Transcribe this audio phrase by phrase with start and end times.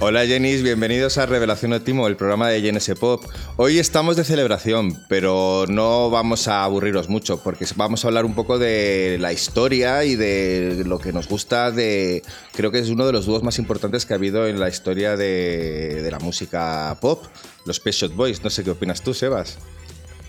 [0.00, 3.24] Hola Jenis, bienvenidos a Revelación Óptimo, el programa de GNS Pop.
[3.56, 8.36] Hoy estamos de celebración, pero no vamos a aburriros mucho, porque vamos a hablar un
[8.36, 12.22] poco de la historia y de lo que nos gusta de...
[12.52, 15.16] Creo que es uno de los dúos más importantes que ha habido en la historia
[15.16, 17.24] de, de la música pop,
[17.66, 18.44] los Pet Shop Boys.
[18.44, 19.58] No sé qué opinas tú, Sebas.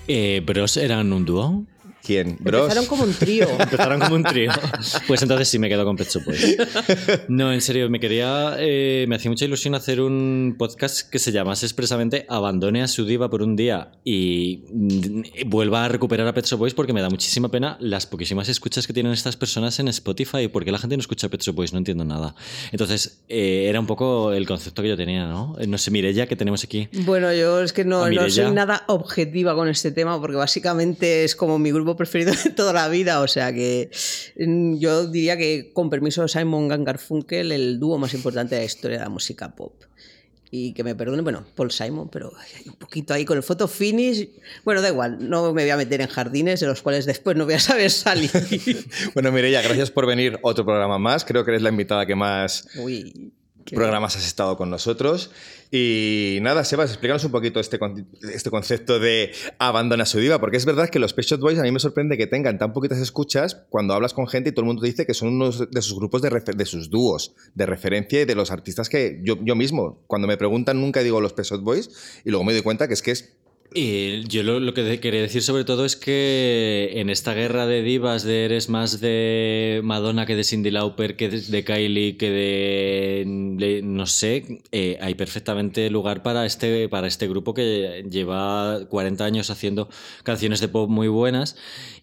[0.08, 1.64] Eh, ¿Bros eran un dúo?
[2.04, 2.38] ¿Quién?
[2.40, 2.62] ¿Bros?
[2.64, 3.48] Empezaron como un trío.
[3.60, 4.52] Empezaron como un trío.
[5.08, 6.58] Pues entonces sí me quedo con Pet Shop Boys.
[7.28, 8.56] No, en serio, me quería.
[8.60, 13.06] eh, me hacía mucha ilusión hacer un podcast que se llamase expresamente Abandone a su
[13.06, 17.02] diva por un día y mm, vuelva a recuperar a Pet Shop Boys porque me
[17.02, 20.48] da muchísima pena las poquísimas escuchas que tienen estas personas en Spotify.
[20.48, 21.74] ¿Por qué la gente no escucha Pet Shop Boys?
[21.74, 22.34] No entiendo nada.
[22.72, 25.56] Entonces, eh, era un poco el concepto que yo tenía, ¿no?
[25.60, 26.88] Eh, No sé, Mirella, que tenemos aquí.
[27.06, 31.36] Bueno, yo es que no, no soy nada objetiva con este tema porque básicamente es
[31.36, 33.22] como mi grupo preferido de toda la vida.
[33.22, 33.90] O sea que
[34.38, 38.66] mm, yo diría que, con permiso de Simon Garfunkel, el dúo más importante de la
[38.66, 39.84] historia de la música pop.
[40.52, 43.68] Y que me perdone, bueno, Paul Simon, pero hay un poquito ahí con el photo
[43.68, 44.30] finish.
[44.66, 47.46] Bueno, da igual, no me voy a meter en jardines de los cuales después no
[47.46, 48.32] voy a saber salir.
[49.14, 51.24] Bueno, Mireia, gracias por venir otro programa más.
[51.24, 53.32] Creo que eres la invitada que más Uy.
[53.70, 55.32] Programas has estado con nosotros.
[55.72, 57.80] Y nada, Sebas, explícanos un poquito este,
[58.34, 61.72] este concepto de abandona su diva, porque es verdad que los Pet Boys a mí
[61.72, 64.82] me sorprende que tengan tan poquitas escuchas cuando hablas con gente y todo el mundo
[64.82, 68.26] te dice que son uno de sus grupos de, de sus dúos de referencia y
[68.26, 72.22] de los artistas que yo, yo mismo, cuando me preguntan, nunca digo los Pet Boys
[72.26, 73.36] y luego me doy cuenta que es que es
[73.72, 78.24] Y yo lo, que quería decir sobre todo es que en esta guerra de divas,
[78.24, 83.24] de eres más de Madonna que de Cindy Lauper, que de, Kylie, que de,
[83.58, 89.24] de- no sé, eh, hay perfectamente lugar para este, para este grupo que lleva 40
[89.24, 89.88] años haciendo
[90.24, 91.56] canciones de pop muy buenas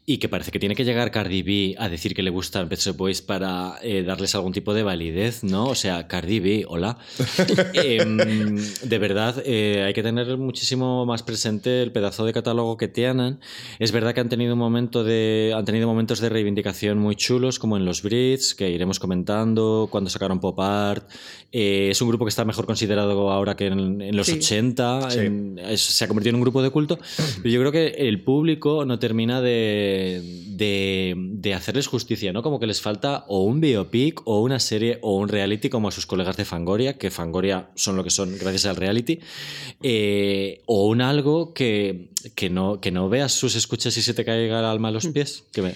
[0.09, 2.79] y que parece que tiene que llegar Cardi B a decir que le gustan Pet
[2.79, 5.65] Shop Boys para eh, darles algún tipo de validez, ¿no?
[5.67, 6.97] O sea, Cardi B, hola.
[7.75, 12.87] Em, de verdad, eh, hay que tener muchísimo más presente el pedazo de catálogo que
[12.89, 13.41] tienen.
[13.81, 17.59] Es verdad que han tenido un momento de, han tenido momentos de reivindicación muy chulos,
[17.59, 21.11] como en los Brits, que iremos comentando, cuando sacaron Pop Art.
[21.53, 24.35] Eh, es un grupo que está mejor considerado ahora que en, en los Sí.
[24.39, 25.11] 80.
[25.11, 25.19] Sí.
[25.21, 26.99] en- es- se ha convertido en un grupo de culto.
[27.43, 29.96] Pero yo creo que el público no termina de,
[30.47, 32.43] de, de hacerles justicia, ¿no?
[32.43, 35.91] Como que les falta o un biopic o una serie o un reality como a
[35.93, 39.21] sus colegas de Fangoria, que Fangoria son lo que son gracias al reality,
[39.83, 44.25] eh, o un algo que, que, no, que no veas sus escuchas y se te
[44.25, 45.45] caiga el alma a los pies.
[45.53, 45.75] Que me-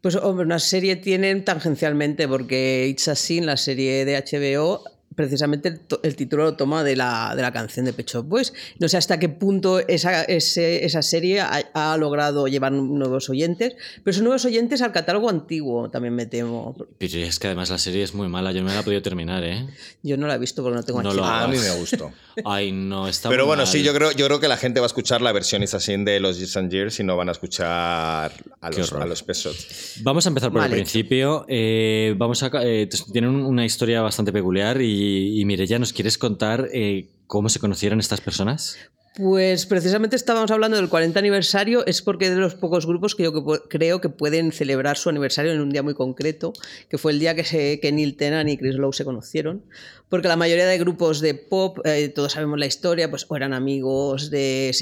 [0.00, 5.68] Pues hombre, una serie tienen tangencialmente, porque It's a Sin, la serie de HBO, precisamente
[5.68, 8.52] el, el título lo toma de la, de la canción de Pet Shop Boys.
[8.78, 13.74] No sé hasta qué punto esa, ese- esa serie ha, ha logrado llevar nuevos oyentes,
[14.02, 16.74] pero esos nuevos oyentes al catálogo antiguo, también me temo.
[16.98, 19.02] Pero es que además la serie es muy mala, yo no me la he podido
[19.02, 19.66] terminar, ¿eh?
[20.02, 22.12] Yo no la he visto porque no tengo No lo a mí me gustó.
[22.44, 23.66] Ay, no, está Pero bueno, mal.
[23.72, 25.96] sí, yo creo, yo creo que la gente va a escuchar la versión Is Así
[25.96, 29.02] de los Years and Years y no van a escuchar a Qué los, horror.
[29.02, 29.54] a los Pet Shop.
[30.02, 30.90] Vamos a empezar por Mal el hecho.
[30.90, 31.44] principio.
[31.48, 36.68] Eh, vamos a, eh, tienen una historia bastante peculiar y, y Mireia, ¿nos quieres contar
[36.72, 38.76] eh, cómo se conocieron estas personas?
[39.16, 43.22] Pues precisamente estábamos hablando del 40 aniversario, es porque es de los pocos grupos que
[43.22, 46.52] yo creo que pueden celebrar su aniversario en un día muy concreto,
[46.88, 49.62] que fue el día que, que Neil Tennant y Chris Lowe se conocieron.
[50.08, 53.52] Porque la mayoría de grupos de pop, eh, todos sabemos la historia, pues o eran
[53.52, 54.32] amigos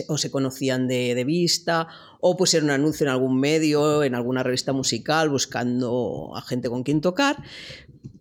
[0.09, 1.89] o se conocían de, de vista,
[2.21, 6.85] o pusieron un anuncio en algún medio, en alguna revista musical, buscando a gente con
[6.85, 7.37] quien tocar.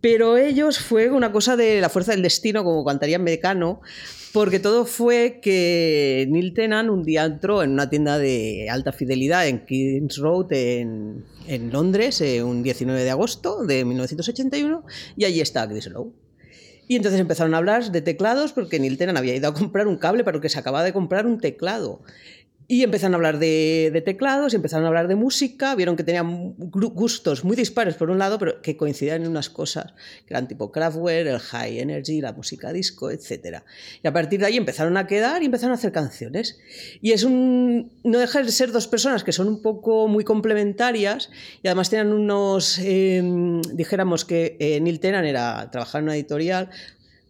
[0.00, 3.80] Pero ellos fue una cosa de la fuerza del destino, como cantaría Mecano,
[4.32, 9.46] porque todo fue que Neil Tennant un día entró en una tienda de alta fidelidad
[9.46, 11.24] en Kings Road, en,
[11.70, 14.84] Londres, eh, un 19 de agosto de 1981,
[15.16, 16.12] y allí estaba Chris Lowe.
[16.88, 19.96] Y entonces empezaron a hablar de teclados porque Neil Tennant había ido a comprar un
[19.96, 22.00] cable para que se acababa de comprar un teclado.
[22.68, 26.54] Y empezaron a hablar de, de teclados, empezaron a hablar de música, vieron que tenían
[26.56, 29.92] gustos muy dispares por un lado, pero que coincidían en unas cosas,
[30.26, 33.62] que eran tipo Kraftwerk, el high energy, la música disco, etc.
[34.02, 36.58] Y a partir de ahí empezaron a quedar y empezaron a hacer canciones.
[37.00, 37.92] Y es un...
[38.04, 41.30] no deja de ser dos personas que son un poco muy complementarias
[41.62, 42.78] y además tenían unos...
[42.78, 43.22] eh,
[43.74, 46.70] dijéramos que eh, Neil Tennant era trabajar en una editorial,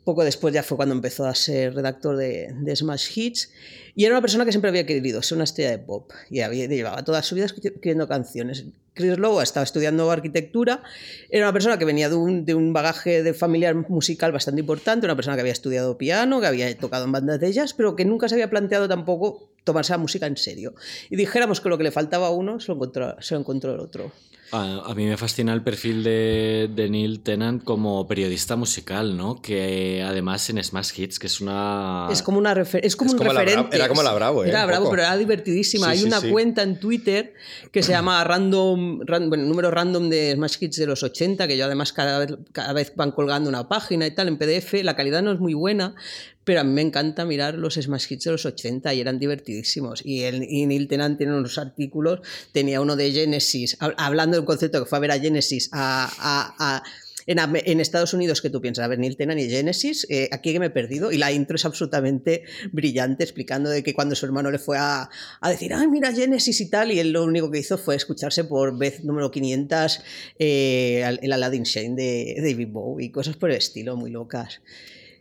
[0.04, 3.50] poco después ya fue cuando empezó a ser redactor de, de Smash Hits.
[3.94, 6.10] Y era una persona que siempre había querido ser una estrella de pop.
[6.30, 8.64] Y había, llevaba toda su vida escribiendo canciones.
[8.94, 10.82] Chris Lowe estaba estudiando arquitectura.
[11.30, 15.06] Era una persona que venía de un, de un bagaje de familiar musical bastante importante.
[15.06, 18.04] Una persona que había estudiado piano, que había tocado en bandas de jazz, pero que
[18.04, 20.74] nunca se había planteado tampoco tomarse la música en serio.
[21.10, 23.74] Y dijéramos que lo que le faltaba a uno se lo encontró, se lo encontró
[23.74, 24.12] el otro.
[24.54, 29.40] A, mí me fascina el perfil de, Neil Tennant como periodista musical, ¿no?
[29.40, 32.08] Que además en Smash Hits, que es una...
[32.12, 33.74] Es como, una es como un referente.
[33.74, 34.50] era como la Bravo, ¿eh?
[34.50, 35.88] Era Bravo, pero era divertidísima.
[35.88, 37.32] Hay una cuenta en Twitter
[37.70, 41.64] que se llama Random, bueno, número random de Smash Hits de los 80, que yo
[41.64, 44.74] además cada vez, cada vez van colgando una página y tal en PDF.
[44.82, 45.94] La calidad no es muy buena,
[46.44, 50.02] pero a mí me encanta mirar los Smash Hits de los 80 y eran divertidísimos.
[50.04, 52.20] Y, el, y Neil Tennant tiene unos artículos,
[52.52, 56.82] tenía uno de Genesis, hablando de un concepto que fue a ver a Genesis a,
[57.26, 60.58] en, Estados Unidos que tú piensas, a ver, Neil Tennant y Genesis, eh, aquí que
[60.58, 62.42] me he perdido, y la intro es absolutamente
[62.72, 65.08] brillante, explicando de que cuando su hermano le fue a,
[65.46, 68.76] decir, ay, mira Genesis y tal, y él lo único que hizo fue escucharse por
[68.76, 70.00] vez número 500
[70.38, 74.60] eh, el Aladdin Shane de David Bowie, y cosas por el estilo, muy locas.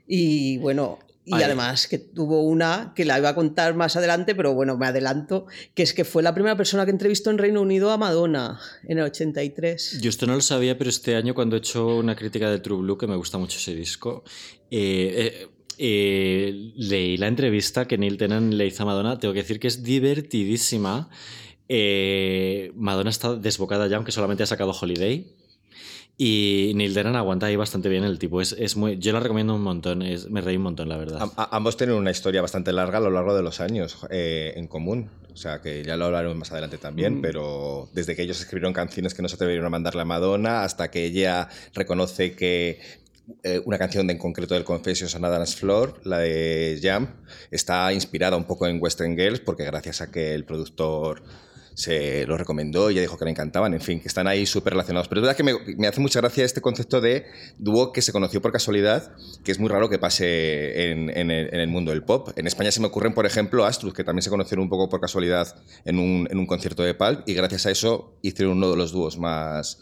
[0.08, 4.54] Y bueno, y además que tuvo una que la iba a contar más adelante, pero
[4.54, 5.46] bueno, me adelanto,
[5.76, 8.98] que es que fue la primera persona que entrevistó en Reino Unido a Madonna en
[8.98, 10.00] el 83.
[10.02, 12.80] Yo esto no lo sabía, pero este año cuando he hecho una crítica de True
[12.82, 14.24] Blue, que me gusta mucho ese disco,
[14.72, 15.48] eh, eh,
[15.78, 19.68] eh, leí la entrevista que Neil Tennant le hizo a Madonna, tengo que decir que
[19.68, 21.10] es divertidísima.
[22.76, 25.41] Madonna está desbocada ya, aunque solamente ha sacado Holiday.
[26.24, 28.42] Y Neil Deran aguanta ahí bastante bien el tipo.
[28.42, 30.04] Es, es muy, yo la recomiendo un montón.
[30.04, 31.28] Es, me reí un montón, la verdad.
[31.36, 35.10] ambos tienen una historia bastante larga a lo largo de los años eh, en común.
[35.34, 37.22] O sea, que ya lo hablaremos más adelante también, mm.
[37.24, 40.92] pero desde que ellos escribieron canciones que no se atrevieron a mandarle a Madonna hasta
[40.92, 42.80] que ella reconoce que
[43.42, 47.16] eh, una canción en concreto del Confessions on Adam's Floor, la de Jam,
[47.50, 51.24] está inspirada un poco en Western Girls porque gracias a que el productor
[51.74, 54.74] se lo recomendó y ella dijo que le encantaban, en fin, que están ahí súper
[54.74, 55.08] relacionados.
[55.08, 57.26] Pero es verdad que me, hace mucha gracia este concepto de
[57.58, 59.14] dúo que se conoció por casualidad,
[59.44, 62.30] que es muy raro que pase en, el, mundo del pop.
[62.36, 65.00] En España se me ocurren, por ejemplo, Astruz, que también se conocieron un poco por
[65.00, 69.18] casualidad en un, concierto de Pulp, y gracias a eso hicieron uno de los dúos
[69.18, 69.78] más,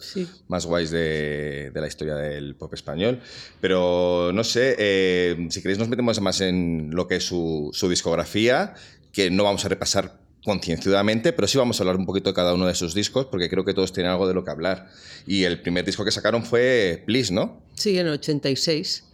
[0.47, 3.21] más guays de, la historia del pop español.
[3.61, 7.89] Pero no sé, eh, si queréis nos metemos más en lo que es su, su
[7.89, 8.75] discografía,
[9.11, 12.53] que no vamos a repasar concienzudamente, pero sí vamos a hablar un poquito de cada
[12.53, 14.89] uno de sus discos, porque creo que todos tienen algo de lo que hablar.
[15.27, 17.61] Y el primer disco que sacaron fue Please, ¿no?
[17.75, 19.08] Sí, en el 86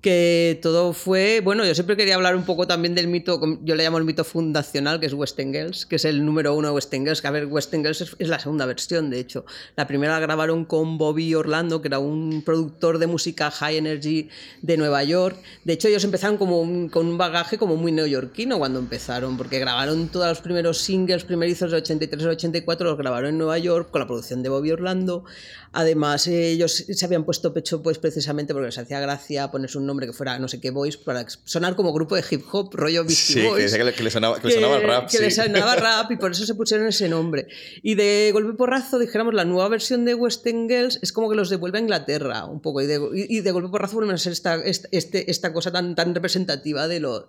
[0.00, 3.84] que todo fue, bueno, yo siempre quería hablar un poco también del mito, yo le
[3.84, 7.26] llamo el mito fundacional, que es Westengels, que es el número uno de Westengels, que
[7.28, 9.44] a ver, es, es, la segunda versión, de hecho.
[9.76, 14.30] La primera la grabaron con Bobby Orlando, que era un productor de música high energy
[14.62, 15.36] de Nueva York.
[15.64, 20.08] De hecho, ellos empezaron como con un bagaje como muy neoyorquino cuando empezaron, porque grabaron
[20.08, 24.00] todos los primeros singles primerizos de 83 al 84, los grabaron en Nueva York con
[24.00, 25.24] la producción de Bobby Orlando.
[25.72, 30.06] Además, ellos se habían puesto pecho pues precisamente porque les hacía gracia ponerse un nombre
[30.06, 33.42] que fuera no sé qué Boys para sonar como grupo de hip hop, rollo Beastie
[33.42, 33.72] sí, Boys.
[33.72, 35.08] Que, que, le sonaba, que le sonaba rap.
[35.08, 37.46] Que le sonaba rap y por eso se pusieron ese nombre.
[37.82, 41.50] Y de golpe porrazo, dijéramos, la nueva versión de Western Girls es como que los
[41.50, 42.80] devuelve a Inglaterra un poco.
[42.80, 46.14] Y de, y de golpe porrazo vuelven a ser esta, este, esta cosa tan, tan
[46.14, 47.26] representativa de los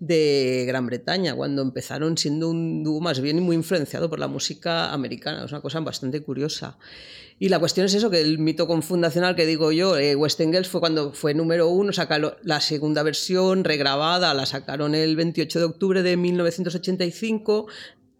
[0.00, 4.92] de Gran Bretaña, cuando empezaron siendo un dúo más bien muy influenciado por la música
[4.92, 5.44] americana.
[5.44, 6.78] Es una cosa bastante curiosa.
[7.40, 10.80] Y la cuestión es eso, que el mito confundacional que digo yo, eh, West fue
[10.80, 16.02] cuando fue número uno, sacaron la segunda versión regrabada, la sacaron el 28 de octubre
[16.02, 17.66] de 1985,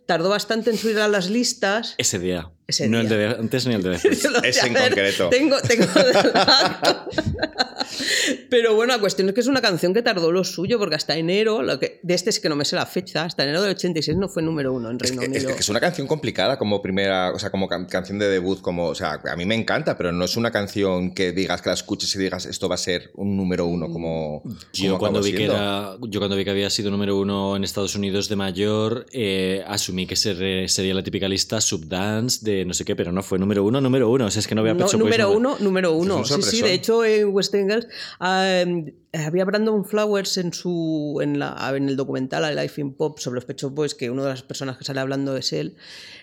[0.06, 1.94] tardó bastante en subir a las listas.
[1.98, 2.52] Ese día.
[2.88, 4.28] No el de antes ni el de después.
[4.44, 5.30] Ese en concreto.
[5.30, 5.86] Tengo, tengo
[8.50, 11.16] Pero bueno, la cuestión es que es una canción que tardó lo suyo, porque hasta
[11.16, 13.72] enero, lo que, de este es que no me sé la fecha, hasta enero del
[13.72, 15.48] 86 no fue número uno en Reino Unido.
[15.48, 18.86] Es que es una canción complicada como primera, o sea, como canción de debut, como,
[18.86, 21.74] o sea, a mí me encanta, pero no es una canción que digas que la
[21.74, 24.42] escuches y digas esto va a ser un número uno como.
[24.72, 27.94] Yo, cuando, vi que era, yo cuando vi que había sido número uno en Estados
[27.94, 32.96] Unidos de mayor, eh, asumí que sería la típica lista subdance de no sé qué,
[32.96, 34.26] pero no fue número uno, número uno.
[34.26, 36.24] O sea, es que no había no, Número uno, número uno.
[36.24, 37.86] Sí, sí, de hecho en West Engels
[38.20, 43.36] Em, había Brandon Flowers en su en, la, en el documental Life in Pop sobre
[43.36, 45.76] los Pet Boys, que una de las personas que sale hablando es él,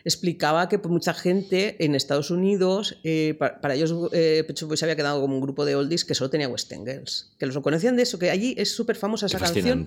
[0.03, 4.95] explicaba que pues, mucha gente en Estados Unidos, eh, para, ellos eh, Pet Boys había
[4.95, 8.03] quedado como un grupo de oldies que solo tenía West Girls, que los conocían de
[8.03, 9.85] eso, que allí es súper famosa esa canción,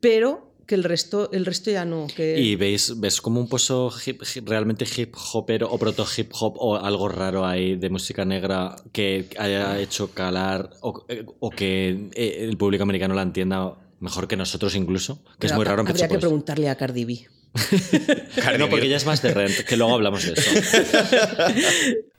[0.00, 2.06] pero que el resto, el resto ya no.
[2.06, 2.38] Que...
[2.38, 3.92] ¿Y veis, ves como un pozo
[4.44, 9.28] realmente hip hopero o proto hip hop o algo raro ahí de música negra que
[9.36, 15.24] haya hecho calar o, que eh, el público americano la entienda mejor que nosotros incluso?
[15.40, 17.26] Que es muy raro Habría que preguntarle a Cardi B.
[18.60, 20.50] no, porque ella es más de rent, que luego hablamos de eso.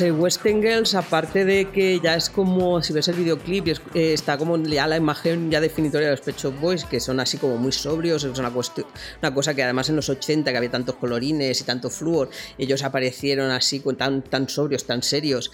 [0.00, 0.18] End.
[0.18, 4.36] Pues Western Girls, aparte de que ya es como, si ves el videoclip, eh, está
[4.36, 7.72] como ya la imagen ya definitoria de los Pet Boys, que son así como muy
[7.72, 11.64] sobrios, es una, una cosa que además en los 80, que había tantos colorines y
[11.64, 15.50] tanto flúor, ellos aparecieron así tan, tan sobrios, tan serios.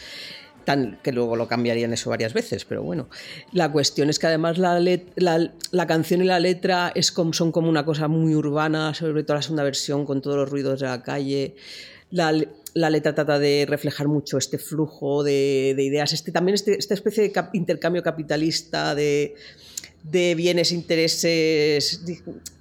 [0.64, 3.08] Tan, que luego lo cambiarían eso varias veces, pero bueno.
[3.52, 7.32] La cuestión es que además la, let- la, la canción y la letra es como,
[7.32, 10.78] son como una cosa muy urbana, sobre todo la segunda versión con todos los ruidos
[10.78, 11.56] de la calle.
[12.74, 16.94] La letra trata de reflejar mucho este flujo de, de ideas, este, también este- esta
[16.94, 19.34] especie de intercambio capitalista de,
[20.04, 22.00] de bienes, intereses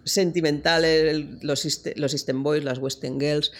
[0.03, 3.51] sentimentales, los, los Boys, las Western Girls.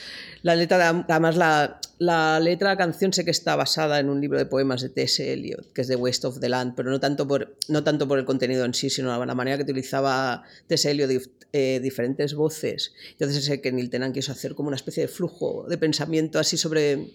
[0.44, 4.10] La letra, de- además, la, la letra de la canción sé que está basada en
[4.10, 5.32] un libro de poemas de T.S.
[5.34, 8.18] Eliot, que es The Waste of the Land, pero no tanto por, no tanto por
[8.20, 10.90] el contenido en sí, sino la manera que utilizaba T.S.
[10.90, 12.94] Eliot dif- eh, diferentes voces.
[13.12, 16.58] Entonces sé que Neil Tennant quiso hacer como una especie de flujo de pensamiento así
[16.58, 17.10] sobre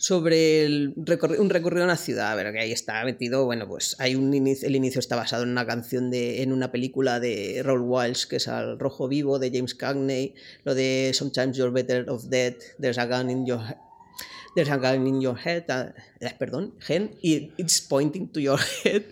[0.00, 4.14] sobre el un recorrido en la ciudad, pero que ahí está metido, bueno, pues hay
[4.14, 7.82] un inicio, el inicio está basado en una canción de, en una película de Raoul
[7.82, 12.30] Walsh, que es Al Rojo Vivo, de James Cagney, lo de Sometimes You're Better of
[12.30, 13.60] Dead, There's a Gun in Your
[14.54, 15.92] There's a gun in your head, ah,
[16.36, 19.04] perdón, gen, y it's pointing to your head.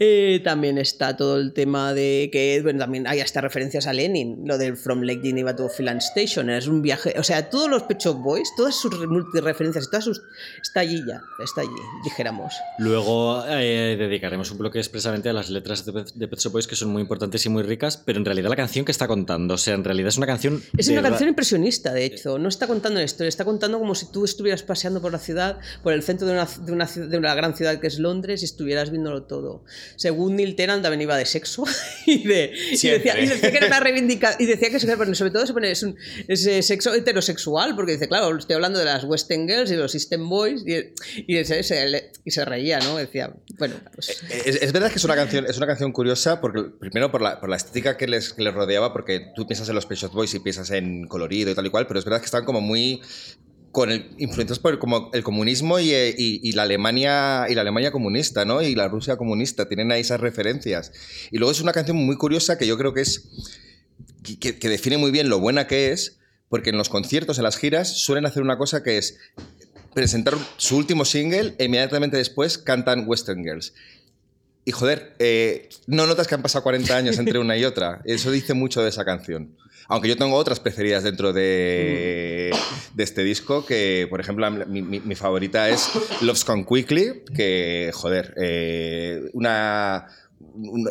[0.00, 4.42] Eh, también está todo el tema de que, bueno, también hay hasta referencias a Lenin,
[4.44, 7.84] lo del From Lake Geneva to Finland Station, es un viaje, o sea, todos los
[7.84, 10.22] Pet Shop Boys, todas sus re- multireferencias, todas sus,
[10.60, 11.70] está allí ya, está allí,
[12.02, 12.52] dijéramos.
[12.78, 16.66] Luego eh, dedicaremos un bloque expresamente a las letras de, Pet- de Pet Shop Boys
[16.66, 19.54] que son muy importantes y muy ricas, pero en realidad la canción que está contando,
[19.54, 20.60] o sea, en realidad es una canción...
[20.76, 22.38] Es una canción impresionista, de hecho.
[22.38, 25.58] No está contando una historia, está contando como si tú estuvieras paseando por la ciudad,
[25.84, 28.42] por el centro de una, de una, ciudad- de una gran ciudad que es Londres
[28.42, 29.62] y estuvieras viéndolo todo.
[29.96, 31.64] Según Neil Tennant también iba de sexo
[32.06, 34.42] y, de, y, decía, y decía que era una reivindicación.
[34.42, 35.96] Y decía que sobre todo se pone, es un
[36.28, 39.92] es, eh, sexo heterosexual, porque dice, claro, estoy hablando de las Western Girls y los
[39.92, 40.92] System Boys y,
[41.26, 42.96] y, se reía, ¿no?
[42.96, 44.22] Decía, bueno, pues.
[44.30, 47.40] Es, es verdad que es una canción, es una canción curiosa, porque primero por la,
[47.40, 50.34] por la estética que les, que les rodeaba, porque tú piensas en los Pet Boys
[50.34, 53.00] y piensas en colorido y tal y cual, pero es verdad que están como muy
[53.74, 57.54] con el, influenciados por el, como el comunismo y, eh, y- y la Alemania y
[57.54, 58.62] la Alemania comunista, ¿no?
[58.62, 60.92] Y la Rusia comunista, tienen ahí esas referencias.
[61.32, 63.28] Y luego es una canción muy curiosa que yo creo que es
[64.40, 67.56] que, que define muy bien lo buena que es, porque en los conciertos, en las
[67.58, 69.18] giras, suelen hacer una cosa que es
[69.92, 73.74] presentar su último single e inmediatamente después cantan Western Girls.
[74.64, 78.00] Y joder, eh, no notas que han pasado 40 años entre una y otra.
[78.04, 79.56] Eso dice mucho de esa canción.
[79.88, 82.50] Aunque yo tengo otras preferidas dentro de,
[82.94, 85.90] de este disco, que por ejemplo mi, mi- mi favorita es
[86.22, 90.06] Love's Come Quickly, que joder, eh, una-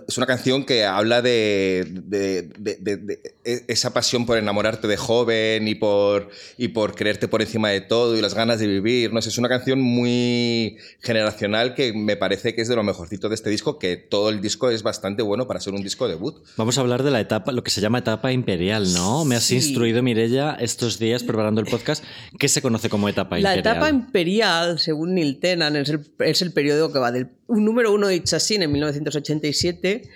[0.08, 3.20] es una canción que habla de, de- de- de- de
[3.68, 8.18] esa pasión por enamorarte de joven y por, y por creerte por encima de todo
[8.18, 9.14] y las ganas de vivir.
[9.14, 13.30] No sé, es una canción muy generacional que me parece que es de lo mejorcito
[13.30, 16.36] de este disco, que todo el disco es bastante bueno para ser un disco debut.
[16.58, 19.26] Vamos a hablar de la etapa, lo que se llama etapa imperial, ¿no?
[19.26, 19.56] Me has Sí.
[19.56, 22.04] instruido, Mirella, estos días preparando el podcast,
[22.40, 23.76] ¿qué se conoce como etapa La imperial?
[23.78, 27.92] etapa imperial, según Neil Tennant, es el, es el periodo que va del un número
[27.94, 30.10] uno de Chassin en 1987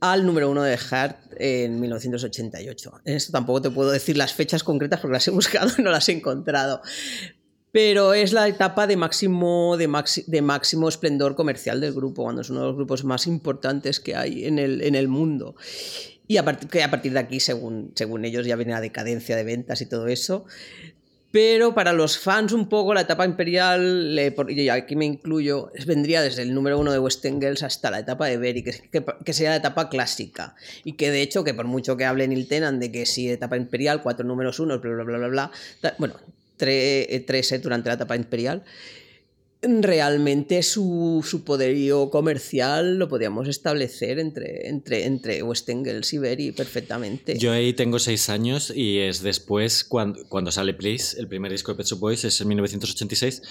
[0.00, 3.00] al número uno de Heart en 1988.
[3.04, 5.90] En esto tampoco te puedo decir las fechas concretas porque las he buscado y no
[5.90, 6.80] las he encontrado.
[7.70, 12.40] Pero es la etapa de máximo, de, maxi- de máximo esplendor comercial del grupo, cuando
[12.42, 15.54] es uno de los grupos más importantes que hay en el, en el mundo.
[16.26, 19.36] Y a, part- que a partir de aquí, según, según ellos, ya viene la decadencia
[19.36, 20.46] de ventas y todo eso.
[21.30, 26.22] Pero para los fans un poco la etapa imperial, le- y aquí me incluyo, vendría
[26.22, 28.80] desde el número uno de Western Girls hasta la etapa de Berry, que,
[29.24, 30.54] que, sería la etapa clásica.
[30.84, 33.58] Y que de hecho, que por mucho que hable Neil Tennant de que sí, etapa
[33.58, 35.50] imperial, cuatro números uno, bla, bla, bla, bla,
[35.82, 36.14] bla, bueno,
[36.60, 38.64] eh, tres eh, durante la etapa imperial,
[39.62, 46.52] realmente su, su poderío comercial lo podíamos establecer entre, entre, entre Western Girls y Berry
[46.52, 47.36] perfectamente.
[47.38, 51.72] Yo ahí tengo seis años y es después cuando, cuando sale Please, el primer disco
[51.72, 53.42] de Pet Shop Boys, es en 1986.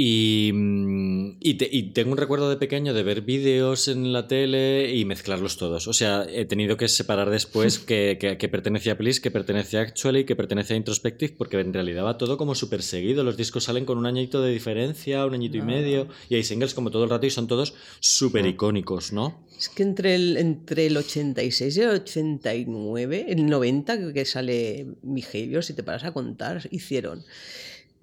[0.00, 4.28] Y, mm, y, te- y tengo un recuerdo de pequeño de ver vídeos en la
[4.28, 5.88] tele y mezclarlos todos.
[5.88, 9.76] O sea, he tenido que separar después que, que, que pertenece a Please, que pertenece
[9.76, 13.24] a Actually, que pertenece a Introspective, porque en realidad va todo como súper seguido.
[13.24, 16.74] Los discos salen con un añito de diferencia, un añito y medio, y hay singles
[16.74, 19.44] como todo el rato y son todos súper icónicos, ¿no?
[19.58, 24.86] Es que entre el, entre el 86 y el 89, el 90 creo que sale
[25.02, 27.24] Behavior, si te paras a contar, hicieron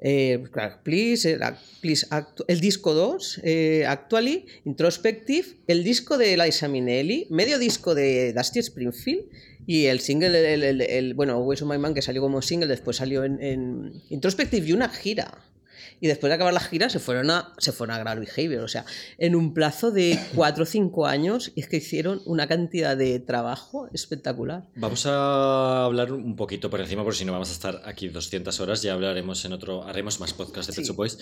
[0.07, 1.35] Eh, claro, Please,
[2.11, 8.31] Actu- el disco 2, eh, Actually, Introspective, el disco de Liza Minnelli, medio disco de
[8.31, 9.23] Dusty Springfield
[9.65, 13.23] y el single, el, bueno, Ways on My Man, que salió como single, después salió
[13.23, 15.39] en, en Introspective y una gira.
[15.99, 18.63] Y después de acabar la gira se fueron a, se fueron a Grand Behavior.
[18.63, 18.85] O sea,
[19.17, 23.89] en un plazo de 4 o 5 años es que hicieron una cantidad de trabajo
[23.93, 24.65] espectacular.
[24.75, 28.59] Vamos a hablar un poquito por encima, por si no vamos a estar aquí 200
[28.59, 31.17] horas, ya hablaremos en otro, haremos más podcast de Pet Shop Boys.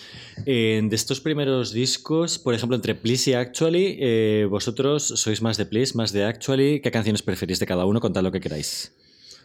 [0.45, 5.57] Eh, de estos primeros discos, por ejemplo, entre Please y Actually, eh, vosotros sois más
[5.57, 7.99] de Please, más de Actually, ¿qué canciones preferís de cada uno?
[7.99, 8.93] Contad lo que queráis.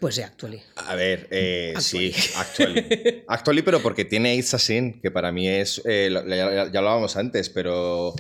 [0.01, 0.63] Pues sí, Actually.
[0.77, 3.23] A ver, eh, sí, actually.
[3.29, 5.83] Actually, pero porque tiene It's a Sin, que para mí es.
[5.85, 8.15] eh, lo- ya, ya hablábamos antes, pero.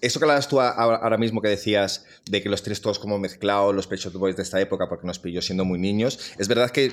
[0.00, 3.74] Eso que hablabas tú ahora mismo que decías de que los tienes todos como mezclados,
[3.74, 6.18] los Pet Boys de esta época, porque nos pilló siendo muy niños.
[6.38, 6.92] Es verdad que.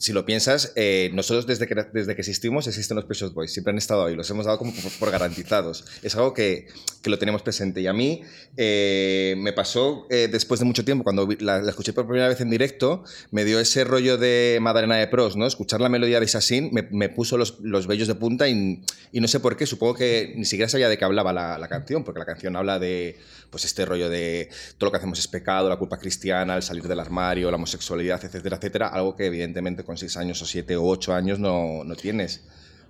[0.00, 3.70] Si lo piensas, eh, nosotros desde que, desde que existimos existen los Shop Boys, siempre
[3.70, 5.84] han estado ahí, los hemos dado como por, por garantizados.
[6.02, 6.68] Es algo que,
[7.02, 7.82] que lo tenemos presente.
[7.82, 8.22] Y a mí
[8.56, 12.40] eh, me pasó eh, después de mucho tiempo, cuando la, la escuché por primera vez
[12.40, 15.46] en directo, me dio ese rollo de Madalena de Pros, ¿no?
[15.46, 19.20] Escuchar la melodía de Assassin me, me puso los, los vellos de punta y, y
[19.20, 22.04] no sé por qué, supongo que ni siquiera sabía de qué hablaba la, la canción,
[22.04, 23.18] porque la canción habla de
[23.50, 26.86] pues este rollo de todo lo que hacemos es pecado, la culpa cristiana, el salir
[26.88, 30.84] del armario, la homosexualidad, etcétera, etcétera, algo que evidentemente con seis años o siete o
[30.86, 32.42] ocho años no, no tienes.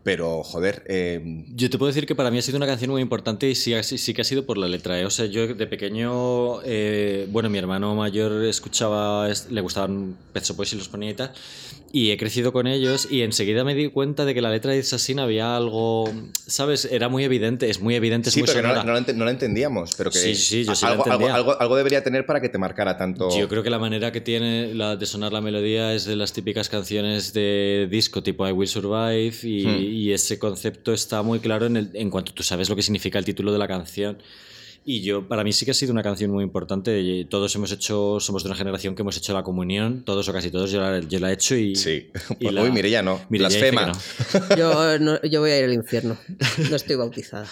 [0.02, 3.02] Pero, joder, eh, Yo te puedo decir que para mí ha sido una canción muy
[3.02, 4.98] importante y sí, sí, sí que ha sido por la letra.
[4.98, 5.04] ¿eh?
[5.04, 10.42] O sea, yo de pequeño, eh, bueno, mi hermano mayor escuchaba, es- le gustaban Pet
[10.72, 11.32] y los ponía y tal,
[11.92, 14.78] y he crecido con ellos y enseguida me di cuenta de que la letra de
[14.80, 16.08] Assassin había algo,
[16.46, 16.84] ¿sabes?
[16.84, 19.94] Era muy evidente, es muy evidente, es sí, muy pero no, no no la entendíamos.
[19.96, 21.34] Pero que Sí, sí, yo sí la algo, algo, entendía.
[21.34, 23.28] algo, algo debería tener para que te marcara tanto.
[23.36, 26.32] Yo creo que la manera que tiene la de sonar la melodía es de las
[26.32, 29.82] típicas canciones de disco tipo I Will Survive y, Hmm.
[29.82, 33.18] y ese concepto está muy claro en, el- en cuanto tú sabes lo que significa
[33.18, 34.18] el título de la canción.
[34.84, 37.26] Y yo, para mí sí que ha sido una canción muy importante.
[37.28, 40.50] Todos hemos hecho, somos de una generación que hemos hecho la comunión, todos o casi
[40.50, 41.76] todos, yo la, yo la he hecho y...
[41.76, 42.08] Sí.
[42.38, 43.20] y Pues, uy, Mireia no.
[43.28, 43.92] Mireia dice que Blasfema.
[44.50, 44.56] no.
[44.56, 46.16] Yo, no- yo voy a ir al infierno.
[46.70, 47.46] No estoy bautizada.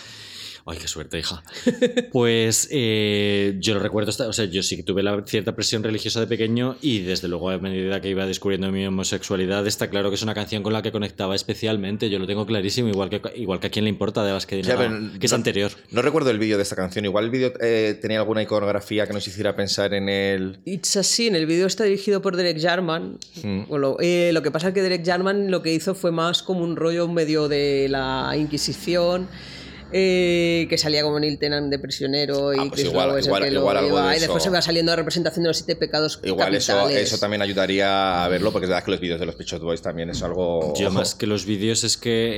[0.70, 1.42] Ay, qué suerte, hija.
[2.12, 5.82] Pues eh, yo lo recuerdo, esta- o sea, yo sí que tuve la cierta presión
[5.82, 10.08] religiosa de pequeño y desde luego a medida que iba descubriendo mi homosexualidad está claro
[10.10, 13.20] que es una canción con la que conectaba especialmente, yo lo tengo clarísimo, igual que,
[13.36, 14.84] igual que a quien le importa de las que, pero
[15.20, 15.70] es no- anterior.
[15.90, 17.04] No recuerdo el vídeo de esta canción.
[17.04, 20.58] Igual el vídeo eh, tenía alguna iconografía que nos hiciera pensar en el.
[20.64, 23.18] It's así, en el vídeo está dirigido por Derek Jarman.
[23.42, 23.74] Mm.
[23.74, 26.60] Lo, eh, lo que pasa es que Derek Jarman lo que hizo fue más como
[26.64, 29.28] un rollo medio de la Inquisición.
[29.92, 33.50] Eh, que salía como Neil Tennant de prisionero y Ah, pues Chris igual- igual- que
[33.50, 34.50] lo igual algo lleva, de y después eso.
[34.50, 37.02] se va saliendo la representación de los siete pecados Igual eso, capitales.
[37.08, 39.80] eso también ayudaría a verlo, porque es verdad que los vídeos de los Shop Boys
[39.82, 40.74] también es algo.
[40.76, 42.32] Yo más que los vídeos es que,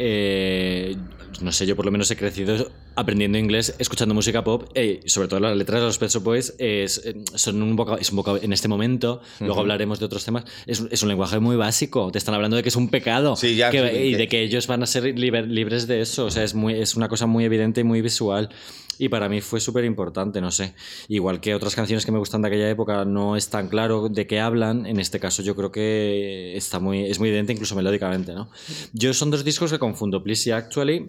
[0.93, 0.97] eh,
[1.41, 5.29] no sé, yo por lo menos he crecido aprendiendo inglés, escuchando música pop, eh, sobre
[5.29, 8.53] todo las letras de los Shop Boys es, eh, son un voca- es un en
[8.53, 12.35] este momento, luego hablaremos de otros temas, es, es un lenguaje muy básico, te están
[12.35, 14.67] hablando de que es un pecado Sí, ya, que- sí, y que- de que ellos
[14.67, 17.40] van a ser liber- libres de eso, o sea, es, muy, es una cosa muy
[17.45, 18.51] evidente y muy visual.
[18.99, 20.75] Y para mí fue súper importante, no sé.
[21.09, 24.27] Igual que otras canciones que me gustan de aquella época no es tan claro de
[24.27, 28.35] qué hablan, en este caso yo creo que está muy, es muy evidente incluso melódicamente,
[28.35, 28.51] ¿no?
[28.93, 31.07] Yo son dos discos que confundo, Please y Actually.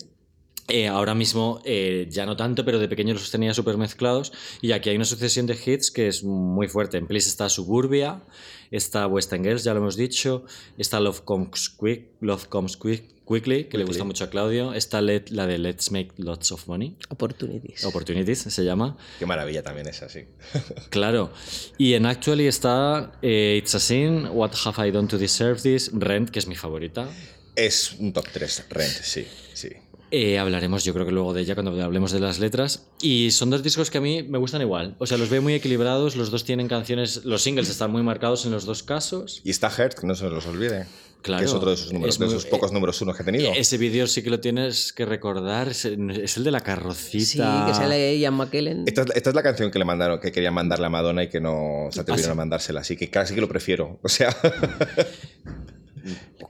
[0.68, 4.32] Eh, ahora mismo eh, ya no tanto, pero de pequeño los tenía súper mezclados.
[4.62, 6.98] Y aquí hay una sucesión de hits que es muy fuerte.
[6.98, 8.22] En Please está Suburbia,
[8.70, 10.46] está Western Girls, ya lo hemos dicho.
[10.78, 14.74] Está Love Comes, Quick, Love Comes Quick, Quickly, que le gusta mucho a Claudio.
[14.74, 16.96] Está Let- la de Let's Make Lots of Money.
[17.10, 17.86] Opportunities.
[17.86, 18.98] Opportunities se llama.
[19.20, 20.26] Qué maravilla también es así.
[20.90, 21.32] Claro.
[21.78, 25.92] Y en Actually está eh, It's a Sin, What Have I Done to Deserve This,
[25.94, 27.08] Rent, que es mi favorita.
[27.56, 29.70] Es un top 3, Rent, sí, sí.
[30.14, 32.88] Eh, hablaremos, yo creo que luego de ella cuando hablemos de las letras.
[33.02, 34.96] Y son dos discos que a mí me gustan igual.
[35.00, 38.46] O sea, los veo muy equilibrados, los dos tienen canciones, los singles están muy marcados
[38.46, 39.40] en los dos casos.
[39.46, 40.86] Y está Hurt, que no se los olvide.
[41.22, 41.40] Claro.
[41.40, 43.52] Que es otro de esos, números, Es de esos pocos números uno que ha tenido.
[43.56, 47.26] Ese vídeo sí que lo tienes que recordar, es, es el de la carrocita.
[47.26, 47.38] Sí,
[47.72, 48.84] que sale Ian McKellen.
[48.88, 51.30] Esta, es- esta es la canción que le mandaron, que querían mandarle a Madonna y
[51.30, 52.38] que no se atrevieron ¿Ah, sí?
[52.38, 54.00] a mandársela, así que casi que lo prefiero.
[54.04, 54.36] O sea,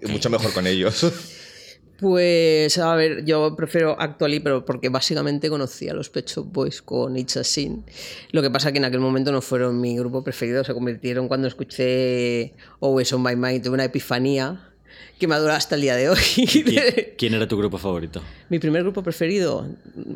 [0.08, 1.06] mucho mejor con ellos.
[2.02, 6.82] Pues, a ver, yo prefiero Actually, pero porque básicamente conocí a los Pet Shop Boys
[6.82, 7.86] con It's a Sin.
[8.32, 11.48] Lo que pasa que en aquel momento no fueron mi grupo preferido, se convirtieron cuando
[11.48, 14.71] escuché Always on My Mind, tuve una epifanía.
[15.22, 16.18] Que me adora hasta el día de hoy.
[16.52, 18.22] ¿Quién, quién era tu grupo favorito?
[18.50, 19.66] Mi primer grupo preferido,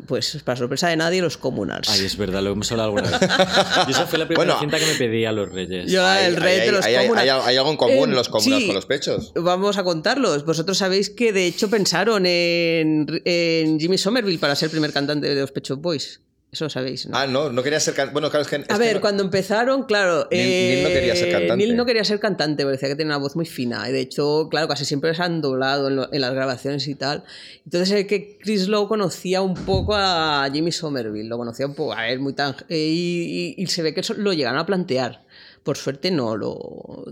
[0.06, 1.88] pues para sorpresa de nadie, los Comunals.
[1.88, 3.30] Ay, es verdad, lo hemos hablado alguna vez.
[3.88, 4.60] Y esa fue la primera Bueno.
[4.60, 5.90] cinta que me pedía a los Reyes.
[5.90, 7.30] Yo el rey hay, de los hay- hay- Comunals.
[7.30, 8.66] hay- hay algo en común Eh, en los comunas sí.
[8.66, 9.32] con los pechos.
[9.36, 10.44] Vamos a contarlos.
[10.44, 15.28] Vosotros sabéis que de hecho pensaron en, en Jimmy Somerville para ser el primer cantante
[15.32, 16.20] de los Pet Shop Boys.
[16.56, 17.14] Eso sabéis, ¿no?
[17.14, 18.56] Ah, no, no quería ser can- Bueno, claro, es que.
[18.56, 20.26] es A que ver, no- cuando empezaron, claro.
[20.30, 21.56] Neil- Neil no quería ser eh, cantante.
[21.56, 23.86] Neil no quería ser cantante, porque decía que tenía una voz muy fina.
[23.90, 26.94] Y de hecho, claro, casi siempre se han doblado en, lo- en las grabaciones y
[26.94, 27.24] tal.
[27.66, 31.92] Entonces, es que Chris Lowe conocía un poco a Jimmy Somerville, lo conocía un poco,
[31.92, 32.56] a ver, muy tan.
[32.70, 35.25] eh, y, y- y se ve que eso lo llegaron a plantear.
[35.66, 37.04] Por suerte no lo.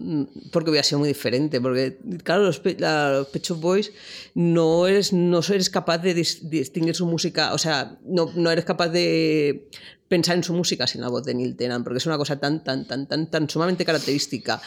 [0.52, 1.60] Porque hubiera sido muy diferente.
[1.60, 3.26] Porque, claro, los, Pe- los
[3.60, 3.90] Boys
[4.34, 7.52] no eres, no eres capaz de dis- distinguir su música.
[7.52, 9.68] O sea, no, no eres capaz de
[10.08, 12.62] pensar en su música sin la voz de Neil Tennant, porque es una cosa tan,
[12.62, 14.60] tan, tan, tan, tan sumamente característica.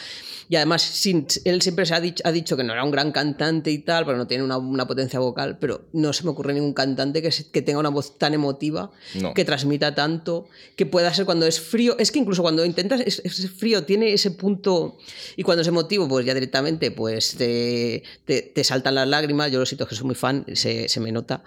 [0.50, 3.12] Y además, sin, él siempre se ha dicho, ha dicho que no era un gran
[3.12, 6.54] cantante y tal, porque no tiene una, una potencia vocal, pero no se me ocurre
[6.54, 9.34] ningún cantante que, se- que tenga una voz tan emotiva, No.
[9.34, 11.96] que transmita tanto, que pueda ser cuando es frío.
[11.98, 14.96] Es que incluso cuando intentas, es, es frío, tiene ese punto,
[15.36, 19.52] y cuando es emotivo, pues ya directamente pues te, te, te saltan las lágrimas.
[19.52, 21.42] Yo los sitios que soy muy fan, se, se me nota.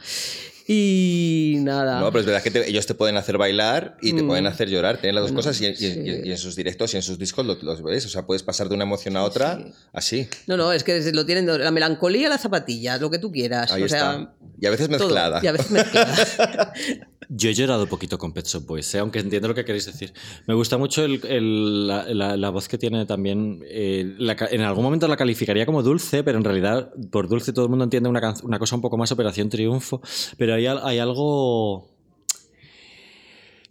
[0.73, 1.99] Y nada.
[1.99, 4.69] No, pero es verdad que te- ellos te pueden hacer bailar y te pueden hacer
[4.69, 4.97] llorar.
[4.97, 5.35] Tienen las dos Mm.
[5.35, 5.99] Bueno, cosas y, y- sí.
[6.05, 8.05] y- y en sus directos y en sus discos lo- los ves.
[8.05, 9.73] O sea, puedes pasar de una emoción a otra Sí.
[9.93, 10.27] así.
[10.47, 13.71] No, no, es que lo tienen la melancolía, las zapatillas, lo que tú quieras.
[13.71, 14.33] Ahí o sea, está.
[14.61, 14.99] Y a veces todo.
[14.99, 15.41] mezclada.
[15.43, 16.73] Y a veces mezclada.
[17.33, 18.99] Yo he llorado poquito con Pet Shop Boys, ¿eh?
[18.99, 20.13] aunque entiendo lo que queréis decir.
[20.47, 23.63] Me gusta mucho el- el- la, la- la voz que tiene también.
[23.69, 27.65] eh, la en algún momento la calificaría como dulce, pero en realidad por dulce todo
[27.65, 30.01] el mundo entiende una, cosa un poco más Operación Triunfo.
[30.37, 31.87] Pero hay algo.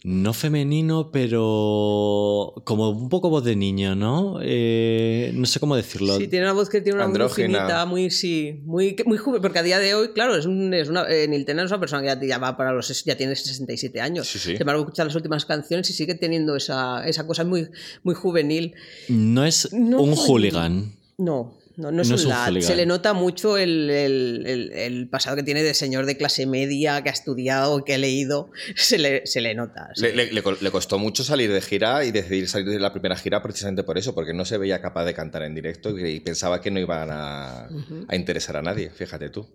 [0.02, 4.38] No femenino, pero como un poco voz de niño, ¿no?
[4.42, 6.16] Eh, no sé cómo decirlo.
[6.16, 7.58] Sí, tiene una voz que tiene una Andrógina.
[7.58, 10.88] finita, muy, sí, muy, muy joven, porque a día de hoy, claro, es, un, es
[10.88, 13.36] una, eh, Neil Tennant es una persona que ya, ya va para los, ya tiene
[13.36, 14.26] 67 años.
[14.26, 14.52] Sí, sí.
[14.52, 17.68] Sin embargo, escuchar las últimas canciones y sigue teniendo esa, esa cosa muy,
[18.02, 18.74] muy juvenil.
[19.08, 20.94] No es No un hooligan.
[21.18, 22.46] No, no, no es No un es un lad.
[22.46, 22.68] hooligan.
[22.68, 26.46] Se le nota mucho el, el- el- el pasado que tiene de señor de clase
[26.46, 28.50] media, que ha estudiado, que ha leído.
[28.76, 29.88] Se le, se le nota.
[29.94, 30.02] sí.
[30.02, 32.92] Le, le- le co- le costó mucho salir de gira y decidir salir de la
[32.92, 36.06] primera gira precisamente por eso, porque no se veía capaz de cantar en directo y,
[36.08, 37.68] y pensaba que no iban a,
[38.08, 39.46] a interesar a nadie, fíjate tú.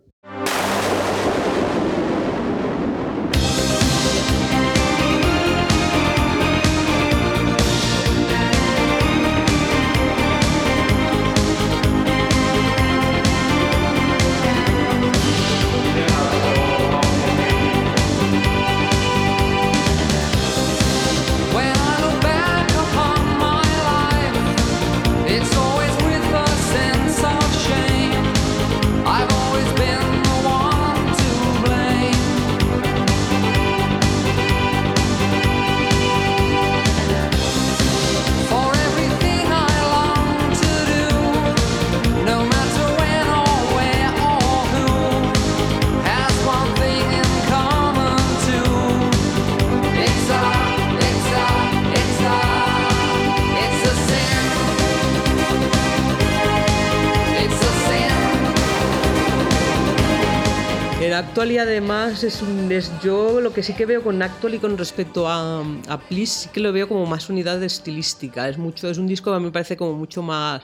[62.12, 65.62] Es un es yo lo que sí que veo con Actual y con respecto a,
[65.88, 68.48] a Please sí que lo veo como más unidad estilística.
[68.48, 70.64] Es mucho, es un disco que a mí me parece como mucho más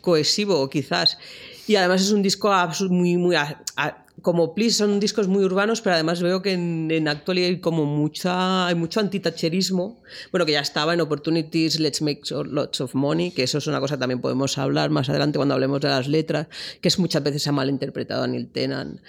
[0.00, 1.18] cohesivo, quizás.
[1.66, 2.50] Y además es un disco
[2.90, 6.88] muy, muy a- a- como Please son discos muy urbanos, pero además veo que en,
[6.90, 10.00] en Actual hay como mucha, hay mucho antitacherismo.
[10.32, 13.78] Bueno, que ya estaba en Opportunities, Let's Make Lots of Money, que eso es una
[13.80, 16.48] cosa que también podemos hablar más adelante cuando hablemos de las letras,
[16.80, 19.00] que es muchas veces se ha malinterpretado a Neil Tennant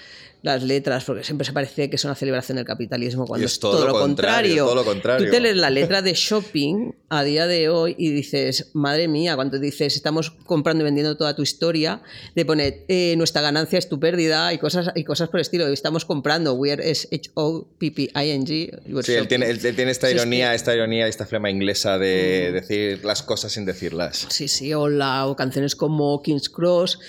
[0.41, 3.85] las letras, porque siempre se parece que es una celebración del capitalismo, cuando es, todo,
[3.85, 4.63] lo contrario.
[4.65, 5.25] todo lo contrario.
[5.25, 9.35] Tú te lees la letra de Shopping a día de hoy y dices, madre mía,
[9.35, 12.01] cuando dices, estamos comprando y vendiendo toda tu historia,
[12.35, 15.67] te pone, eh, nuestra ganancia es tu pérdida y cosas, y cosas por el estilo.
[15.67, 18.81] Estamos comprando, we're S-H-O-P-P-I-N-G.
[18.87, 21.97] you're Sí, él tiene, él- tiene esta Sí, es ironía, esta ironía, esta flema inglesa
[21.97, 24.27] de decir las cosas sin decirlas.
[24.29, 26.99] Sí, sí, o, la, o canciones como King's Cross,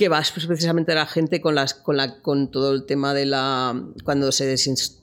[0.00, 3.12] que vas pues, precisamente a la gente con las con la con todo el tema
[3.12, 4.56] de la cuando se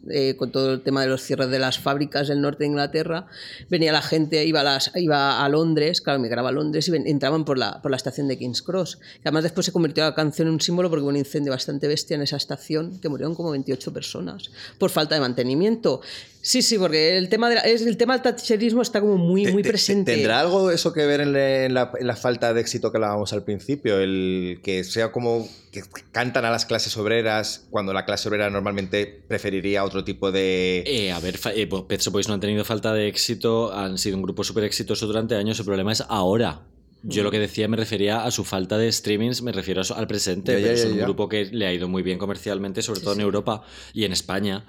[0.09, 3.27] eh, con todo el tema de los cierres de las fábricas del norte de Inglaterra
[3.69, 7.05] venía la gente iba a las iba a Londres claro migraba a Londres y ven-
[7.05, 8.95] entraban por la por la estación de King's Cross.
[9.21, 11.87] Que además después se convirtió la canción en un símbolo porque hubo un incendio bastante
[11.87, 16.01] bestia en esa estación que murieron como 28 personas por falta de mantenimiento
[16.47, 19.43] Sí, sí, porque el tema, de la- es, el tema del thatcherismo está como muy,
[19.43, 20.13] Te- muy te- presente.
[20.13, 22.97] ¿Tendrá algo eso que ver en, la- en la, en la falta de éxito que
[22.99, 23.99] hablábamos al principio?
[23.99, 25.83] El que sea como que
[26.13, 30.85] cantan a las clases obreras cuando la clase obrera normalmente preferiría otro tipo de...
[30.87, 33.97] Eh, a ver, eh, pues Pet Shop Boys no han tenido falta de éxito, han
[33.97, 36.61] sido un grupo súper exitoso durante años, el problema es ahora.
[37.03, 39.93] Yo lo que decía me refería a su falta de streamings, me refiero a su-
[39.95, 41.03] al presente, Ya, ya, pero es un ya.
[41.03, 44.65] grupo que le ha ido muy bien comercialmente, sobre todo en Europa y en España.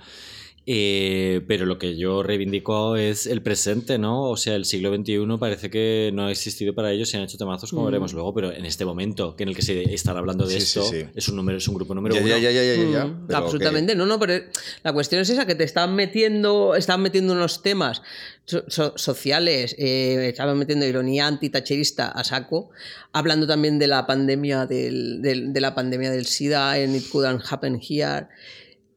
[0.71, 4.25] Eh, pero lo que yo reivindico es el presente, ¿no?
[4.25, 7.39] O sea, el siglo XXI parece que no ha existido para ellos y han hecho
[7.39, 7.87] temazos como Mm.
[7.87, 10.59] veremos luego, pero en este momento que en el que se están hablando de Sí,
[10.59, 11.07] esto, sí.
[11.15, 12.29] es un número, es un grupo número Ya, uno.
[12.29, 14.45] ya, ya, ya, ya, ya, ya, Mm, absolutamente, no, no, pero
[14.85, 18.03] la cuestión es esa, que te están metiendo, están metiendo unos temas
[18.45, 22.69] so- so- sociales, eh, estaban metiendo ironía antitacherista a saco,
[23.15, 27.41] hablando también de la pandemia del, del- de la pandemia del SIDA en It Couldn't
[27.51, 28.27] Happen Here.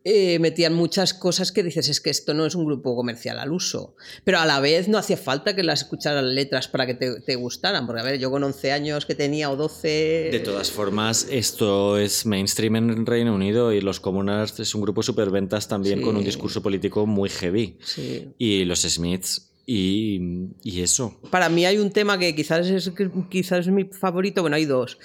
[0.04, 3.52] Eh, metían muchas cosas que dices, es que esto no es un grupo comercial al
[3.52, 3.96] uso.
[4.24, 7.36] Pero a la vez no hacía falta que las escucharan letras para que te, te
[7.36, 7.86] gustaran.
[7.86, 10.30] Porque, a ver, yo con 11 años que tenía o 12...
[10.32, 15.04] De todas formas, esto es mainstream en Reino Unido y los Communards es un grupo
[15.04, 16.06] superventas también Sí.
[16.06, 17.78] con un discurso político muy heavy.
[17.84, 18.30] Sí.
[18.38, 20.20] Y los Smiths y,
[20.64, 21.20] y eso.
[21.30, 22.92] Para mí hay un tema que quizás es,
[23.30, 24.42] quizás es mi favorito.
[24.42, 24.98] Bueno, hay dos.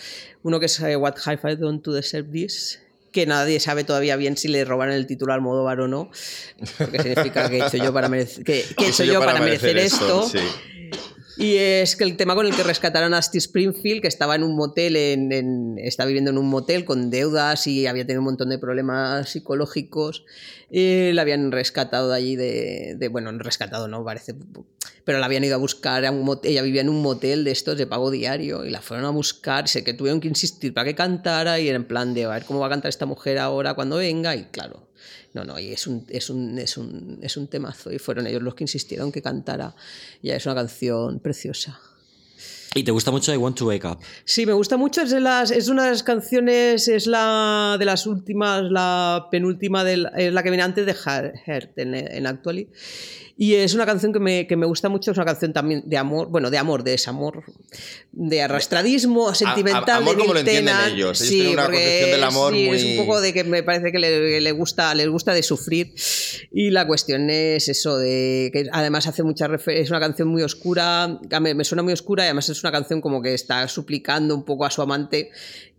[0.42, 2.80] Uno que es eh, What Have I Done to Deserve This,
[3.16, 6.10] que nadie sabe todavía bien si le roban el título al Almodóvar o no.
[6.76, 9.78] Porque significa que he hecho yo para merecer, que, que he hecho yo para merecer
[9.78, 10.28] esto.
[10.28, 10.38] sí.
[11.38, 14.42] Y es que el tema con el que rescataron a Steve Springfield, que estaba en
[14.42, 18.26] un motel, en, en- está viviendo en un motel con deudas y había tenido un
[18.26, 20.24] montón de problemas psicológicos,
[20.70, 24.34] eh, la habían rescatado de allí de, de- bueno, rescatado no parece,
[25.06, 27.52] pero la habían ido a buscar a un motel, ella vivía en un motel de
[27.52, 30.84] estos de pago diario y la fueron a buscar, sé que tuvieron que insistir para
[30.84, 33.38] que cantara y era en plan de a ver cómo va a cantar esta mujer
[33.38, 34.88] ahora cuando venga y claro,
[35.32, 37.92] no, no, y es un, es un, es un, es un temazo.
[37.92, 39.76] Y fueron ellos los que insistieron que cantara.
[40.22, 41.78] Ya es una canción preciosa.
[42.74, 43.98] ¿Y te gusta mucho I Want to Wake Up?
[44.24, 45.02] Sí, me gusta mucho.
[45.02, 49.84] Es, de las, es una de las canciones, es la de las últimas, la penúltima,
[49.84, 52.70] del, es la que viene antes de Heart en, en Actually.
[53.38, 55.10] Y es una canción que me, que me gusta mucho.
[55.10, 57.44] Es una canción también de amor, bueno, de amor, de desamor,
[58.12, 59.84] de arrastradismo sentimental.
[59.88, 60.92] a- amor de como lo entienden ellos.
[60.94, 63.62] Ellos Sí, tienen una concepción del amor sí, es muy- un poco de que me
[63.62, 65.92] parece que le, le gusta, les gusta de sufrir.
[66.50, 71.02] Y la cuestión es eso, de que además hace mucha es una canción muy oscura,
[71.04, 74.34] a mí me suena muy oscura y además es una canción como que está suplicando
[74.34, 75.30] un poco a su amante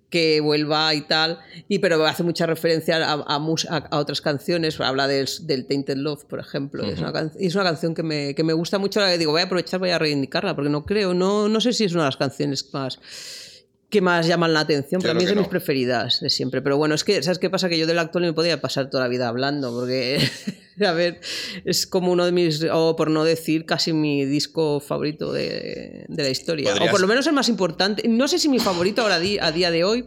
[0.10, 4.80] que vuelva y tal, y pero hace mucha referencia a, a mus- a- otras canciones,
[4.80, 8.44] habla del, del Tainted Love, por ejemplo, es, una es una canción que me, que
[8.44, 11.14] me gusta mucho, la que digo, voy a aprovechar, voy a reivindicarla, porque no creo,
[11.14, 13.00] no, no sé si es una de las canciones más
[13.90, 15.50] que más llaman la atención, Yo pero a mí es de que mis no.
[15.50, 16.62] preferidas de siempre.
[16.62, 17.70] Pero bueno, es que, ¿sabes qué pasa?
[17.70, 20.20] Que yo del actual me podía pasar toda la vida hablando, porque,
[20.86, 21.22] a ver,
[21.64, 26.24] es como uno de mis, o por no decir, casi mi disco favorito de, de
[26.24, 26.72] la historia.
[26.72, 28.08] Podrías- O por lo menos el más importante.
[28.10, 30.06] No sé si mi favorito ahora a día de hoy,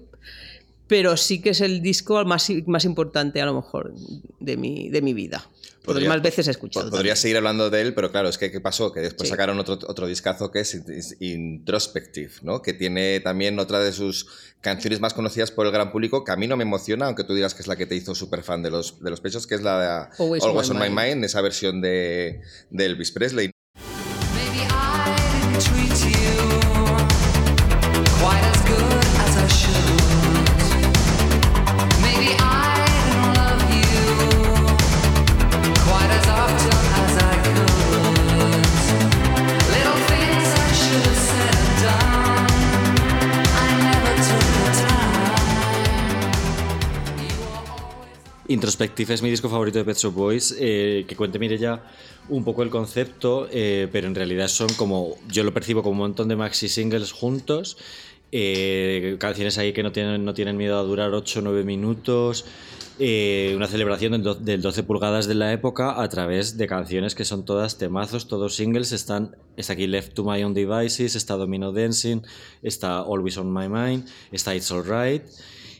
[0.86, 3.94] pero sí que es el disco más, más importante a lo mejor
[4.40, 5.48] de mi, de mi vida.
[5.94, 6.86] Podría- más veces he escuchado.
[6.90, 7.16] Podría también.
[7.16, 8.92] seguir hablando de él, pero claro, es que ¿qué pasó?
[8.92, 9.32] Que después Sí.
[9.32, 10.74] sacaron otro, otro discazo que es,
[11.20, 12.62] Introspective, ¿no?
[12.62, 14.26] Que tiene también otra de sus
[14.60, 17.34] canciones más conocidas por el gran público, que a mí no me emociona, aunque tú
[17.34, 19.54] digas que es la que te hizo súper fan de los, de los pechos, que
[19.54, 21.08] es la de Always Always, on on My My Mind.
[21.14, 23.50] Mind, esa versión de, de Elvis Presley.
[48.50, 50.56] Introspective es mi disco favorito de Pet Shop Boys.
[50.58, 51.84] eh, que cuente Mireya
[52.28, 55.14] un poco el concepto, eh, pero en realidad son como.
[55.28, 57.76] Yo lo percibo como un montón de maxi singles juntos.
[58.32, 62.44] eh, canciones ahí que no tienen, no tienen miedo a durar 8 o 9 minutos.
[62.98, 67.44] una celebración del, del 12 pulgadas de la época a través de canciones que son
[67.44, 68.90] todas temazos, todos singles.
[68.90, 72.22] Están, está aquí Left to My Own Devices, está Domino Dancing,
[72.64, 75.22] está Always on My Mind, está It's Alright.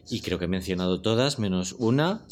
[0.09, 2.23] Y creo que he mencionado todas, menos una.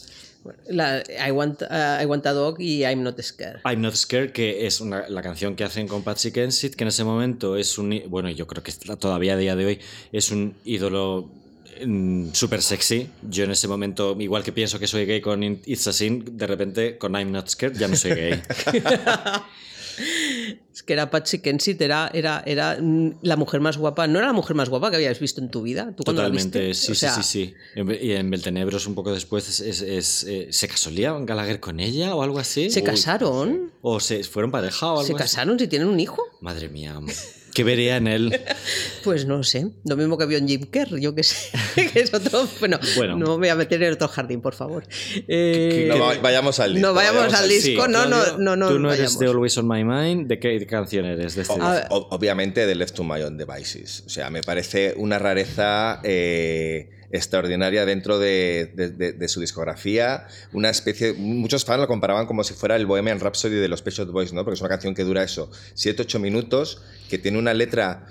[0.68, 3.60] La, I, want, uh, I Want a Dog y I'm Not Scared.
[3.64, 6.88] I'm Not Scared, que es una- la canción que hacen con Patsy Kensit, que en
[6.88, 8.02] ese momento es un.
[8.08, 9.78] Bueno, yo creo que todavía a día de hoy
[10.12, 11.30] es un ídolo
[11.84, 13.08] mm, súper sexy.
[13.28, 16.46] Yo en ese momento, igual que pienso que soy gay con It's a Sin, de
[16.46, 18.42] repente con I'm Not Scared ya no soy gay.
[20.78, 24.06] Es que era Patsy Kensit, era, era, era mm, la mujer más guapa.
[24.06, 25.86] ¿No era la mujer más guapa que habías visto en tu vida?
[25.86, 26.74] ¿Tú la Totalmente, viste?
[26.86, 27.94] sí, O sea, sí, sí, sí.
[28.00, 31.80] Y en Beltenebros, un poco después, es, es- es, eh, ¿se casó Liam Gallagher con
[31.80, 32.70] ella o algo así?
[32.70, 32.86] ¿Se Uy.
[32.86, 33.72] casaron?
[33.82, 35.18] ¿O se fueron pareja o algo ¿Se así?
[35.18, 36.22] casaron si tienen un hijo?
[36.40, 37.00] Madre mía,
[37.58, 38.40] ¿qué vería en él?
[39.04, 39.66] Pues no sé.
[39.84, 41.50] Lo mismo que vio en Jim Kerr, yo que sé.
[41.92, 42.46] que es otro.
[42.60, 43.16] Bueno, Bueno.
[43.16, 44.84] no me voy a meter en otro jardín, por favor.
[45.26, 46.86] Eh, No, va- vayamos al disco.
[46.88, 48.68] no vayamos al disco, Sí, no, no, no, no.
[48.68, 50.26] Tú no eres de Always on My Mind.
[50.28, 51.54] ¿De qué canción eres de este
[51.90, 54.02] o- obviamente de Left to My Own Devices.
[54.06, 60.26] O sea, me parece una rareza eh, extraordinaria dentro de, de- su discografía.
[60.52, 61.12] Una especie.
[61.14, 64.44] Muchos fans lo comparaban como si fuera el Bohemian Rhapsody de los Pet Boys, ¿no?
[64.44, 68.06] Porque es una canción que dura eso, 7-8 minutos, que tiene una letra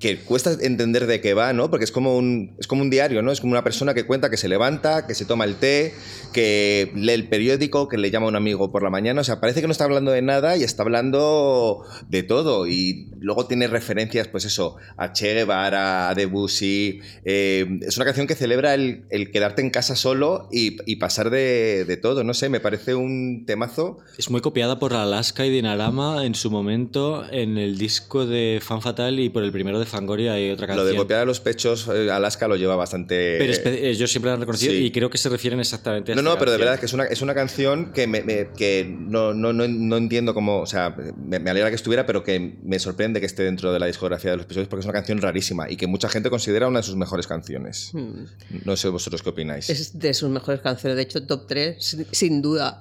[0.00, 1.70] que cuesta entender de qué va, ¿no?
[1.70, 3.32] Porque es como un es como un diario, ¿no?
[3.32, 5.94] Es como una persona que cuenta que se levanta, que se toma el té,
[6.32, 9.40] que lee el periódico, que le llama a un amigo por la mañana, o sea,
[9.40, 13.66] parece que no está hablando de nada y está hablando de todo y luego tiene
[13.66, 19.04] referencias, pues eso, a Che Guevara, a Debussy, eh, es una canción que celebra el,
[19.10, 22.94] el quedarte en casa solo y, y pasar de, de todo, no sé, me parece
[22.94, 23.98] un temazo.
[24.16, 28.82] Es muy copiada por Alaska y Dinarama en su momento en el disco de Fan
[28.82, 30.88] Fatal y por el primero de Fangoria hay otra Lo canción.
[30.92, 33.36] de copiar a los pechos, eh, Alaska lo lleva bastante...
[33.38, 34.84] Pero espe- eh, yo siempre la he reconocido sí.
[34.84, 37.04] y creo que se refieren exactamente a No, no, pero de verdad que es una,
[37.04, 40.60] es una canción que, me, me- que no, no, no, no entiendo cómo.
[40.60, 43.78] O sea, me, me alegra que estuviera, pero que me sorprende que esté dentro de
[43.78, 46.68] la discografía de los episodios porque es una canción rarísima y que mucha gente considera
[46.68, 47.90] una de sus mejores canciones.
[47.92, 48.24] Hmm.
[48.64, 49.68] No sé vosotros qué opináis.
[49.70, 52.80] Es de sus mejores canciones, de hecho, top 3, sin, sin duda.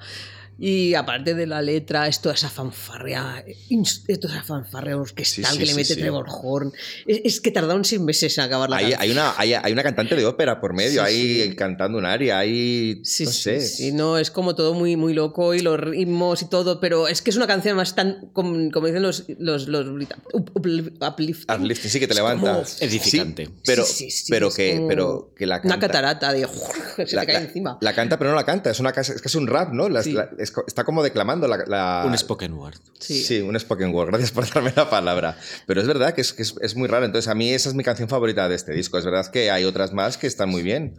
[0.59, 5.45] Y aparte de la letra, es toda esa fanfarria, ins- es toda esa fanfarria orquestal
[5.45, 5.99] Sí, sí, que le mete sí.
[5.99, 6.71] Trevor Horn.
[7.05, 9.01] Es, es que tardaron seis meses en acabar la Hay, canción.
[9.01, 11.55] hay una, hay, hay una cantante de ópera por medio, Sí, ahí sí.
[11.55, 13.01] cantando un aria, hay.
[13.03, 13.61] Sí, no sí, sé.
[13.61, 17.21] sí, no, es como todo muy, muy loco y los ritmos y todo, pero es
[17.21, 21.55] que es una canción más tan, como, como dicen los, los, los uplifting.
[21.55, 22.81] Uplifting, sí que te Es como- levantas.
[22.81, 23.45] Edificante.
[23.45, 25.87] Sí, pero, Sí, sí, sí, pero, es que, pero que la Una canta.
[25.87, 26.47] catarata de...
[27.07, 27.77] se la, te cae la- encima.
[27.81, 28.69] la canta, pero no la canta.
[28.69, 29.89] Es, una, casa- es casi un rap, ¿no?
[29.89, 30.13] La- Sí.
[30.13, 31.57] la- es está como declamando la.
[31.67, 32.75] la- Un spoken word.
[32.99, 33.23] Sí.
[33.23, 33.41] Sí.
[33.41, 34.07] un spoken word.
[34.10, 35.38] Gracias por darme la palabra.
[35.65, 37.05] Pero es verdad que es, que es, es muy raro.
[37.05, 38.97] Entonces, a mí esa es mi canción favorita de este disco.
[38.97, 40.95] Es verdad que hay otras más que están muy bien.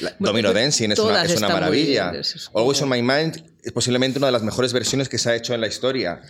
[0.00, 2.10] La- Bueno, Domino Dancing es una, es una maravilla.
[2.10, 5.30] bien, es- Always on My Mind es posiblemente una de las mejores versiones que se
[5.30, 6.20] ha hecho en la historia.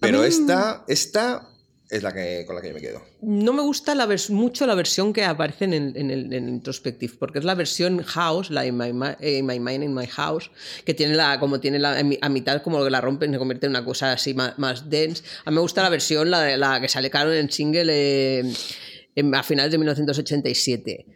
[0.00, 1.48] Pero mí- esta, esta
[1.88, 3.02] es la que, con la que yo me quedo.
[3.22, 7.14] No me gusta la mucho la versión que aparece en el, en el- en Introspective,
[7.18, 10.50] porque es la versión House, la In My, eh, In My Mind, In My House,
[10.84, 13.70] que tiene la, como tiene la, a mitad como que la rompen, se convierte en
[13.70, 15.22] una cosa así más, más dense.
[15.44, 18.52] A mí me gusta la versión, la, la que sale caro en single eh,
[19.34, 21.06] a finales de 1987.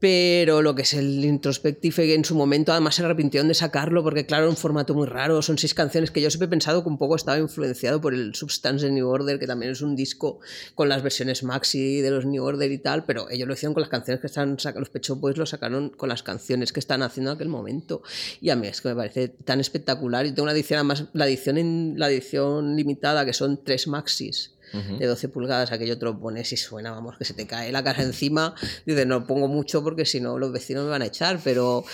[0.00, 4.26] Pero lo que es el Introspective en su momento además se arrepintieron de sacarlo porque
[4.26, 6.88] claro, era un formato muy raro, son seis canciones que yo siempre he pensado que
[6.88, 10.40] un poco estaba influenciado por el Substance de New Order, que también es un disco
[10.74, 13.80] con las versiones maxi de los New Order y tal, pero ellos lo hicieron con
[13.80, 16.80] las canciones que están sacando, los Pet Shop Boys lo sacaron con las canciones que
[16.80, 18.02] están haciendo en aquel momento.
[18.40, 20.26] Y a mí es que me parece tan espectacular.
[20.26, 24.53] Y tengo una edición, además, la edición, en, la edición limitada, que son tres maxis
[24.98, 27.82] de 12 pulgadas, aquello te lo pones y suena, vamos, que se te cae la
[27.84, 28.54] casa encima.
[28.86, 31.84] Dices, no pongo mucho porque si no los vecinos me van a echar, pero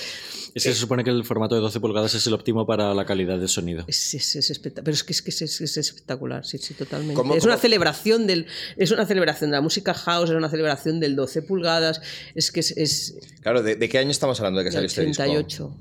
[0.54, 3.04] Es que se supone que el formato de 12 pulgadas es el óptimo para la
[3.04, 3.84] calidad del sonido.
[3.86, 4.84] es, es, es espectacular.
[4.84, 7.14] Pero es que es, que es, es- es espectacular, sí, sí, totalmente.
[7.14, 11.00] ¿Cómo- es una celebración del, es una celebración de la música house, es una celebración
[11.00, 12.00] del 12 pulgadas,
[12.34, 15.04] es que es, es Claro, ¿de, de qué año estamos hablando de que salió este
[15.04, 15.22] disco?
[15.22, 15.74] 88.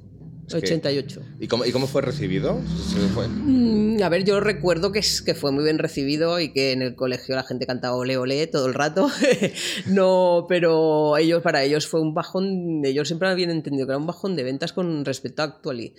[0.49, 1.21] Es que- 88.
[1.39, 2.59] ¿Y cómo, ¿Y cómo fue recibido?
[2.91, 3.27] ¿Se fue?
[3.27, 6.81] Mm, A ver, yo recuerdo que, es, que fue muy bien recibido y que en
[6.81, 9.09] el colegio la gente cantaba ole ole todo el rato.
[9.87, 14.07] no, pero ellos, para ellos fue un bajón, ellos siempre habían entendido que era un
[14.07, 15.93] bajón de ventas con respecto a Actually.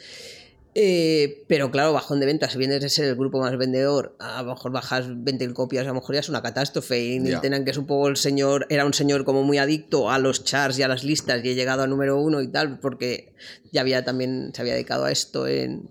[0.75, 4.41] Eh, pero claro, bajón de ventas, si vienes de ser el grupo más vendedor, a
[4.43, 7.01] lo mejor bajas 20 copias, a lo mejor ya es una catástrofe.
[7.01, 7.41] Y Ya.
[7.41, 10.45] Tennant, que es un poco el señor, era un señor como muy adicto a los
[10.45, 13.30] charts y a las listas y he llegado a número uno y tal, porque
[13.73, 15.91] ya había también, se había dedicado a esto en,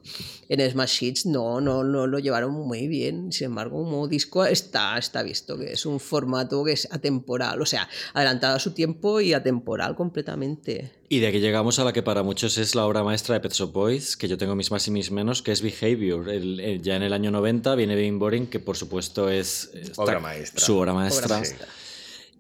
[0.50, 1.26] en Smash Hits.
[1.26, 3.32] No, no, no lo llevaron muy bien.
[3.32, 7.66] Sin embargo, como disco está, está visto que es un formato que es atemporal, o
[7.66, 10.92] sea, adelantado a su tiempo y atemporal completamente.
[11.12, 13.54] Y de aquí llegamos a la que para muchos es la obra maestra de Pet
[13.54, 16.30] Shop Boys, que yo tengo mis más y mis menos, que es Behavior.
[16.30, 20.20] El- el- ya en el año 90 viene Being Boring, que por supuesto es Obra
[20.20, 20.60] maestra.
[20.64, 21.38] su obra maestra.
[21.38, 21.68] maestra.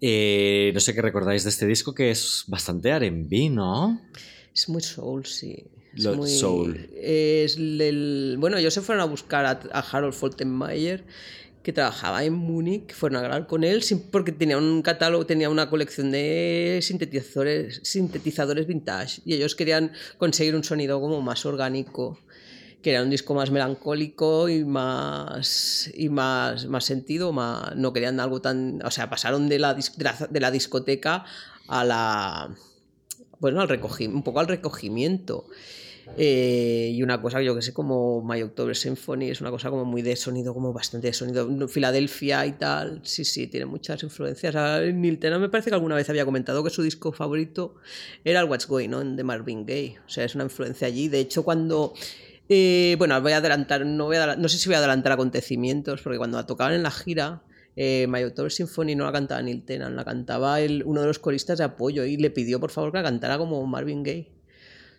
[0.01, 3.99] Eh, no sé qué recordáis de este disco, que es bastante R&B, ¿no?
[4.53, 5.65] Es muy soul, sí.
[5.95, 6.89] Es Lo- muy, soul.
[6.95, 11.03] Es el, bueno, ellos se fueron a buscar a, a Harold Foltenmayer,
[11.63, 15.69] que trabajaba en Múnich, fueron a hablar con él porque tenía un catálogo, tenía una
[15.69, 22.17] colección de sintetizadores, sintetizadores vintage y ellos querían conseguir un sonido como más orgánico.
[22.81, 28.21] que era un disco más melancólico y más y más, más sentido, más, no querían
[28.21, 31.25] algo tan, o sea, pasaron de la, de la, de la discoteca
[31.67, 32.55] a la
[33.39, 33.81] bueno, al
[34.13, 35.45] un poco al recogimiento.
[36.17, 39.85] Eh, y una cosa, yo que sé, como My October Symphony, es una cosa como
[39.85, 41.67] muy de sonido, como bastante de sonido.
[41.67, 44.55] Filadelfia y tal, sí, sí, tiene muchas influencias.
[44.55, 47.75] A Neil me parece que alguna vez había comentado que su disco favorito
[48.23, 49.99] era el What's Going On de Marvin Gaye.
[50.05, 51.07] O sea, es una influencia allí.
[51.07, 51.93] De hecho, cuando.
[52.49, 56.01] eh, bueno, voy a adelantar, no, voy a, no sé si voy a adelantar acontecimientos,
[56.01, 57.43] porque cuando la tocaban en la gira,
[57.81, 61.17] eh, My October Symphony no la cantaba Neil Tennant, la cantaba el, uno de los
[61.17, 64.27] coristas de apoyo y le pidió por favor que la cantara como Marvin Gaye.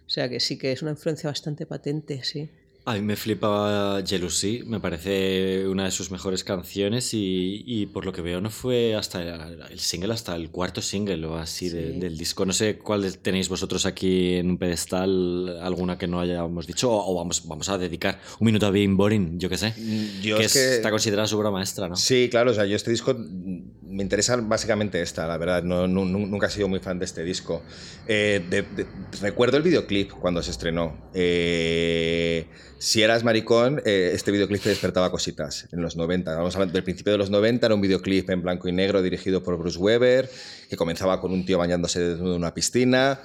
[0.06, 2.48] O sea que sí que es una influencia bastante patente, sí.
[2.86, 8.06] A mí me flipa Jealousy, me parece una de sus mejores canciones y, y por
[8.06, 11.68] lo que veo no fue hasta el, el single, hasta el cuarto single o así
[11.68, 12.00] de- Sí.
[12.00, 12.46] del disco.
[12.46, 17.12] No sé cuál tenéis vosotros aquí en un pedestal, alguna que no hayamos dicho, o,
[17.12, 19.74] o vamos, vamos a dedicar un minuto a Being Boring, yo qué sé.
[20.22, 21.96] Yo que es que- está considerada su obra maestra, ¿no?
[21.96, 25.86] Sí, claro, o sea, yo este disco mm, me interesa básicamente esta, la verdad, no,
[25.88, 27.62] nu- nu- nunca he sido muy fan de este disco.
[28.06, 28.86] Eh, de- de-
[29.20, 30.96] recuerdo el videoclip cuando se estrenó.
[31.12, 32.46] Eh,
[32.78, 36.34] si eras maricón, eh, este videoclip te despertaba cositas en los 90.
[36.36, 39.42] Vamos hablando del principio de los 90, era un videoclip en blanco y negro dirigido
[39.42, 40.30] por Bruce Weber,
[40.68, 43.20] que comenzaba con un tío bañándose en una piscina.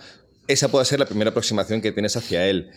[0.47, 2.69] Esa puede ser la primera aproximación que tienes hacia él.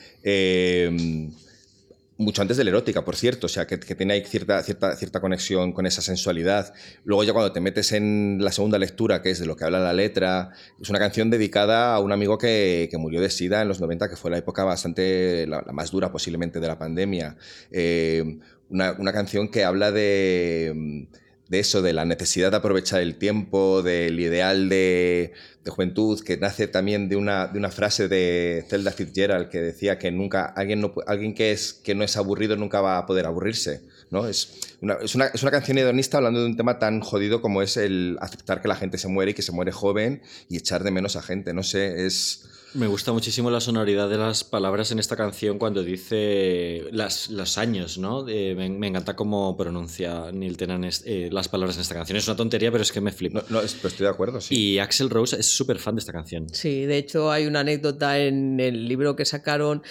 [2.18, 5.20] Mucho antes de la erótica, por cierto, o sea, que, tiene ahí cierta, cierta, cierta
[5.20, 6.74] conexión con esa sensualidad.
[7.04, 9.78] Luego ya cuando te metes en la segunda lectura, que es de lo que habla
[9.78, 10.50] la letra,
[10.80, 14.10] es una canción dedicada a un amigo que, que murió de SIDA en los 90,
[14.10, 17.36] que fue la época bastante, la, la más dura posiblemente de la pandemia.
[17.70, 18.38] Eh,
[18.68, 21.08] una, una canción que habla de
[21.48, 25.32] de eso, de la necesidad de aprovechar el tiempo, del ideal de,
[25.64, 29.98] de juventud, que nace también de una, de una frase de Zelda Fitzgerald que decía
[29.98, 33.26] que nunca alguien, no, alguien que, es, que no es aburrido nunca va a poder
[33.26, 33.82] aburrirse.
[34.10, 34.26] ¿no?
[34.26, 37.62] Es, una, es, una, es una canción hedonista hablando de un tema tan jodido como
[37.62, 40.84] es el aceptar que la gente se muere y que se muere joven y echar
[40.84, 41.52] de menos a gente.
[41.54, 42.47] No sé, es...
[42.74, 47.56] Me gusta muchísimo la sonoridad de las palabras en esta canción cuando dice las, los
[47.56, 48.28] años, ¿no?
[48.28, 52.18] Eh, me, me encanta cómo pronuncia Neil Tennant eh, las palabras en esta canción.
[52.18, 53.40] Es una tontería, pero es que me flipa.
[53.40, 54.54] No, no, es- pero estoy de acuerdo, sí.
[54.54, 56.46] Y Axel Rose es súper fan de esta canción.
[56.52, 59.82] Sí, de hecho hay una anécdota en el libro que sacaron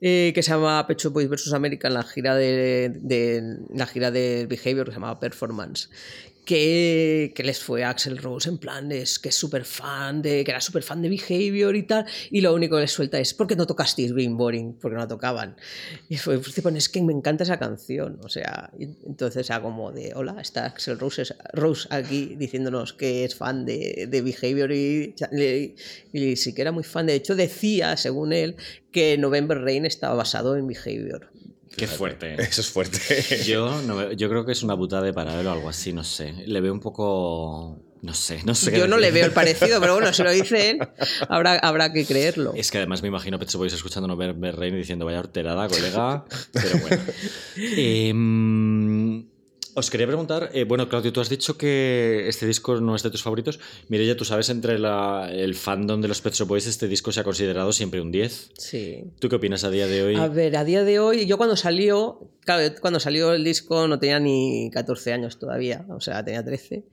[0.00, 1.52] eh, que se llama Pecho Boys vs.
[1.52, 5.90] America en la gira de, de- la gira de Behavior que se llamaba Performance.
[6.44, 10.50] Que, les fue a Axel Rose en plan, es que es súper fan de, que
[10.50, 13.46] era súper fan de Behavior y tal, y lo único que les suelta es, ¿por
[13.46, 14.74] qué no tocasteis Green Boring?
[14.74, 15.56] Porque no la tocaban.
[16.08, 19.92] Y fue, tipo, es que me encanta esa canción, o sea, y entonces era como
[19.92, 21.34] de, hola, está Axel Rose,
[21.90, 25.74] aquí diciéndonos que es fan de, de Behavior y, y,
[26.18, 28.56] y sí que era muy fan, de hecho decía, según él,
[28.92, 31.33] que November Rain estaba basado en Behavior.
[31.76, 32.34] Qué fuerte.
[32.42, 33.42] Eso es fuerte.
[33.44, 36.32] Yo, no, yo creo que es una putada de paralelo o algo así, no sé.
[36.46, 37.78] Le veo un poco...
[38.02, 38.76] No sé, no sé.
[38.78, 40.78] Yo no le veo el parecido, pero bueno, si lo dice él,
[41.30, 42.52] habrá, habrá que creerlo.
[42.54, 45.20] Es que además me imagino Pet Boys escuchando No Ver, Ver Rain y diciendo vaya
[45.20, 46.26] horterada, colega.
[46.52, 47.02] Pero bueno.
[47.56, 49.03] Em,
[49.76, 53.10] os quería preguntar, eh, bueno, Claudio, tú has dicho que este disco no es de
[53.10, 53.58] tus favoritos.
[53.88, 57.20] Mireya, tú sabes, entre la- el fandom de los Pet Shop Boys, este disco se
[57.20, 58.50] ha considerado siempre un 10.
[58.56, 59.04] Sí.
[59.18, 60.14] ¿Tú qué opinas a día de hoy?
[60.16, 63.86] A ver, a día de hoy, yo cuando salió, claro, yo cuando salió el disco
[63.88, 66.84] no tenía ni 14 años todavía, o sea, tenía 13.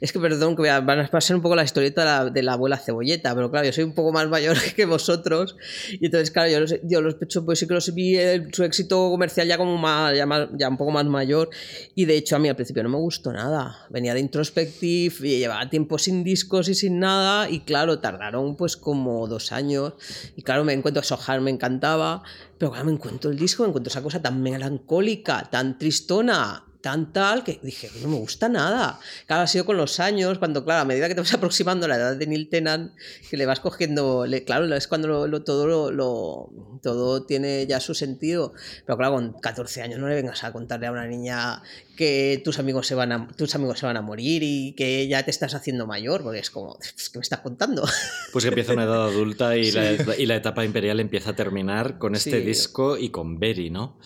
[0.00, 2.42] Es que, perdón, que a, van a pasar un poco la historieta de la, de
[2.42, 5.56] la abuela cebolleta, pero claro, yo soy un poco más mayor que vosotros,
[5.90, 8.48] y entonces, claro, yo los, yo los Pet Shop Boys sí que los vi eh,
[8.52, 11.48] su éxito comercial ya como más, ya, más- ya un poco más mayor,
[11.94, 13.86] y de hecho a mí al principio no me gustó nada.
[13.90, 18.76] Venía de Introspective y llevaba tiempo sin discos y sin nada, y claro, tardaron pues
[18.76, 19.94] como dos años,
[20.36, 22.22] y claro, me encuentro Sohar, me encantaba,
[22.58, 27.12] pero claro, me encuentro el disco, me encuentro esa cosa tan melancólica, tan tristona, tan
[27.12, 29.00] tal, que dije, no me gusta nada.
[29.26, 31.88] Claro, ha sido con los años, cuando, claro, a medida que te vas aproximando a
[31.88, 32.92] la edad de Neil Tennant,
[33.28, 36.50] que le vas cogiendo, le- claro, es cuando lo- lo- todo, lo, lo-
[36.82, 38.52] todo tiene ya su sentido.
[38.86, 41.62] Pero claro, con 14 años no le vengas a contarle a una niña
[41.96, 45.22] que tus amigos se van a, tus amigos se van a morir y que ya
[45.24, 47.82] te estás haciendo mayor, porque es como, ¿qué me estás contando?
[48.32, 51.98] Pues que empieza una edad adulta y, la, y la etapa imperial empieza a terminar
[51.98, 52.46] con este Sí.
[52.46, 53.96] disco y con Berry, ¿no?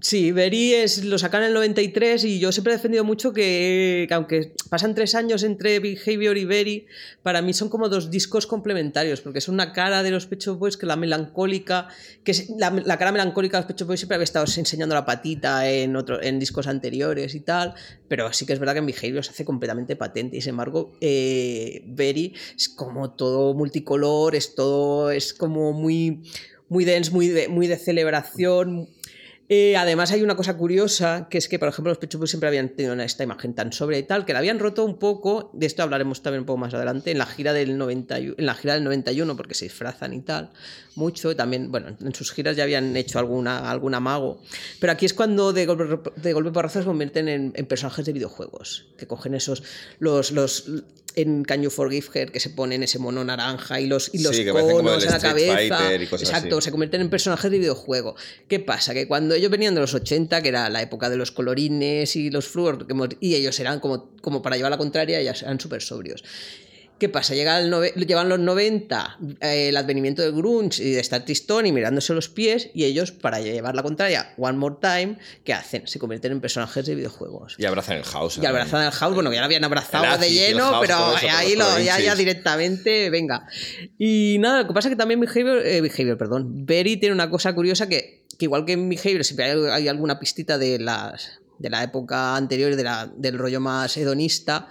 [0.00, 4.06] Sí, Berry es, lo sacan en el 93 y yo siempre he defendido mucho que,
[4.08, 6.86] que aunque pasan tres años entre Behavior y Berry,
[7.22, 10.58] para mí son como dos discos complementarios, porque es una cara de los Pet Shop
[10.58, 11.86] Boys que la melancólica,
[12.24, 15.70] que la, cara melancólica de los Pet Shop Boys siempre había estado enseñando la patita
[15.70, 17.74] en, otro, en discos anteriores y tal,
[18.08, 20.36] pero sí que es verdad que en Behavior se hace completamente patente.
[20.36, 26.22] Y sin embargo eh, Berry es como todo multicolor, es todo, es como muy,
[26.68, 28.88] muy dense, muy de, muy de celebración
[29.48, 32.70] Eh, además hay una cosa curiosa, que es que, por ejemplo, los Boys siempre habían
[32.70, 35.82] tenido esta imagen tan sobre y tal, que la habían roto un poco, de esto
[35.82, 38.84] hablaremos también un poco más adelante, en la gira del, 91, en la gira del
[38.84, 40.50] 91, porque se disfrazan y tal,
[40.94, 44.40] mucho, también, bueno, en sus giras ya habían hecho alguna, algún amago,
[44.80, 48.86] pero aquí es cuando de golpe, de golpe se convierten en, en personajes de videojuegos,
[48.96, 49.62] que cogen esos,
[49.98, 50.32] los...
[50.32, 50.70] los
[51.16, 54.34] en Can You Forgive Her, que se ponen ese mono naranja y los, y los
[54.34, 55.54] Sí, conos en la cabeza.
[55.78, 56.64] Fighter y cosas Exacto, así.
[56.66, 58.16] se convierten en personajes de videojuego.
[58.48, 58.94] ¿Qué pasa?
[58.94, 62.30] Que cuando ellos venían de los 80, que era la época de los colorines y
[62.30, 62.86] los flúor,
[63.20, 66.24] y ellos eran como, como para llevar la contraria, ellos eran súper sobrios.
[66.98, 67.34] ¿Qué pasa?
[67.34, 71.72] Llega el llevan los 90, eh, el advenimiento del grunge y de estar tristón y
[71.72, 75.88] mirándose los pies, y ellos, para llevar la contraria, One More Time, ¿qué hacen?
[75.88, 77.56] Se convierten en personajes de videojuegos.
[77.58, 78.38] Y abrazan el house.
[78.40, 81.16] Y abrazan al house, bueno, ya lo habían abrazado El de el lleno, house, pero
[81.16, 83.48] eso, ahí lo, ya, ya directamente, venga.
[83.98, 87.28] Y nada, lo que pasa es que también Behavior, eh, Behavior perdón, Berry tiene una
[87.28, 91.40] cosa curiosa que, que igual que en Behavior siempre hay, hay alguna pistita de, las,
[91.58, 94.68] de la época anterior de la, del rollo más hedonista.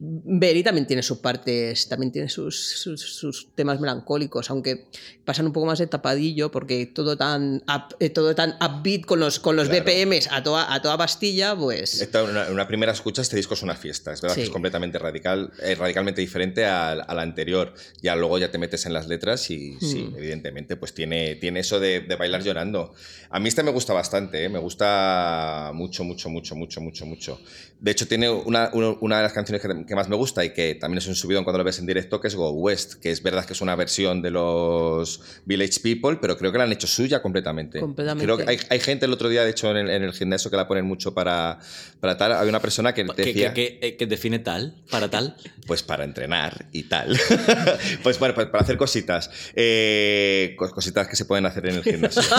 [0.00, 4.86] Berry también tiene sus partes, también tiene sus, sus, sus temas melancólicos, aunque
[5.24, 9.18] pasan un poco más de tapadillo porque todo tan, up- eh, todo tan upbeat con
[9.20, 9.84] los, con los Claro.
[9.84, 12.00] BPMs a toda, a toda pastilla, pues...
[12.00, 14.12] Esta, una, una primera escucha, este disco es una fiesta.
[14.12, 14.42] Es verdad Sí.
[14.42, 17.74] que es completamente radical, eh, radicalmente diferente al, al anterior.
[18.02, 20.16] Ya luego ya te metes en las letras y sí, Hmm.
[20.16, 22.94] evidentemente, pues tiene, tiene eso de, de bailar llorando.
[23.30, 24.48] A mí este me gusta bastante, ¿eh?
[24.48, 27.40] me gusta mucho, mucho, mucho, mucho, mucho, mucho.
[27.80, 30.52] De hecho, tiene una, una, una de las canciones que, que más me gusta y
[30.52, 33.10] que también es un subidón cuando lo ves en directo, que es Go West, que
[33.10, 36.72] es verdad que es una versión de los Village People, pero creo que la han
[36.72, 37.80] hecho suya completamente.
[37.80, 38.24] Completamente.
[38.24, 40.50] Creo que hay, hay gente el otro día, de hecho, en el, en el gimnasio
[40.50, 41.58] que la ponen mucho para,
[42.00, 42.32] para tal.
[42.34, 44.76] Hay una persona que ¿Qué, decía, qué- qué- qué define tal?
[44.90, 45.36] ¿Para tal?
[45.66, 47.18] pues para entrenar y tal.
[48.02, 49.30] pues bueno, pues para hacer cositas.
[49.54, 52.22] Eh, cos- cositas que se pueden hacer en el gimnasio.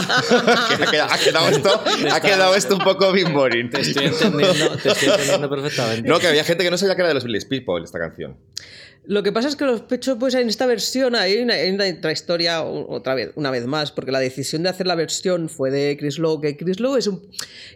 [0.79, 3.69] Ha, quedado, ha quedado esto, ha quedado esto un poco bimboring.
[3.69, 6.07] Te estoy entendiendo, te estoy entendiendo perfectamente.
[6.07, 8.37] No, que había gente que no sabía que era de los Village People esta canción.
[9.09, 11.85] Lo que pasa es que los pechos, pues en esta versión hay una, hay una
[11.89, 15.49] otra historia, o- otra vez, una vez más, porque la decisión de hacer la versión
[15.49, 17.19] fue de Chris Lowe, que Chris Lowe es un...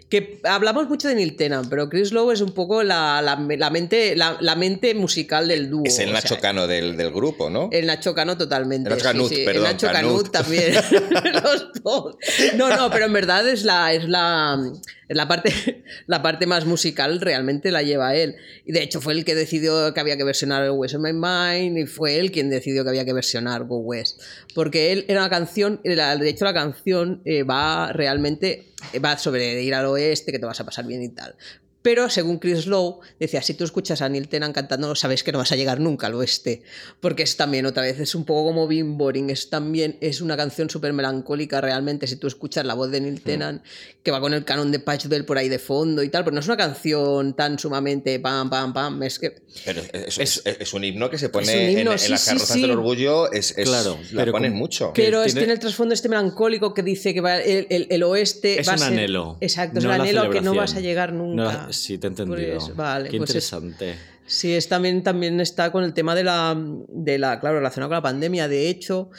[0.10, 3.70] que hablamos mucho de Neil Tennant, pero Chris Lowe es un poco la, la- la
[3.72, 5.82] mente, la, la mente musical del dúo.
[5.86, 7.70] Es el o Nacho sea, Cano del, del grupo, ¿no?
[7.72, 8.90] El Nacho Cano totalmente.
[8.90, 9.42] El Nacho Canut, sí, sí.
[9.44, 10.12] perdón, el Nacho Canut.
[10.12, 10.74] Canut, también.
[11.44, 12.16] Los dos.
[12.58, 14.72] No, no, pero en verdad es la, es la,
[15.08, 18.36] la parte, la parte más musical realmente la lleva él.
[18.66, 22.19] Y de hecho fue el que decidió que había que versionar West of Y fue
[22.19, 24.21] él quien decidió que había que versionar Go West.
[24.53, 29.17] Porque él era una canción, la- de hecho la canción eh, va realmente, eh, va
[29.17, 31.36] sobre ir al oeste, que te vas a pasar bien y tal.
[31.84, 35.38] Pero según Chris Lowe, decía, si tú escuchas a Neil Tennant cantando, sabes que no
[35.38, 36.64] vas a llegar nunca al oeste.
[37.02, 40.36] Porque es también, otra vez, es un poco como Bim Boring, es también, es una
[40.38, 43.62] canción súper melancólica realmente, si tú escuchas la voz de Neil Tennant,
[44.02, 46.34] que va con el canon de Patch Bell por ahí de fondo y tal, pero
[46.34, 49.36] no es una canción tan sumamente pam, pam, pam, es que...
[49.66, 52.28] Pero es, es- es un himno que se pone himno, en, en sí, las sí,
[52.30, 52.62] carrozas sí.
[52.62, 53.32] del orgullo.
[53.32, 54.92] Es, es- Claro, la pero ponen mucho.
[54.96, 58.04] Pero es, tiene- tiene el trasfondo este melancólico que dice que va el, el- el
[58.04, 60.76] oeste Es va a un ser- anhelo, Exacto, es no un anhelo que no vas
[60.76, 61.44] a llegar No nunca.
[61.44, 62.59] la- sí, te he entendido.
[62.59, 63.95] Pues, vale, Qué pues es- interesante.
[64.26, 66.57] Sí, es también, también está con el tema de la,
[66.88, 68.47] de la, claro, relacionado con la pandemia.
[68.47, 69.09] De hecho,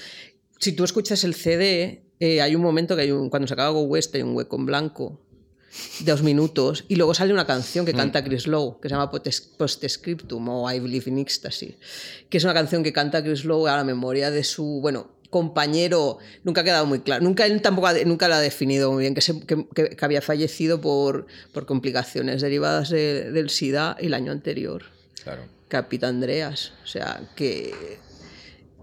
[0.58, 3.68] si tú escuchas el CD, eh, hay un momento que hay un, cuando se acaba
[3.70, 5.20] Go West hay un hueco en blanco
[6.00, 9.10] de dos minutos y luego sale una canción que canta Chris Lowe que se llama
[9.10, 11.76] Postscriptum o I Believe in Ecstasy
[12.28, 16.18] que es una canción que canta Chris Lowe a la memoria de su bueno compañero
[16.44, 19.14] nunca ha quedado muy claro nunca él tampoco ha- nunca lo ha definido muy bien
[19.16, 24.14] que, se- que- que- que había fallecido por, por complicaciones derivadas de- del SIDA el
[24.14, 24.80] año anterior
[25.24, 25.42] Claro.
[25.68, 26.72] Capitán Andreas.
[26.84, 27.72] O sea, que.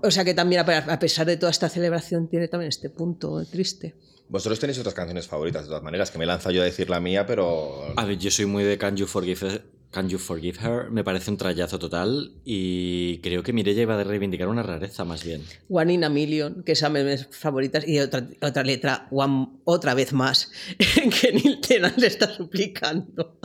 [0.04, 3.45] O sea, que también, a a pesar de toda esta celebración, tiene también este punto
[3.45, 3.93] triste.
[4.28, 6.99] Vosotros tenéis otras canciones favoritas, de todas maneras, que me lanzo yo a decir la
[6.99, 7.93] mía, pero.
[7.95, 9.62] A ver, yo soy muy de Can You Forgive.
[9.92, 14.04] Can You Forgive Her me parece un trayazo total y creo que Mireia iba a
[14.04, 15.44] reivindicar una rareza más bien.
[15.70, 19.94] One in a Million, que es a mis favoritas, y otra, otra letra, one, otra
[19.94, 23.38] vez más, que Neil Tennant le está suplicando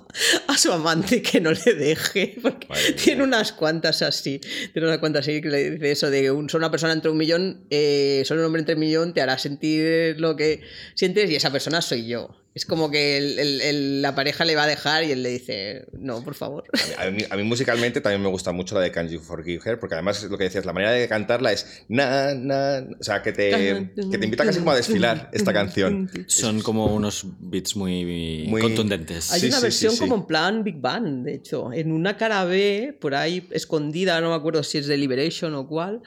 [0.46, 2.96] a su amante que no le deje, porque Madre mía.
[3.02, 4.40] tiene unas cuantas así,
[4.72, 7.16] tiene unas cuantas así que le dice eso de un, solo una persona entre un
[7.18, 10.62] millón, eh, solo un hombre entre un millón te hará sentir lo que
[10.94, 12.45] sientes y esa persona soy yo.
[12.56, 15.28] Es como que el- el- el- la pareja le va a dejar y él le
[15.28, 16.64] dice, no, por favor.
[16.96, 19.78] A mí, a mí musicalmente también me gusta mucho la de Can You Forgive Her,
[19.78, 23.32] porque además lo que decías, la manera de cantarla es na, na, o sea, que
[23.32, 23.50] te,
[23.94, 26.10] que te invita casi como a desfilar esta canción.
[26.28, 29.32] Son como unos beats muy, Muy- contundentes.
[29.32, 30.00] Hay Sí, una sí, versión sí, sí.
[30.04, 31.74] como en plan Big Bang, de hecho.
[31.74, 35.68] En una cara B, por ahí escondida, no me acuerdo si es de Liberation o
[35.68, 36.00] cuál,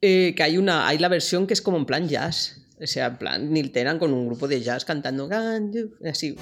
[0.00, 2.56] eh, que hay, una, hay la versión que es como en plan jazz.
[2.82, 5.28] O sea, en plan, Neil con un grupo de jazz cantando
[6.04, 6.36] así.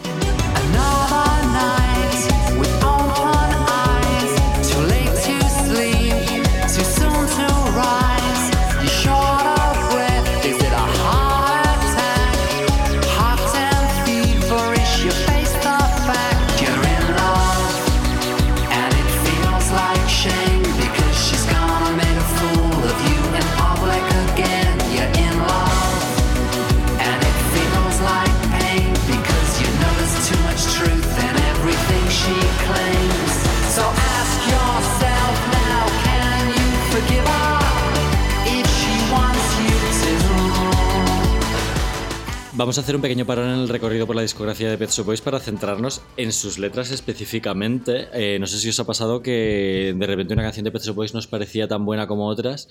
[42.58, 45.06] Vamos a hacer un pequeño parón en el recorrido por la discografía de Pet Shop
[45.06, 48.08] Boys para centrarnos en sus letras específicamente.
[48.12, 50.96] Eh, no sé si os ha pasado que de repente una canción de Pet Shop
[50.96, 52.68] Boys nos parecía tan buena como otras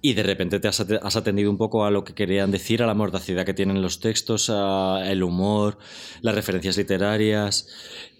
[0.00, 2.80] y de repente te has, ate- has atendido un poco a lo que querían decir,
[2.80, 5.78] a la mordacidad que tienen los textos, el humor,
[6.20, 7.66] las referencias literarias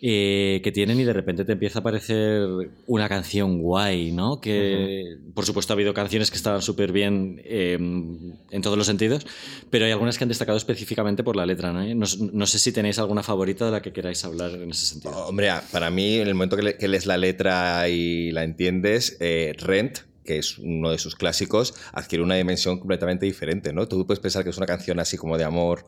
[0.07, 2.47] eh, que tienen y de repente te empieza a parecer
[2.87, 4.39] una canción guay, ¿no?
[4.39, 9.27] Que por supuesto ha habido canciones que estaban súper bien eh, en todos los sentidos,
[9.71, 11.83] pero hay algunas que han destacado específicamente por la letra, ¿no?
[11.95, 15.27] No, no sé si tenéis alguna favorita de la que queráis hablar en ese sentido.
[15.27, 19.17] Hombre, para mí, en el momento que, le- que lees la letra y la entiendes,
[19.21, 23.89] eh, Rent, que es uno de sus clásicos, adquiere una dimensión completamente diferente, ¿no?
[23.89, 25.87] Tú puedes pensar que es una canción así como de amor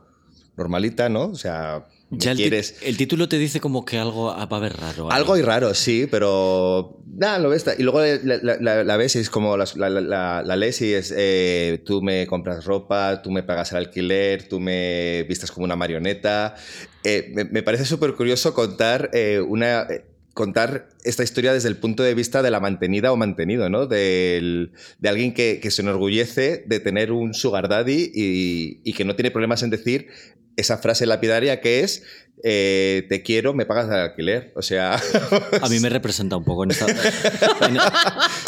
[0.57, 1.25] normalita, ¿no?
[1.27, 2.77] O sea, Ya el, ti- quieres...
[2.83, 5.11] el título te dice como que algo va a haber raro.
[5.11, 6.99] Algo hay raro, sí, pero.
[7.17, 7.65] Nada, lo ves.
[7.79, 9.57] Y luego la, la- la- la ves y es como.
[9.57, 11.13] La, la, lees y es.
[11.17, 15.75] eh, tú me compras ropa, tú me pagas el alquiler, tú me vistas como una
[15.77, 16.55] marioneta.
[17.03, 19.89] Eh, me, me parece súper curioso contar eh, una.
[20.33, 23.87] contar esta historia desde el punto de vista de la mantenida o mantenido, ¿no?
[23.87, 29.05] Del- de alguien que, que se enorgullece de tener un sugar daddy y, y que
[29.05, 30.09] no tiene problemas en decir
[30.57, 32.03] esa frase lapidaria que es
[32.45, 34.53] eh, te quiero, me pagas el alquiler.
[34.57, 35.01] O sea,
[35.63, 36.87] A mí me representa un poco en esta,
[37.67, 37.79] en,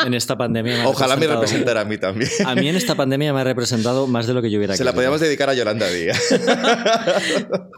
[0.07, 0.75] en esta pandemia.
[0.77, 2.31] me ha ojalá me representara a mí también.
[2.45, 4.85] A mí en esta pandemia me ha representado más de lo que yo hubiera Se
[4.85, 6.21] la podíamos dedicar a Yolanda Díaz.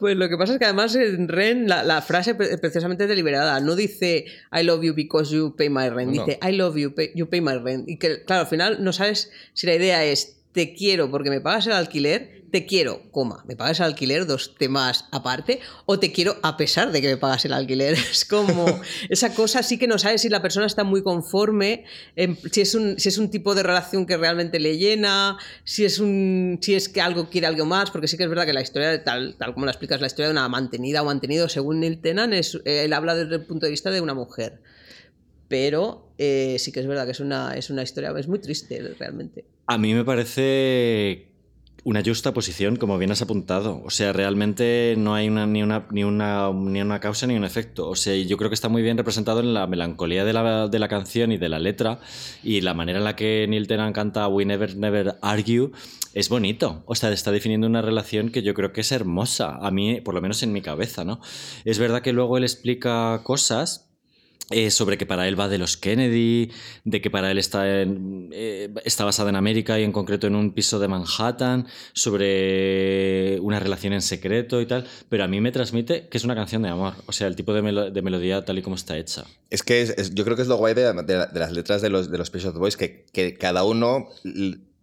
[0.01, 3.09] Pues lo que pasa es que además en Ren la, la frase pre- precisamente es
[3.11, 3.61] deliberada.
[3.61, 6.13] No dice I love you because you pay my rent.
[6.15, 6.25] No.
[6.25, 7.89] Dice I love you, pay- you pay my rent.
[7.89, 11.41] Y que, claro, al final no sabes si la idea es te quiero porque me
[11.41, 16.11] pagas el alquiler, te quiero, coma, me pagas el alquiler, dos temas aparte, o te
[16.11, 17.97] quiero a pesar de que me pagas el alquiler.
[18.11, 18.67] Es como
[19.09, 21.85] esa cosa sí que no sabes si la persona está muy conforme,
[22.17, 25.85] em, si, es un, si es un tipo de relación que realmente le llena, si
[25.85, 28.53] es, un, si es que algo quiere algo más, porque sí que es verdad que
[28.53, 31.81] la historia, tal, tal como la explicas, la historia de una mantenida o mantenido, según
[31.81, 34.61] Neil Tennant, es, él habla desde el punto de vista de una mujer.
[35.49, 38.81] Pero eh, sí que es verdad que es una, es una historia, es muy triste
[38.99, 39.45] realmente.
[39.71, 41.29] A mí me parece
[41.85, 43.81] una justa posición, como bien has apuntado.
[43.85, 47.45] O sea, realmente no hay una, ni, una, ni, una, ni una causa ni un
[47.45, 47.89] efecto.
[47.89, 50.79] O sea, yo creo que está muy bien representado en la melancolía de la, de
[50.81, 52.01] la canción y de la letra
[52.43, 55.71] y la manera en la que Neil Tennant canta We Never Never Argue
[56.15, 56.83] es bonito.
[56.87, 59.55] O sea, está definiendo una relación que yo creo que es hermosa.
[59.63, 61.21] A mí, por lo menos en mi cabeza, ¿no?
[61.65, 63.90] Es verdad que luego él explica cosas
[64.51, 66.51] eh, sobre que para él va de los Kennedy,
[66.85, 70.35] de que para él está, en- eh, está basada en América y en concreto en
[70.35, 75.53] un piso de Manhattan, sobre una relación en secreto y tal, pero a mí me
[75.53, 78.45] transmite que es una canción de amor, o sea, el tipo de, melo- de melodía
[78.45, 79.25] tal y como está hecha.
[79.51, 80.93] Es que yo creo que es lo guay de,
[81.35, 83.07] las letras de los, de los Shop Boys, que,
[83.39, 84.09] cada uno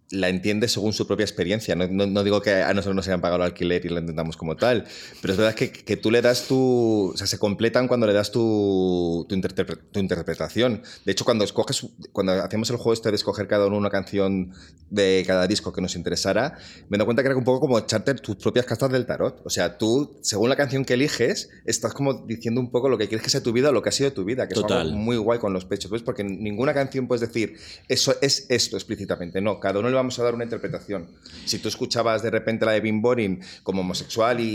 [0.10, 1.76] la entiende según su propia experiencia.
[1.76, 4.38] No, no- no digo que a nosotros nos hayan pagado el alquiler y lo entendamos
[4.38, 4.86] como tal,
[5.22, 7.12] pero es verdad que, que tú le das tu...
[7.14, 10.82] O sea, se completan cuando le das tu, tu, interpre- tu interpretación.
[11.06, 14.54] De hecho, cuando escoges, cuando hacemos el juego este de escoger cada uno una canción
[14.90, 18.14] de cada disco que nos interesara, me dado cuenta que era un poco como echarte
[18.16, 19.42] tus propias cartas del tarot.
[19.46, 23.10] O sea, tú, según la canción que eliges, estás como diciendo un poco lo que
[23.10, 24.78] quieres que sea tu vida o lo que ha sido tu vida, que Total.
[24.80, 26.02] es algo muy guay con los pechos, ¿ves?
[26.02, 27.58] Porque ninguna canción puedes decir
[27.90, 29.42] eso es esto explícitamente.
[29.42, 31.08] No, cada uno le vamos a dar una interpretación.
[31.46, 34.46] Si tú escuchabas de repente la de Bim Boring como homosexual y,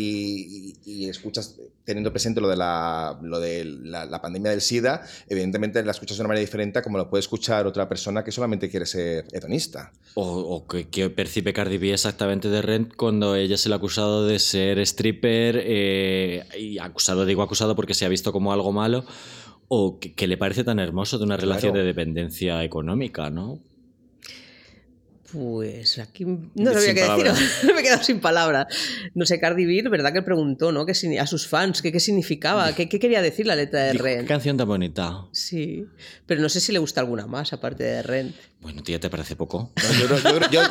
[0.84, 5.02] y- y escuchas teniendo presente lo de, la, lo de la, la pandemia del SIDA,
[5.28, 8.30] evidentemente la escuchas de una manera diferente a como lo puede escuchar otra persona que
[8.32, 9.92] solamente quiere ser hedonista.
[10.14, 13.78] O, o que, que percibe Cardi B exactamente de Rent cuando ella se le ha
[13.78, 18.70] acusado de ser stripper, eh, y acusado, digo acusado porque se ha visto como algo
[18.72, 19.04] malo,
[19.68, 21.80] o que, que le parece tan hermoso de una relación Claro.
[21.84, 23.58] de dependencia económica, ¿no?
[25.32, 27.32] Pues aquí no sabía qué decir,
[27.74, 28.66] me he quedado sin palabras.
[29.14, 30.84] No sé, Cardi B, ¿verdad que preguntó ¿no?
[30.84, 32.74] ¿Qué signi- a sus fans qué, qué significaba?
[32.74, 35.26] ¿Qué, qué quería decir la letra de Dijo, ¿Qué canción tan bonita?
[35.32, 35.86] Sí,
[36.26, 38.34] pero no sé si le gusta alguna más aparte de Ren.
[38.60, 39.72] Bueno, tía, ¿te parece poco?
[40.02, 40.62] No, yo,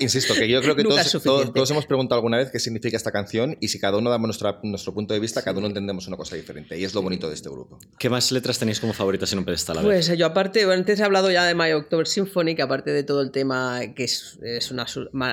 [0.00, 3.68] insisto, que yo creo que todos, hemos preguntado alguna vez qué significa esta canción y
[3.68, 6.78] si cada uno damos nuestra- nuestro punto de vista, cada uno entendemos una cosa diferente.
[6.78, 7.78] Y es lo bonito de este grupo.
[7.98, 9.78] ¿Qué más letras tenéis como favoritas en un pedestal?
[9.78, 9.90] A ver.
[9.90, 13.22] Pues yo aparte, antes he hablado ya de My October Symphony, que aparte de todo
[13.22, 14.86] el tema que es, es una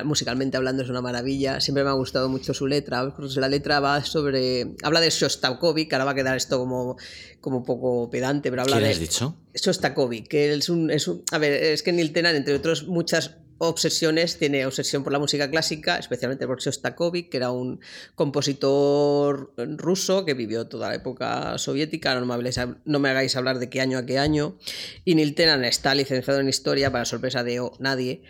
[0.04, 3.80] musicalmente hablando es una maravilla, siempre me ha gustado mucho su letra, pues la letra
[3.80, 6.98] va sobre, habla de Shostakovich, que ahora va a quedar esto como,
[7.42, 8.94] como un poco pedante, pero habla ¿Qué le de...
[8.94, 9.36] has dicho?
[9.54, 13.36] Shostakovich, que es un, es un- A ver, es que Neil Tennant, entre otros muchas
[13.60, 17.80] obsesiones, tiene obsesión por la música clásica, especialmente por Shostakovich, que era un
[18.16, 23.60] compositor ruso que vivió toda la época soviética, no me, habléis- no me hagáis hablar
[23.60, 24.58] de qué año a qué año,
[25.06, 28.22] y Neil Tennant está licenciado en Historia, para sorpresa de oh, nadie,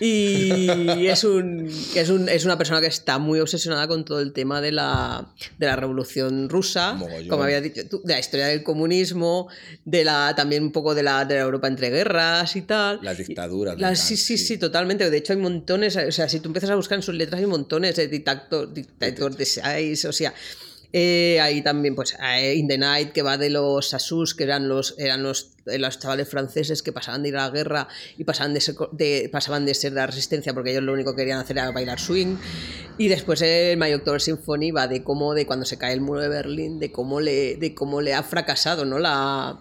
[0.00, 0.68] y
[1.08, 4.60] es, un, es, un- es una persona que está muy obsesionada con todo el tema
[4.60, 7.28] de la, de la revolución rusa, Mogollón.
[7.28, 9.48] como había dicho tú, de la historia del comunismo,
[9.84, 13.00] de la también un poco de la, de la Europa entre guerras y tal.
[13.02, 13.78] Las dictaduras.
[13.78, 15.10] Las- sí, encantan, sí, sí, totalmente.
[15.10, 17.46] De hecho, hay montones, o sea, si tú empiezas a buscar en sus letras, hay
[17.46, 20.32] montones de dictator, dictator de seis, o sea.
[20.90, 24.68] eh, hay también, pues, eh, In the Night, que va de los Asus, que eran
[24.68, 28.24] los, eran los, eh, los chavales franceses que pasaban de ir a la guerra y
[28.24, 31.22] pasaban de, ser, de- pasaban de ser de la resistencia porque ellos lo único que
[31.22, 32.36] querían hacer era bailar swing.
[32.96, 36.22] Y después el My October Symphony va de cómo, de cuando se cae el muro
[36.22, 38.98] de Berlín, de cómo le, de cómo le ha fracasado, ¿no?
[38.98, 39.60] La,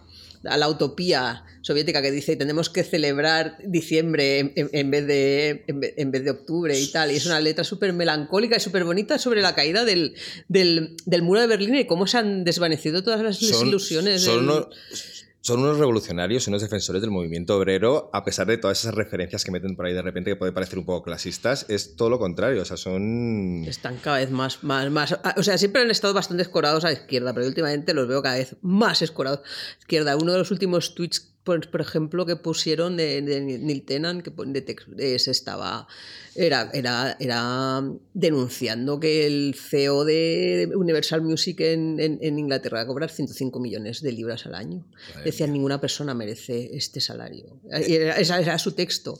[0.50, 5.64] a la utopía soviética que dice tenemos que celebrar diciembre en, en- en vez, de,
[5.68, 7.12] en, ve- en vez de octubre y tal.
[7.12, 10.16] Y es una letra súper melancólica y súper bonita sobre la caída del,
[10.48, 14.22] del, del muro de Berlín y cómo se han desvanecido todas las Son- ilusiones.
[14.22, 14.68] Son, del- unos,
[15.48, 19.45] son unos revolucionarios y unos defensores del movimiento obrero, a pesar de todas esas referencias
[19.45, 21.66] que meten por ahí de repente que puede parecer un poco clasistas.
[21.70, 22.64] Es todo lo contrario.
[22.64, 23.64] O sea, son.
[23.66, 25.18] Están cada vez más, más, más.
[25.38, 28.36] O sea, siempre han estado bastante escorados a la izquierda, pero últimamente los veo cada
[28.36, 30.18] vez más escorados a la izquierda.
[30.18, 34.32] Uno de los últimos tweets, por, por ejemplo, que pusieron de, de Neil Tennant, que
[34.88, 35.88] de se estaba.
[36.36, 37.82] Era, era, era
[38.14, 43.60] denunciando que el CEO de Universal Music en, en- en Inglaterra va a cobrar 105
[43.60, 44.86] millones de libras al año.
[45.26, 47.60] Decían, ninguna persona merece este salario.
[47.88, 49.20] Y era- Ese era su texto.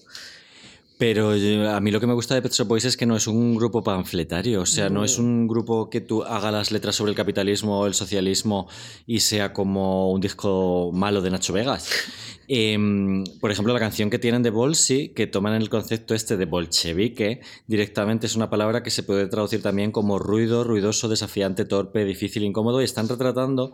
[1.00, 3.16] Pero yo- a mí lo que me gusta de Pet Shop Boys es que no
[3.16, 6.96] es un grupo panfletario, o sea, no es un grupo que tú haga las letras
[6.96, 8.68] sobre el capitalismo o el socialismo
[9.06, 11.88] y sea como un disco malo de Nacho Vegas.
[12.48, 16.46] Em, por ejemplo, la canción que tienen de Bolsi, que toman el concepto este de
[16.46, 22.06] bolchevique, directamente es una palabra que se puede traducir también como ruido, ruidoso, desafiante, torpe,
[22.06, 23.74] difícil, incómodo, y están retratando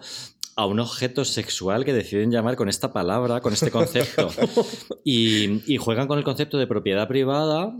[0.56, 4.30] a un objeto sexual que deciden llamar con esta palabra, con este concepto.
[5.04, 7.74] y, y juegan con el concepto de propiedad privada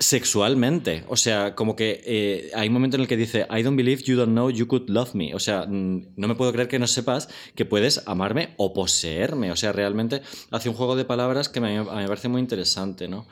[0.00, 1.04] sexualmente.
[1.08, 4.02] O sea, como que eh, hay un momento en el que dice, I don't believe
[4.02, 5.34] you don't know you could love me.
[5.34, 9.52] O sea, no me puedo creer que no sepas que puedes amarme o poseerme.
[9.52, 12.40] O sea, realmente hace un juego de palabras que me, a mí me parece muy
[12.40, 13.26] interesante, ¿no?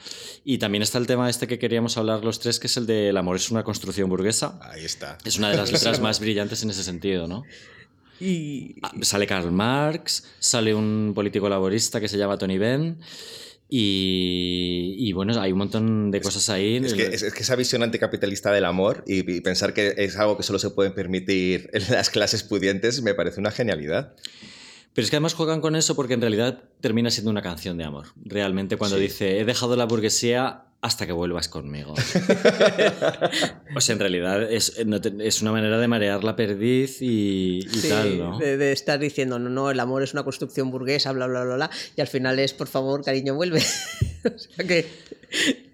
[0.45, 3.09] Y también está el tema este que queríamos hablar los tres, que es el de
[3.09, 4.61] el amor es una construcción burguesa.
[4.63, 5.17] Ahí está.
[5.25, 7.45] Es una de las letras más brillantes en ese sentido, ¿no?
[8.21, 12.99] Y, Ah, Sale Karl Marx, sale un político laborista que se llama Tony Benn.
[13.71, 16.77] Y, y bueno, hay un montón de cosas ahí.
[16.77, 20.17] Es que, es, es que esa visión anticapitalista del amor y, y pensar que es
[20.17, 24.15] algo que solo se pueden permitir en las clases pudientes me parece una genialidad.
[24.95, 27.85] Pero es que además juegan con eso porque en realidad termina siendo una canción de
[27.85, 28.07] amor.
[28.25, 29.03] Realmente cuando Sí.
[29.03, 31.95] dice, he dejado la burguesía hasta que vuelvas conmigo.
[33.75, 37.59] o sea, en realidad es, no te- es una manera de marear la perdiz y,
[37.59, 38.39] y Sí, tal, ¿no?
[38.39, 41.55] de, de estar diciendo, no, no, el amor es una construcción burguesa, bla, bla, bla,
[41.57, 43.59] bla, y al final es, por favor, cariño, vuelve.
[44.25, 44.87] o sea que,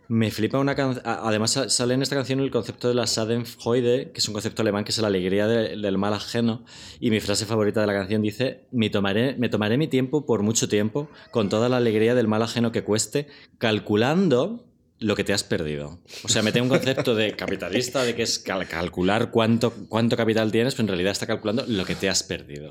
[0.08, 1.02] Me flipa una canción.
[1.06, 4.62] Además, sa- sale en esta canción el concepto de la Schadenfreude, que es un concepto
[4.62, 6.64] alemán que es la alegría de- del mal ajeno.
[7.00, 10.42] Y mi frase favorita de la canción dice: me tomaré, me tomaré mi tiempo por
[10.42, 13.28] mucho tiempo, con toda la alegría del mal ajeno que cueste,
[13.58, 14.66] calculando
[15.00, 16.00] lo que te has perdido.
[16.22, 20.50] O sea, mete un concepto de capitalista, de que es cal- calcular cuánto, cuánto capital
[20.52, 22.70] tienes, pero en realidad está calculando lo que te has perdido.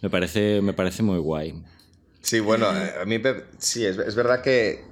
[0.00, 1.62] Me parece, me parece muy guay.
[2.22, 4.84] Sí, bueno, a mí me- sí, es, es verdad que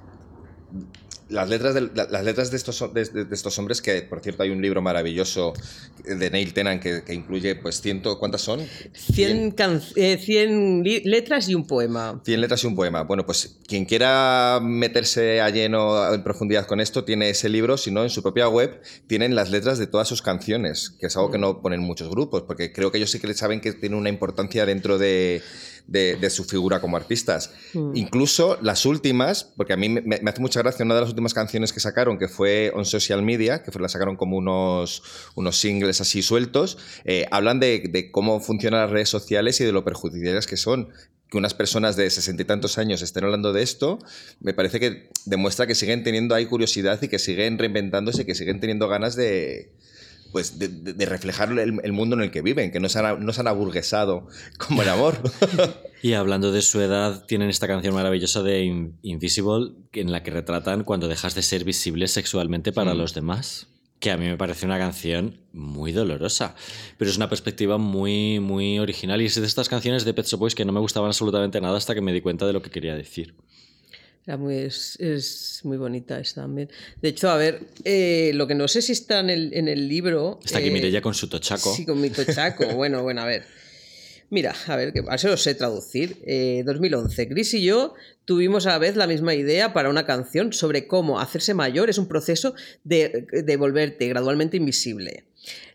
[1.29, 4.43] las letras, de, la- las letras de, estos, de, de estos hombres, que por cierto
[4.43, 5.53] hay un libro maravilloso
[6.03, 8.59] de Neil Tennant que, que incluye, pues, ciento, ¿cuántas son?
[8.93, 12.21] 100, can- eh, 100 li- letras y un poema.
[12.25, 13.03] 100 letras y un poema.
[13.03, 17.91] Bueno, pues quien quiera meterse a lleno en profundidad con esto tiene ese libro, si
[17.91, 21.31] no, en su propia web tienen las letras de todas sus canciones, que es algo
[21.31, 24.09] que no ponen muchos grupos, porque creo que ellos sí que saben que tiene una
[24.09, 25.41] importancia dentro de,
[25.87, 27.51] de, de su figura como artistas.
[27.73, 27.95] Mm.
[27.95, 31.33] Incluso las últimas, porque a mí me, me hace mucha gracia, una de las últimas
[31.33, 35.03] canciones que sacaron, que fue On Social Media, que fue, la sacaron como unos,
[35.35, 39.71] unos singles así sueltos, eh, hablan de, de cómo funcionan las redes sociales y de
[39.71, 40.89] lo perjudiciales que son.
[41.29, 43.97] Que unas personas de sesenta y tantos años estén hablando de esto,
[44.39, 48.35] me parece que demuestra que siguen teniendo ahí curiosidad y que siguen reinventándose y que
[48.35, 49.71] siguen teniendo ganas de,
[50.33, 52.99] pues de, de- de reflejar el, el mundo en el que viven, que no se
[52.99, 54.27] han, no se han aburguesado
[54.57, 55.17] como el amor.
[56.03, 60.31] Y hablando de su edad, tienen esta canción maravillosa de In- Invisible, en la que
[60.31, 62.97] retratan cuando dejas de ser visible sexualmente para Mm.
[62.97, 63.67] los demás.
[64.01, 66.55] Que a mí me parece una canción muy dolorosa,
[66.97, 69.21] pero es una perspectiva muy, muy original.
[69.21, 71.77] Y es de estas canciones de Pet Shop Boys que no me gustaban absolutamente nada
[71.77, 73.35] hasta que me di cuenta de lo que quería decir.
[74.25, 76.69] Era muy, es, es muy bonita esta también.
[77.01, 79.89] De hecho, a ver, eh, lo que no sé si está en el, en el
[79.89, 80.39] libro.
[80.43, 81.73] Está aquí eh, con su tochaco.
[81.75, 82.65] Sí, con mi tochaco.
[82.75, 83.45] bueno, bueno, a ver.
[84.29, 86.17] Mira, a ver, que a ver si lo sé traducir.
[86.25, 87.27] Eh, 2011.
[87.27, 91.19] Chris y yo tuvimos a la vez la misma idea para una canción sobre cómo
[91.19, 95.25] hacerse mayor es un proceso de, de volverte gradualmente invisible.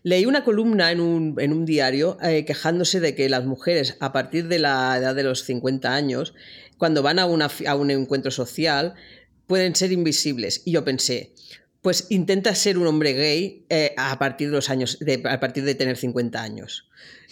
[0.03, 4.11] Leí una columna en un, en un diario eh, quejándose de que las mujeres a
[4.11, 6.33] partir de la edad de los 50 años,
[6.77, 8.95] cuando van a, una a un encuentro social,
[9.47, 10.61] pueden ser invisibles.
[10.65, 11.33] Y yo pensé,
[11.81, 15.63] pues intenta ser un hombre gay eh, a partir de los años, de- a partir
[15.63, 16.87] de tener 50 años.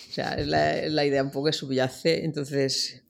[0.10, 2.24] O sea, es la, la idea un poco que subyace.
[2.26, 3.04] Entonces.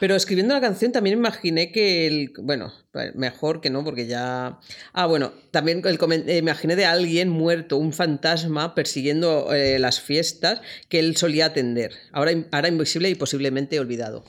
[0.00, 2.32] Pero escribiendo la canción también imaginé que el.
[2.40, 2.72] Bueno,
[3.14, 4.58] mejor que no, porque ya.
[4.92, 5.98] Ah, bueno, también el
[6.28, 11.92] eh, imaginé de alguien muerto, un fantasma persiguiendo eh, las fiestas que él solía atender.
[12.12, 14.24] Ahora, ahora invisible y posiblemente olvidado.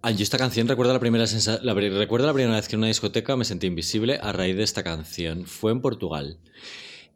[0.00, 1.24] Ah, yo esta canción recuerdo la primera
[1.62, 4.62] la, recuerdo la primera vez que en una discoteca me sentí invisible a raíz de
[4.62, 5.44] esta canción.
[5.44, 6.38] Fue en Portugal.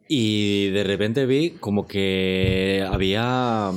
[0.07, 3.71] Y de repente vi como que había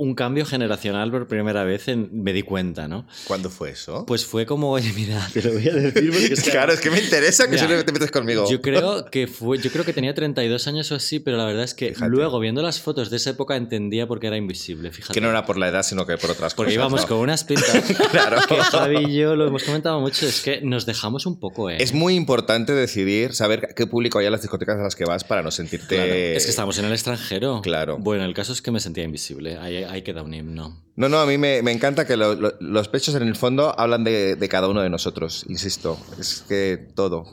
[0.00, 3.04] un cambio generacional por primera vez, en- me di cuenta, ¿no?
[3.26, 4.06] ¿Cuándo fue eso?
[4.06, 6.80] Pues fue como, oye, mira, te lo voy a decir porque es que- claro, es
[6.80, 8.48] que me interesa que Mira, te metes conmigo.
[8.50, 11.64] Yo creo que fue, yo creo que tenía 32 años o así, pero la verdad
[11.64, 12.10] es que Fíjate.
[12.10, 15.14] luego viendo las fotos de esa época entendía por qué era invisible, fíjate.
[15.14, 16.74] Que no era por la edad, sino que por otras Porque cosas.
[16.74, 17.08] íbamos ¿no?
[17.08, 17.82] con unas pintas
[18.12, 18.38] Claro.
[18.48, 21.76] que Javi y yo lo hemos comentado mucho, es que nos dejamos un poco, ¿eh?
[21.80, 25.24] Es muy importante decidir, saber qué público hay en las discotecas a las que vas
[25.24, 25.96] para no sentirte.
[25.96, 27.60] Claro, Es que estábamos en el extranjero.
[27.62, 27.98] Claro.
[27.98, 29.58] Bueno, el caso es que me sentía invisible.
[29.58, 30.82] Ahí, ahí queda un himno.
[30.96, 33.78] No, no, a mí me, me encanta que lo- lo- los pechos en el fondo
[33.78, 35.96] hablan de, de cada uno de nosotros, insisto.
[36.18, 37.24] Es que todo.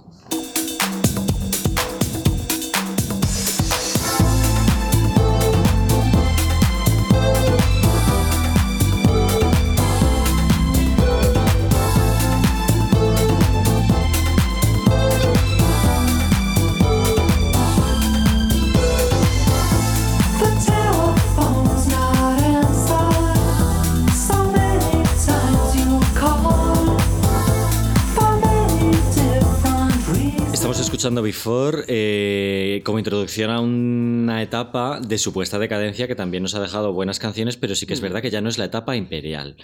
[31.06, 36.60] Escuchando Before eh, como introducción a una etapa de supuesta decadencia que también nos ha
[36.60, 39.56] dejado buenas canciones, pero sí que es verdad que ya no es la etapa imperial.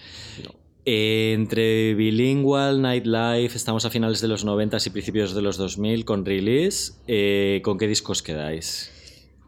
[0.85, 6.05] Eh, entre Bilingual, Nightlife, estamos a finales de los 90 y principios de los 2000
[6.05, 6.93] con Release.
[7.07, 8.91] Eh, ¿Con qué discos quedáis?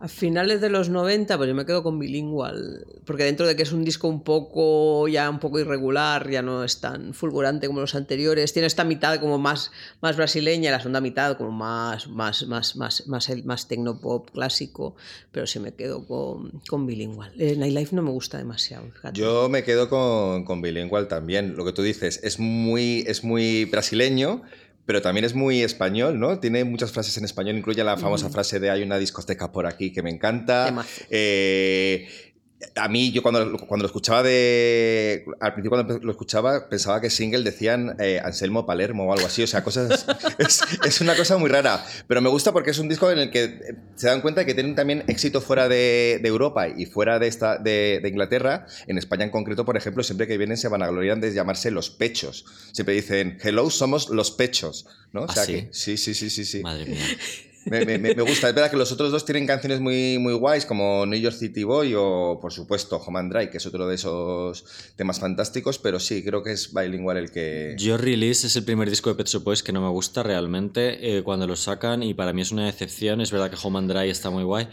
[0.03, 3.63] A finales de los 90, pues yo me quedo con Bilingual, porque dentro de que
[3.63, 7.79] es un disco un poco ya un poco irregular, ya no es tan fulgurante como
[7.79, 12.45] los anteriores, tiene esta mitad como más, más brasileña, la segunda mitad como más más
[12.47, 14.97] más más más, el- más tecnopop clásico,
[15.31, 17.31] pero sí me quedo con, con Bilingual.
[17.39, 18.83] Eh, Nightlife no me gusta demasiado.
[18.91, 19.17] fíjate.
[19.17, 21.55] Yo me quedo con, con Bilingual también.
[21.55, 24.41] Lo que tú dices es muy, es muy brasileño,
[24.85, 26.39] pero también es muy español, ¿no?
[26.39, 29.91] Tiene muchas frases en español, incluye la famosa frase de hay una discoteca por aquí
[29.91, 30.85] que me encanta.
[31.09, 32.32] Eh,
[32.75, 35.25] a mí, yo cuando, cuando lo escuchaba de.
[35.39, 39.43] Al principio, cuando lo escuchaba, pensaba que single decían eh, Anselmo Palermo o algo así.
[39.43, 40.05] O sea, cosas.
[40.37, 41.83] es, es una cosa muy rara.
[42.07, 44.45] Pero me gusta porque es un disco en el que eh, se dan cuenta de
[44.45, 48.65] que tienen también éxito fuera de, de Europa y fuera de, esta, de, de Inglaterra.
[48.87, 52.45] En España, en concreto, por ejemplo, siempre que vienen se vanaglorian de llamarse Los Pechos.
[52.71, 54.85] Siempre dicen, hello, somos Los Pechos.
[55.11, 55.21] ¿no?
[55.23, 55.53] O ¿Ah, sí?
[55.53, 56.45] que- sí, sí, sí, sí.
[56.45, 56.61] sí.
[56.61, 57.03] Madre mía.
[57.65, 58.49] Me, gusta.
[58.49, 61.63] Es verdad que los otros dos tienen canciones muy, muy guays, como New York City
[61.63, 65.99] Boy o, por supuesto, Home and Dry, que es otro de esos temas fantásticos, pero
[65.99, 67.75] sí, creo que es Bilingual el que...
[67.77, 71.17] Yo Release es el primer disco de Pet Shop Boys que no me gusta realmente
[71.17, 73.21] eh, cuando lo sacan y para mí es una decepción.
[73.21, 74.67] Es verdad que Home and Dry está muy guay,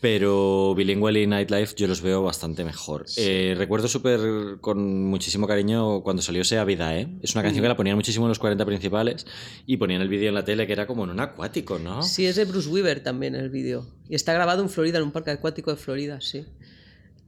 [0.00, 3.06] pero Bilingual y Nightlife yo los veo bastante mejor.
[3.16, 4.20] Eh, recuerdo súper
[4.60, 7.08] con muchísimo cariño cuando salió Sea Vida, ¿eh?
[7.22, 9.26] Es una canción que la ponían muchísimo en los 40 principales
[9.66, 12.02] y ponían el vídeo en la tele que era como en un acuático, ¿no?
[12.02, 13.86] Sí, es de Bruce Weaver también el vídeo.
[14.08, 16.46] Y está grabado en Florida, en un parque acuático de Florida, sí.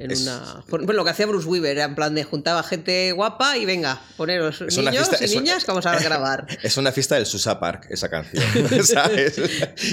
[0.01, 0.65] En Es- una...
[0.69, 3.65] por- Bueno, lo que hacía Bruce Weaver era en plan de juntaba gente guapa y
[3.67, 6.47] venga, poneros Es niños fiesta- y es niñas que vamos a grabar.
[6.63, 8.43] Es una fiesta del Susa Park, esa canción.
[8.85, 9.39] ¿sabes?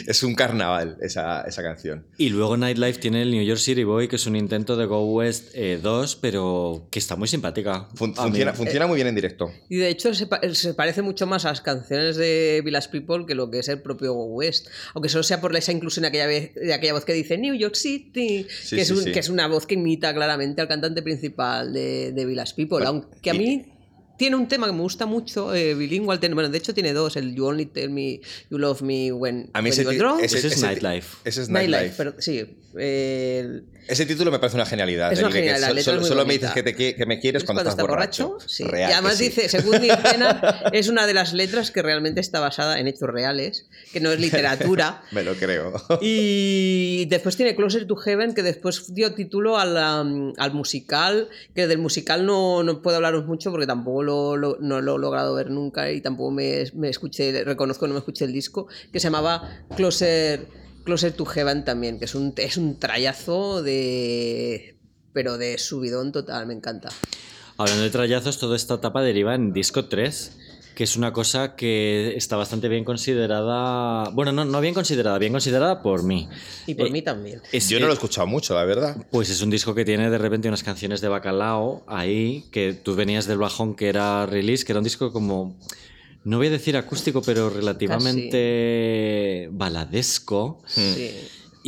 [0.08, 2.05] Es un carnaval, esa, esa canción.
[2.18, 5.05] Y luego Nightlife tiene el New York City Boy, que es un intento de Go
[5.14, 7.88] West eh, 2, pero que está muy simpática.
[7.95, 9.51] Fun- funciona funciona muy bien en directo.
[9.70, 13.26] Y de hecho se, pa- se parece mucho más a las canciones de Village People
[13.26, 14.68] que lo que es el propio Go West.
[14.93, 17.55] Aunque solo sea por esa inclusión de aquella, vez, de aquella voz que dice New
[17.55, 19.12] York City, Sí, que, es sí, un- sí.
[19.12, 22.78] que es una voz que imita claramente al cantante principal de, de Village People.
[22.78, 23.74] Bueno, aunque a mí
[24.18, 26.18] tiene un tema que me gusta mucho, eh, bilingüe.
[26.34, 28.20] Bueno, de hecho tiene dos, el You Only Tell Me
[28.50, 30.24] You Love Me When, A mí when ese, You're ti- Drunk.
[30.24, 31.18] Ese es Nightlife.
[31.24, 31.95] Ese es Nightlife, Nightlife.
[31.98, 32.58] pero sí.
[32.80, 35.14] eh, Ese título me parece una genialidad.
[35.14, 36.76] Es una el de que genialidad, la solo es muy solo me dices que, te
[36.76, 38.38] que me quieres ¿Es cuando, estás borracho.
[38.45, 38.64] Sí.
[38.64, 39.26] Real y además sí.
[39.26, 40.43] dice, según Neil Tennant,
[40.74, 44.19] es una de las letras que realmente está basada en hechos reales, que no es
[44.19, 45.01] literatura.
[45.11, 45.73] Me lo creo.
[46.01, 49.75] Y después tiene Closer to Heaven, que después dio título al,
[50.07, 54.57] um, al musical, que del musical no, no puedo hablaros mucho porque tampoco lo, lo-
[54.59, 57.99] no lo he logrado ver nunca y tampoco me, me escuché, reconozco que no me
[57.99, 60.47] escuché el disco, que se llamaba Closer,
[60.83, 64.77] Closer to Heaven también, que es un, es un trayazo de...
[65.13, 66.89] pero de subidón total, me encanta.
[67.57, 70.38] Hablando de trayazos, toda esta etapa deriva en Disco 3,
[70.78, 74.11] que es una cosa que está bastante bien considerada.
[74.11, 76.30] Bueno, no, no bien considerada, bien considerada por mí.
[76.67, 77.41] Y por Eh, mí también.
[77.51, 78.95] Es- Yo no lo he escuchado mucho, la verdad.
[79.09, 82.93] Pues es un disco que tiene de repente unas canciones de bacalao ahí, que tú
[82.93, 85.57] venías del bajón que era release, que era un disco como.
[86.23, 90.61] No voy a decir acústico, pero relativamente baladesco.
[90.67, 91.09] Sí.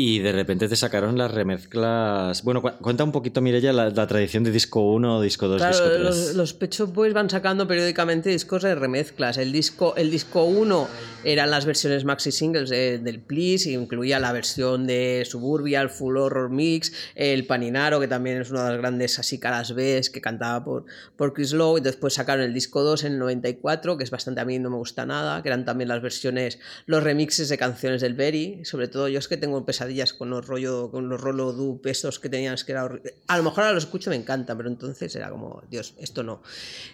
[0.01, 2.41] Y de repente te sacaron las remezclas.
[2.45, 5.83] Bueno, cu- cuenta un poquito, Mireya, la, la tradición de disco 1, disco 2, disco
[5.83, 6.01] Claro, 3.
[6.05, 9.37] los, los Pet Shop Boys van sacando periódicamente discos de remezclas.
[9.37, 10.87] El disco, el disco 1
[11.25, 16.15] eran las versiones maxi singles de- del Please, incluía la versión de Suburbia, el Full
[16.15, 20.21] Horror Mix, el Paninaro, que también es una de las grandes así caras B que
[20.21, 20.85] cantaba por,
[21.17, 21.79] por Chris Lowe.
[21.79, 24.69] Y después sacaron el disco 2 en el 94, que es bastante a mí no
[24.69, 28.61] me gusta nada, que eran también las versiones, los remixes de canciones del Berry.
[28.63, 32.19] Sobre todo yo es que tengo pesadillas con los rollo, con los rollo dub estos
[32.19, 35.15] que tenías que era horri- A lo mejor ahora los escucho me encanta, pero entonces
[35.15, 36.41] era como, Dios, esto no.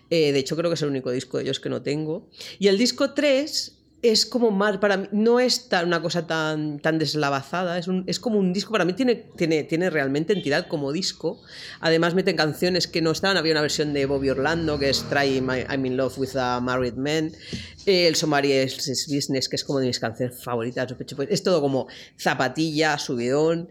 [0.09, 2.29] Eh, de hecho creo que es el único disco de ellos que no tengo.
[2.59, 6.99] Y el disco 3 es como más para mí, no es una cosa tan, tan
[6.99, 10.91] deslavazada, es, un- es como un disco, para mí tiene, tiene, tiene realmente entidad como
[10.91, 11.41] disco.
[11.79, 15.41] Además meten canciones que no estaban, había una versión de Bobby Orlando que es Try
[15.41, 17.31] My- I'm in Love with a Married Man,
[17.87, 21.29] Eh, el Somebody Else's Business que es como de mis canciones favoritas, Pecho Boys.
[21.31, 21.87] es todo como
[22.19, 23.69] zapatilla, subidón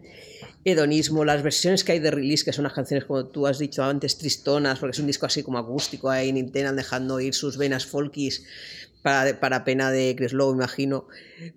[0.67, 3.83] hedonismo, las versiones que hay de release, que son las canciones como tú has dicho
[3.83, 7.85] antes, tristonas, porque es un disco así como acústico, ahí Nintendo dejando ir sus venas
[7.85, 8.43] folkis
[9.05, 11.07] para, para pena de Chris Lowe, imagino.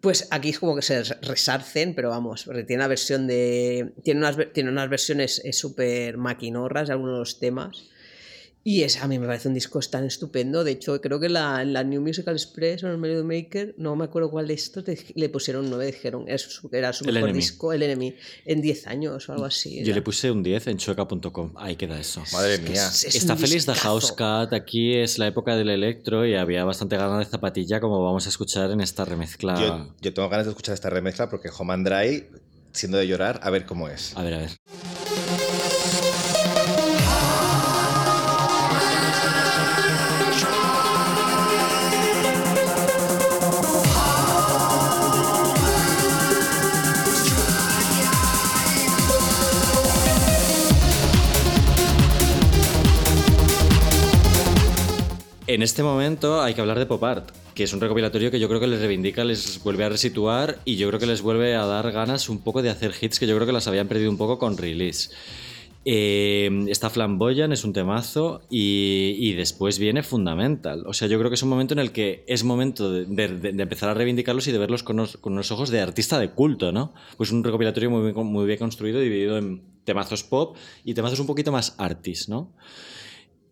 [0.03, 3.95] Pues aquí es como que se resarcen, pero vamos, tiene una versión de.
[4.05, 7.89] Tiene unas, tiene unas versiones eh, súper maquinorras de algunos temas.
[8.71, 10.63] Y es, a mí me parece un disco tan estupendo.
[10.63, 14.05] De hecho, creo que la, New Musical Express o en el Melody Maker, no me
[14.05, 17.31] acuerdo cuál de estos, te- le pusieron 9, dijeron es su- era su El mejor
[17.31, 17.39] Enemy.
[17.43, 18.15] disco, el Enemy,
[18.45, 19.77] en 10 años o algo así.
[19.77, 19.95] Yo era.
[19.95, 21.53] le puse un 10 en chueca.com.
[21.57, 22.23] Ahí queda eso.
[22.31, 22.87] Madre mía.
[22.89, 23.81] es- es Está feliz de discazo.
[23.81, 24.53] House Cat.
[24.53, 28.29] Aquí es la época del electro y había bastante ganas de zapatilla, como vamos a
[28.29, 29.59] escuchar en esta remezcla.
[29.59, 32.27] Yo, yo tengo ganas de escuchar esta remezcla porque Home and Dry,
[32.73, 34.15] siendo de llorar, a ver cómo es.
[34.15, 34.51] A ver, a ver.
[55.49, 58.49] En este momento hay que hablar de Pop Art, que es un recopilatorio que yo
[58.49, 61.65] creo que les reivindica, les vuelve a resituar y yo creo que les vuelve a
[61.65, 64.19] dar ganas un poco de hacer hits que yo creo que las habían perdido un
[64.19, 65.09] poco con release.
[65.87, 70.85] Eh, está Flamboyant, es un temazo y, después viene Fundamental.
[70.87, 73.89] O sea, yo creo que es un momento en el que es momento de, empezar
[73.89, 76.93] a reivindicarlos y de verlos con unos, con unos ojos de artista de culto, ¿no?
[77.17, 81.27] Pues un recopilatorio muy bien, muy bien construido, dividido en temazos pop y temazos un
[81.27, 82.53] poquito más artis, ¿no?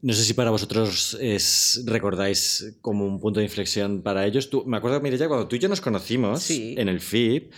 [0.03, 4.51] No sé si para vosotros es, recordáis como un punto de inflexión para ellos.
[4.51, 6.75] Tú, me acuerdo, Mireya, cuando tú y yo nos conocimos Sí.
[6.79, 7.51] en el FIP,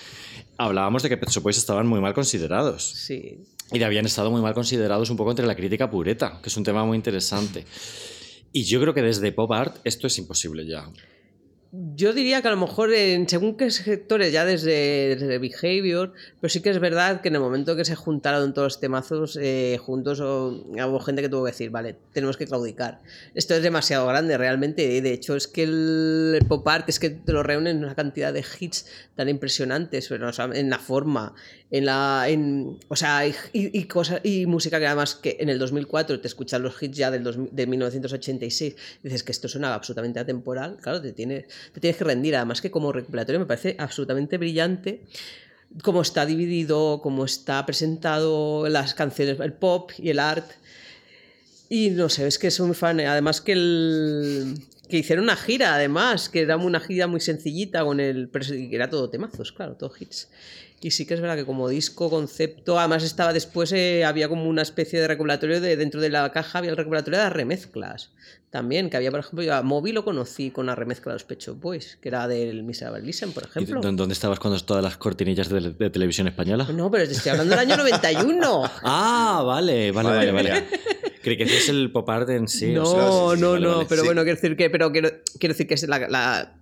[0.57, 2.91] hablábamos de que Pet estaban muy mal considerados.
[2.91, 3.41] Sí.
[3.73, 6.65] Y habían estado muy mal considerados un poco entre la crítica pureta, que es un
[6.65, 7.65] tema muy interesante.
[8.53, 10.91] Y yo creo que desde Pop Art esto es imposible ya.
[11.71, 16.63] Yo diría que a lo mejor en según qué sectores, ya desde, Behavior, pero sí
[16.63, 20.19] que es verdad que en el momento que se juntaron todos los temazos eh, juntos,
[20.21, 23.03] o, hubo gente que tuvo que decir, vale, tenemos que claudicar.
[23.35, 27.11] Esto es demasiado grande realmente, y de hecho es que el pop art es que
[27.11, 31.35] te lo reúnen una cantidad de hits tan impresionantes, pero, en la forma,
[31.71, 32.25] en la...
[32.29, 36.29] En, o sea, y, y, cosas, y música que además que en el 2004 te
[36.29, 41.03] escuchas los hits ya del dos- de 1986, dices que esto suena absolutamente atemporal, claro,
[41.03, 42.37] te tienes, te tienes que rendir.
[42.37, 45.03] Además que como recopilatorio me parece absolutamente brillante
[45.83, 50.51] cómo está dividido, cómo está presentado las canciones, el pop y el art.
[51.69, 53.01] Y no sé, es que soy muy fan.
[53.01, 54.55] Además que el
[54.89, 58.89] que hicieron una gira, además, que era una gira muy sencillita con el pero era
[58.89, 60.29] todo temazos, claro, todo hits.
[60.81, 64.45] Y sí que es verdad que como disco, concepto, además estaba después, eh, había como
[64.49, 68.11] una especie de recopilatorio de dentro de la caja, había el recopilatorio de las remezclas.
[68.51, 71.25] También, que había, por ejemplo, yo a Moby lo conocí con la remezcla de los
[71.25, 73.81] Pet Shop Boys, que era del Miserable Listen, por ¿Y ejemplo.
[73.83, 76.67] dó- ¿Dónde estabas cuando todas las cortinillas de, de televisión española?
[76.73, 78.63] No, pero te estoy hablando del año 91.
[78.85, 80.65] Ah, vale, vale, vale, vale.
[81.23, 82.75] Creí que es el pop art en sí.
[82.77, 83.87] o no, sea, sí, sí, no, vale, no, vale.
[83.89, 84.07] pero Sí.
[84.07, 85.11] bueno, quiero decir que, pero quiero,
[85.41, 86.55] quiero decir que es la, la-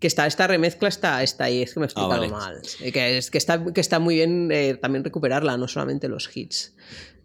[0.00, 2.28] que está esta remezcla está, está ahí, es que me he explicado Ah, vale.
[2.32, 2.60] mal.
[2.84, 6.28] Y Que, es, que, está, que está muy bien eh, también recuperarla, no solamente los
[6.34, 6.74] hits.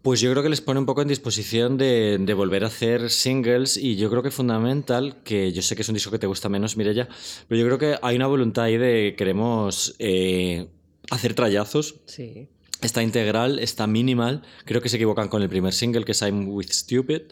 [0.02, 3.10] Pues yo creo que les pone un poco en disposición de, de volver a hacer
[3.10, 6.20] singles y yo creo que es fundamental, que yo sé que es un disco que
[6.20, 7.08] te gusta menos, Mirella,
[7.48, 10.68] pero yo creo que hay una voluntad ahí de queremos eh,
[11.10, 11.96] hacer trayazos.
[12.06, 12.46] Sí.
[12.82, 14.42] Está integral, está minimal.
[14.66, 17.22] Creo que se equivocan con el primer single, que es I'm With Stupid.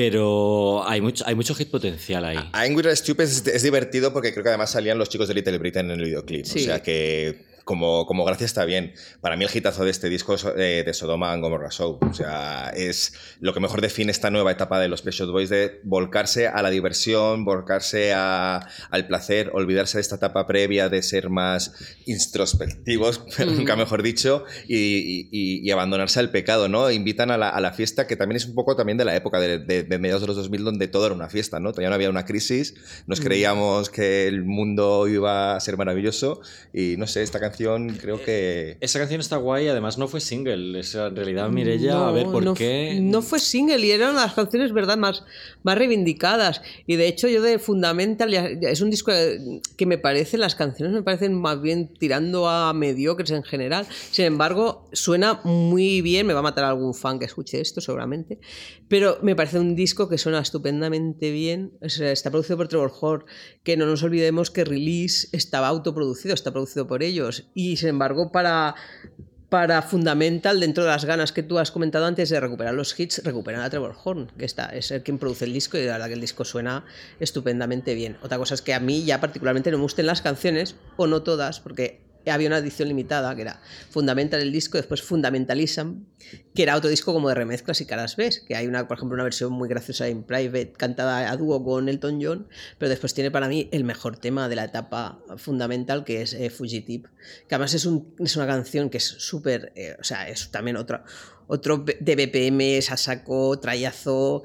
[0.00, 2.38] Pero hay mucho, hay mucho hit potencial ahí.
[2.54, 5.58] I'm With Stupid es, es divertido porque creo que además salían los chicos de Little
[5.58, 6.46] Britain en el videoclip.
[6.46, 6.60] Sí.
[6.60, 8.94] O sea que como, como gracia está bien.
[9.20, 11.98] Para mí el hitazo de este disco es eh, de Sodoma and Gomorrah Show.
[12.02, 15.80] O sea, es lo que mejor define esta nueva etapa de los Shop Boys de
[15.84, 21.30] volcarse a la diversión, volcarse a- al placer, olvidarse de esta etapa previa de ser
[21.30, 21.72] más
[22.06, 26.90] introspectivos, nunca mejor dicho, y, y- y- y abandonarse al pecado, ¿no?
[26.90, 29.40] Invitan a la, a la fiesta, que también es un poco también de la época
[29.40, 31.70] de, de- de mediados de los 2000, donde todo era una fiesta, ¿no?
[31.72, 32.74] Todavía no había una crisis,
[33.06, 36.40] nos creíamos que el mundo iba a ser maravilloso,
[36.72, 38.76] y no sé, esta canción creo que...
[38.80, 40.78] Esa canción está guay, además no fue single.
[40.80, 42.98] Es, en realidad, Mirella, a ver por no, qué.
[43.02, 45.24] No fue single y eran las canciones, ¿verdad?, más,
[45.62, 46.62] más reivindicadas.
[46.86, 49.12] Y de hecho, yo de Fundamental ya- ya es un disco
[49.76, 53.86] que me parece, las canciones me parecen más bien tirando a mediocres en general.
[54.10, 56.26] Sin embargo, suena muy bien.
[56.26, 58.38] Me va a matar algún fan que escuche esto, seguramente.
[58.88, 61.72] Pero me parece un disco que suena estupendamente bien.
[61.80, 63.24] O sea, está producido por Trevor Horn,
[63.62, 67.39] que no nos olvidemos que Release estaba autoproducido, está producido por ellos.
[67.54, 68.74] Y sin embargo, para
[69.50, 73.22] para Fundamental, dentro de las ganas que tú has comentado antes de recuperar los hits,
[73.24, 76.06] recuperan a Trevor Horn, que está, es el quien produce el disco y la verdad
[76.06, 76.84] que el disco suena
[77.18, 78.16] estupendamente bien.
[78.22, 81.22] Otra cosa es que a mí ya particularmente no me gusten las canciones, o no
[81.24, 83.60] todas, porque había una edición limitada que era
[83.90, 85.92] Fundamental el disco, después Fundamentalism,
[86.54, 89.14] que era otro disco como de remezclas y caras ves, que hay una, por ejemplo,
[89.14, 92.48] una versión muy graciosa en Private cantada a dúo con Elton John,
[92.78, 96.50] pero después tiene para mí el mejor tema de la etapa fundamental que es eh,
[96.50, 97.08] Fugitive,
[97.48, 100.76] que además es, un- es una canción que es súper, eh, o sea, es también
[100.76, 101.02] otro,
[101.46, 102.96] otro de BPM, es a
[103.60, 104.42] trayazo,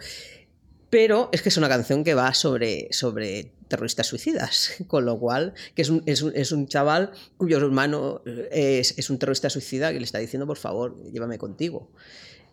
[0.89, 5.53] pero es que es una canción que va sobre, sobre terroristas suicidas, con lo cual,
[5.75, 9.49] que es un, es un, es un chaval cuyo hermano eh, es, es un terrorista
[9.49, 11.89] suicida que le está diciendo, por favor, llévame contigo.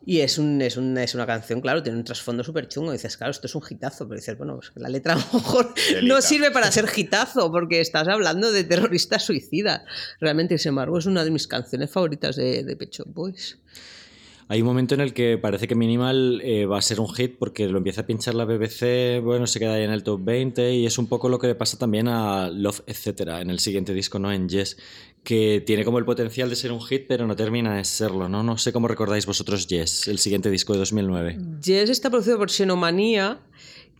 [0.04, 2.90] Y es, un, es, un- es una canción, claro, tiene un trasfondo súper chungo.
[2.90, 5.74] Dices, claro, esto es un hitazo, pero dices, bueno, pues la letra a lo mejor
[5.74, 6.12] Telita.
[6.14, 9.82] no sirve para ser hitazo, porque estás hablando de terroristas suicidas.
[10.20, 13.58] Realmente, sin embargo, es una de mis canciones favoritas de, de Pet Shop Boys.
[14.52, 17.38] Hay un momento en el que parece que Minimal eh, va a ser un hit
[17.38, 20.74] porque lo empieza a pinchar la BBC, bueno, se queda ahí en el top 20
[20.74, 23.94] y es un poco lo que le pasa también a Love, etcétera, en el siguiente
[23.94, 24.30] disco, ¿no?
[24.30, 24.76] En Yes,
[25.24, 28.42] que tiene como el potencial de ser un hit, pero no termina de serlo, ¿no?
[28.42, 31.38] No sé cómo recordáis vosotros Yes, el siguiente disco de 2009.
[31.62, 33.40] Yes está producido por Xenomanía,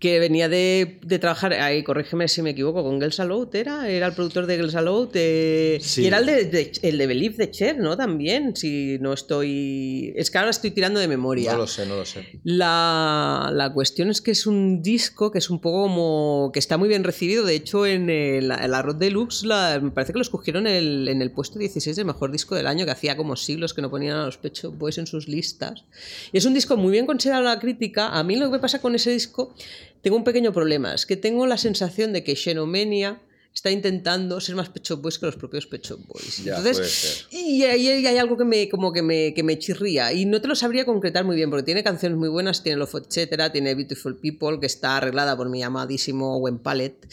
[0.03, 3.89] que venía de, de trabajar, ahí corrígeme si me equivoco, con Girls Aloud, ¿era?
[3.89, 5.11] Era el productor de Girls Aloud.
[5.15, 6.03] eh, Sí.
[6.03, 7.97] Y era el de, de- el de Believe de Cher, ¿no?
[7.97, 10.13] También, si no estoy...
[10.17, 11.53] Es que ahora estoy tirando de memoria.
[11.53, 12.41] No lo sé, no lo sé.
[12.43, 16.51] La, la cuestión es que es un disco que es un poco como.
[16.53, 17.45] que está muy bien recibido.
[17.45, 20.75] De hecho, en el, en la Rod Deluxe la- me parece que lo escogieron en
[20.75, 23.83] el, en el puesto 16 del mejor disco del año, que hacía como siglos que
[23.83, 25.85] no ponían a los Shop Boys en sus listas.
[26.33, 28.09] Y es un disco muy bien considerado en la crítica.
[28.09, 29.55] A mí lo que me pasa con ese disco,
[30.03, 30.95] tengo un pequeño problema.
[30.95, 33.21] Es que tengo la sensación de que Xenomania
[33.55, 36.43] está intentando ser más Pet Shop Boys que los propios Pet Shop Boys.
[36.45, 40.13] Ya, Entonces, y ahí hay, hay algo que me, como que me, que me chirría.
[40.13, 42.95] Y no te lo sabría concretar muy bien, porque tiene canciones muy buenas, tiene Love
[43.07, 47.07] Etcétera, tiene Beautiful People, que está arreglada por mi amadísimo Gwen Palette.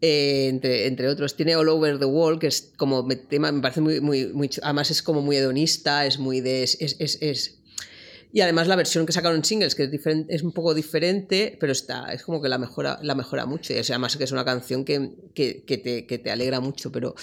[0.00, 1.36] eh, entre, entre otros.
[1.36, 4.50] Tiene All Over the Wall, que es como me, tema, me parece muy, muy, muy
[4.62, 6.62] Además es como muy hedonista, es muy de.
[6.64, 7.58] Es, es- es-
[8.34, 11.56] Y además la versión que sacaron en singles, que es, diferen- es un poco diferente,
[11.60, 13.74] pero está, es como que la mejora, la mejora mucho.
[13.74, 17.14] Y además que es una canción que, que, que te, que te alegra mucho, pero.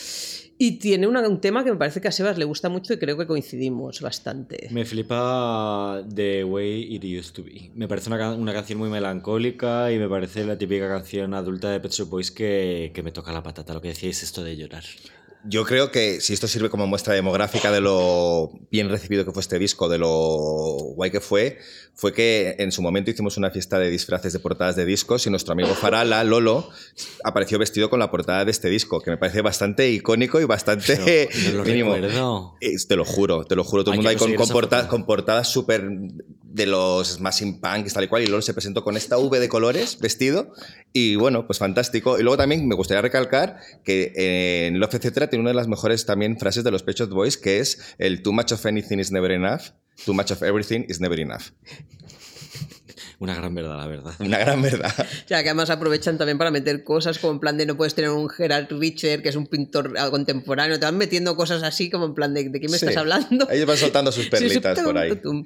[0.61, 2.98] Y tiene una- un tema que me parece que a Sebas le gusta mucho y
[2.98, 4.68] creo que coincidimos bastante.
[4.72, 7.72] Me flipa The Way It Used to Be.
[7.73, 11.80] Me parece una, una canción muy melancólica y me parece la típica canción adulta de
[11.80, 14.84] Pet Shop Boys que, que me toca la patata, lo que decíais esto de llorar.
[15.45, 19.41] Yo creo que si esto sirve como muestra demográfica de lo bien recibido que fue
[19.41, 20.10] este disco, de lo
[20.95, 21.57] guay que fue,
[21.95, 25.30] fue que en su momento hicimos una fiesta de disfraces de portadas de discos y
[25.30, 26.70] nuestro amigo Farala, Lolo,
[27.24, 31.30] apareció vestido con la portada de este disco, que me parece bastante icónico y bastante
[31.52, 31.94] no lo mínimo.
[31.95, 32.56] recuerdo.
[32.88, 33.84] Te lo juro, te lo juro.
[33.84, 34.90] Todo el mundo ahí con, con, esa porta- foto.
[34.90, 35.88] con portadas súper
[36.52, 38.24] de los Smashing Punks, tal y cual.
[38.24, 40.52] Y Lolo se presentó con esta V de colores vestido.
[40.91, 42.18] Y bueno, pues fantástico.
[42.20, 44.11] Y luego también me gustaría recalcar que
[44.68, 45.28] en Love Etc.
[45.30, 48.22] tiene una de las mejores también frases de los Pet Shop Boys, que es el
[48.22, 49.72] Too much of anything is never enough.
[50.06, 51.51] Too much of everything is never enough.
[53.22, 54.14] Una gran verdad, la verdad.
[54.19, 54.93] Una gran verdad.
[54.97, 57.93] O sea, que además aprovechan también para meter cosas como en plan de no puedes
[57.93, 60.80] tener un Gerard Richter, que es un pintor contemporáneo.
[60.80, 62.85] Te van metiendo cosas así como en plan de ¿de quién me Sí.
[62.85, 63.49] estás hablando?
[63.51, 65.10] Ellos van soltando sus perlitas sí, por ahí.
[65.18, 65.45] tum, tum.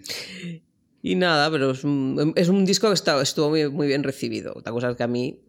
[1.02, 4.54] Y nada, pero es un, es un disco que está- estuvo muy, muy bien recibido.
[4.56, 5.40] Otra cosa es que a mí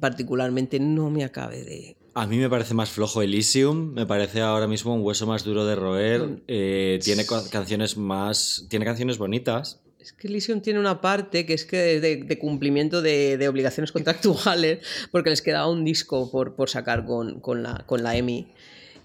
[0.00, 1.96] particularmente no me acabe de...
[2.14, 5.66] A mí me parece más flojo Elysium, me parece ahora mismo un hueso más duro
[5.66, 6.42] de roer.
[6.46, 8.66] eh, tiene canciones más.
[8.68, 9.80] Tiene canciones bonitas.
[9.98, 13.90] Es que Elysium tiene una parte que es que de, de cumplimiento de, de obligaciones
[13.92, 18.46] contractuales, porque les quedaba un disco por, por sacar con, con la, con la EMI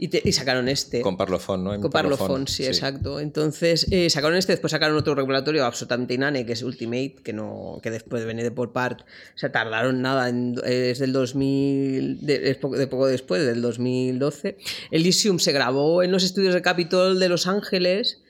[0.01, 1.01] y, te- y sacaron este.
[1.01, 1.73] Con Parlophone, ¿no?
[1.75, 3.19] En Con Parlophone, sí, exacto.
[3.19, 7.79] Entonces eh, sacaron este, después sacaron otro regulatorio absolutamente inane, que es Ultimate, que no
[7.83, 9.01] que después viene de por part.
[9.01, 13.61] O sea, tardaron nada, en- es del 2000, de, es poco, de poco después, del
[13.61, 14.57] 2012.
[14.91, 18.21] Elysium se grabó en los estudios de Capitol de Los Ángeles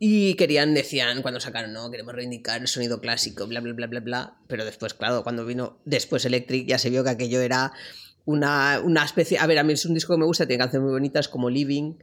[0.00, 4.00] y querían, decían, cuando sacaron, no, queremos reivindicar el sonido clásico, bla, bla, bla, bla,
[4.00, 4.36] bla.
[4.46, 7.72] Pero después, claro, cuando vino después Electric ya se vio que aquello era
[8.28, 9.38] una, una especie...
[9.38, 11.48] A ver, a mí es un disco que me gusta, tiene canciones muy bonitas como
[11.48, 11.94] Living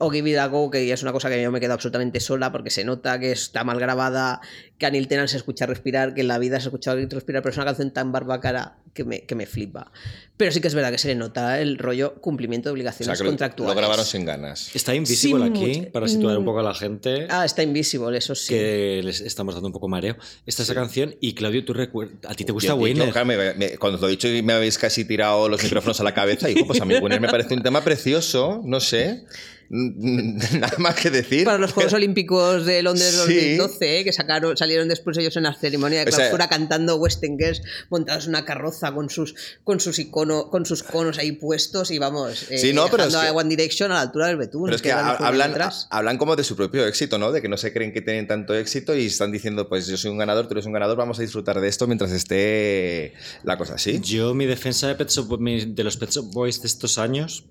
[0.00, 2.50] o Give It a Go, que es una cosa que yo me quedo absolutamente sola
[2.52, 4.40] porque se nota que está mal grabada,
[4.78, 7.42] que a Neil Tennant se escucha respirar, que en la vida se ha escuchado respirar,
[7.42, 9.92] pero es una canción tan barbacara que me, que me flipa.
[10.36, 13.06] Pero sí que es verdad que se le nota el rollo cumplimiento de O obligaciones
[13.06, 13.74] sea, que lo- contractuales.
[13.74, 14.74] lo grabaron sin ganas.
[14.74, 17.26] Está Invisible Sí, aquí, mucho- para situar un poco a la gente.
[17.30, 18.54] Ah, está Invisible, eso sí.
[18.54, 20.16] Que les estamos dando un poco mareo.
[20.46, 21.14] Esta es esa canción.
[21.20, 22.16] Y Claudio, ¿tú recuerdas?
[22.26, 23.10] ¿A ti te gusta Winner?
[23.12, 26.00] claro, me- me- cuando os lo he dicho y me habéis casi tirado los micrófonos
[26.00, 28.80] a la cabeza, y digo, pues a mí Winner me parece un tema precioso, no
[28.80, 29.26] sé,
[29.70, 31.44] nada más que decir.
[31.44, 33.54] Para los Juegos Olímpicos de Londres Sí.
[33.56, 37.38] 2012, que sacaron, salieron después ellos en la ceremonia de O sea- clausura cantando Western
[37.38, 41.90] Girls, montados en una carroza con sus, con sus iconos, con sus conos ahí puestos
[41.92, 44.36] y vamos, eh, Sí, no, pero es que- a One Direction a la altura del
[44.38, 44.64] betún.
[44.64, 45.54] Pero es que ha- hablan,
[45.90, 47.30] hablan como de su propio éxito, ¿no?
[47.30, 50.10] De que no se creen que tienen tanto éxito y están diciendo, pues yo soy
[50.10, 53.14] un ganador, tú eres un ganador, vamos a disfrutar de esto mientras esté
[53.44, 54.00] la cosa así.
[54.02, 57.44] Yo, mi defensa de, Pet Shop de los Pet Shop Boys de estos años,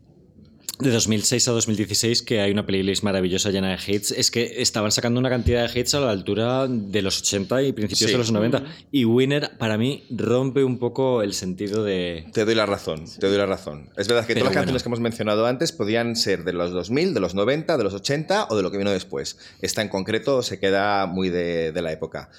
[0.79, 4.93] de 2006 a 2016, que hay una playlist maravillosa llena de hits, es que estaban
[4.93, 8.11] sacando una cantidad de hits a la altura de los 80 y principios Sí.
[8.13, 8.63] de los 90.
[8.89, 12.25] Y Winner, para mí, rompe un poco el sentido de...
[12.31, 13.89] Te doy la razón, te doy la razón.
[13.97, 14.53] Es verdad que Pero todas las bueno.
[14.61, 17.93] canciones que hemos mencionado antes podían ser de los 2000, de los 90, de los
[17.93, 19.37] 80 o de lo que vino después.
[19.61, 22.29] Esta en concreto se queda muy de, de la época.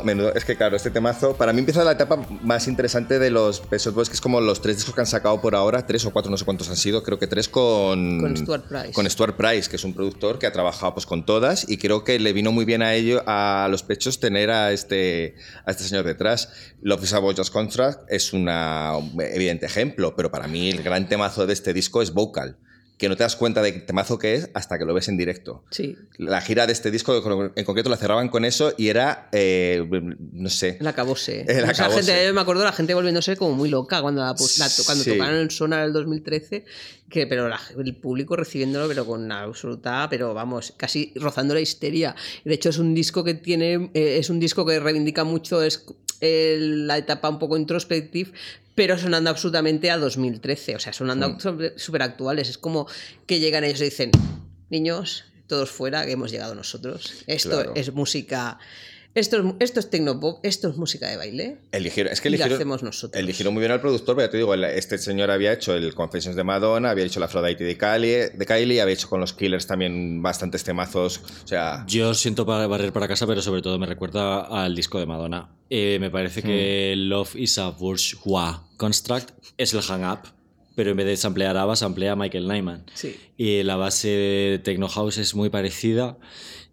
[0.00, 0.34] Menudo, menudo.
[0.34, 3.80] Es que claro, este temazo, para mí empieza la etapa más interesante de los Pet
[3.80, 6.10] Shop Boys, que es como los tres discos que han sacado por ahora, tres o
[6.12, 8.20] cuatro, no sé cuántos han sido, creo que tres con...
[8.20, 8.92] Con Stuart Price.
[8.92, 12.04] Con Stuart Price, que es un productor que ha trabajado pues, con todas y creo
[12.04, 15.36] que le vino muy bien a ello, a los pechos, tener a este,
[15.66, 16.50] a este señor detrás.
[16.82, 21.08] Love is a Bourgeois Contract es una, un evidente ejemplo, pero para mí el gran
[21.08, 22.56] temazo de este disco es Vocal
[23.02, 25.16] que no te das cuenta de qué temazo que es hasta que lo ves en
[25.16, 25.64] directo.
[25.72, 25.96] Sí.
[26.18, 29.84] La gira de este disco en concreto la cerraban con eso y era, eh,
[30.32, 31.40] no sé, El acabose.
[31.48, 32.04] El O sea, acabose.
[32.12, 35.10] gente, me acuerdo la gente volviéndose como muy loca cuando, la, la- cuando Sí.
[35.10, 36.64] tocaron el Sonar el 2013,
[37.12, 41.60] que, pero la- el público recibiéndolo pero con una absoluta, pero vamos, casi rozando la
[41.60, 42.16] histeria.
[42.44, 45.84] De hecho es un disco que tiene, eh, es un disco que reivindica mucho es,
[46.20, 48.30] el- la etapa un poco introspectiva,
[48.74, 51.36] pero sonando absolutamente a 2013, o sea, sonando
[51.76, 52.48] súper actuales.
[52.48, 52.86] Es como
[53.26, 54.10] que llegan ellos y dicen,
[54.70, 57.24] niños, todos fuera, que hemos llegado nosotros.
[57.26, 57.72] Esto Claro.
[57.76, 58.58] es música...
[59.14, 61.58] Esto es, esto es tecnopop, esto es música de baile.
[61.70, 63.20] Eligieron, es que Y lo eligieron, hacemos nosotros.
[63.22, 66.34] eligieron muy bien al productor, pero ya te digo, este señor había hecho el Confessions
[66.34, 69.66] de Madonna, había hecho la Aphrodite de Kylie, de Kylie, había hecho con los Killers
[69.66, 71.20] también bastantes temazos.
[71.44, 74.98] O sea, Yo siento para barrer para casa, pero sobre todo me recuerda al disco
[74.98, 75.50] de Madonna.
[75.68, 80.20] Eh, me parece que Love is a Bourgeois Construct es el hang up,
[80.74, 82.86] pero en vez de samplear ABBA, samplea Michael Nyman.
[82.94, 83.14] Sí.
[83.36, 86.16] Y la base de Techno House es muy parecida.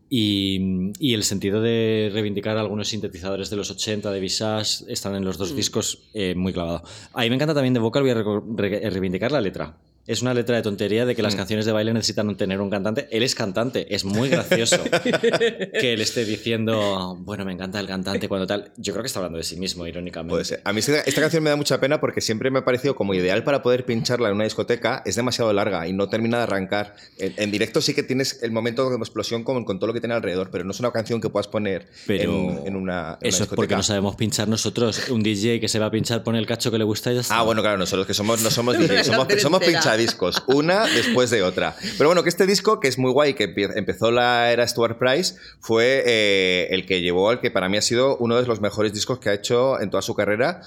[0.10, 5.24] Y, y el sentido de reivindicar algunos sintetizadores de los 80 de Visage están en
[5.24, 6.82] los dos discos eh, muy clavado.
[7.14, 9.78] A mí me encanta también de Vocal, voy a re- reivindicar la letra.
[10.10, 13.08] Es una letra de tontería de que las canciones de baile necesitan tener un cantante.
[13.12, 14.78] Él es cantante, es muy gracioso
[15.80, 18.72] que él esté diciendo, bueno, me encanta el cantante cuando tal.
[18.78, 20.32] Yo creo que está hablando de sí mismo, irónicamente.
[20.32, 20.62] puede ser.
[20.64, 23.14] A mí esta, esta canción me da mucha pena porque siempre me ha parecido como
[23.14, 25.04] ideal para poder pincharla en una discoteca.
[25.06, 26.96] Es demasiado larga y no termina de arrancar.
[27.20, 30.00] En, en directo sí que tienes el momento de explosión con, con todo lo que
[30.02, 32.76] tiene alrededor, pero no es una canción que puedas poner Pero en, en una, en
[32.78, 33.76] una Eso es porque discoteca.
[33.78, 35.10] no sabemos pinchar nosotros.
[35.10, 37.22] Un DJ que se va a pinchar pone el cacho que le gusta y ya
[37.22, 37.38] está.
[37.38, 39.99] Ah, bueno, claro, nosotros que somos, no somos DJs, somos, somos entera.
[40.00, 41.76] Pinchadiscos, una después de otra.
[41.98, 45.36] Pero bueno, que este disco, que es muy guay, que empezó la era Stuart Price,
[45.60, 48.94] fue eh, el que llevó al que para mí ha sido uno de los mejores
[48.94, 50.62] discos que ha hecho en toda su carrera.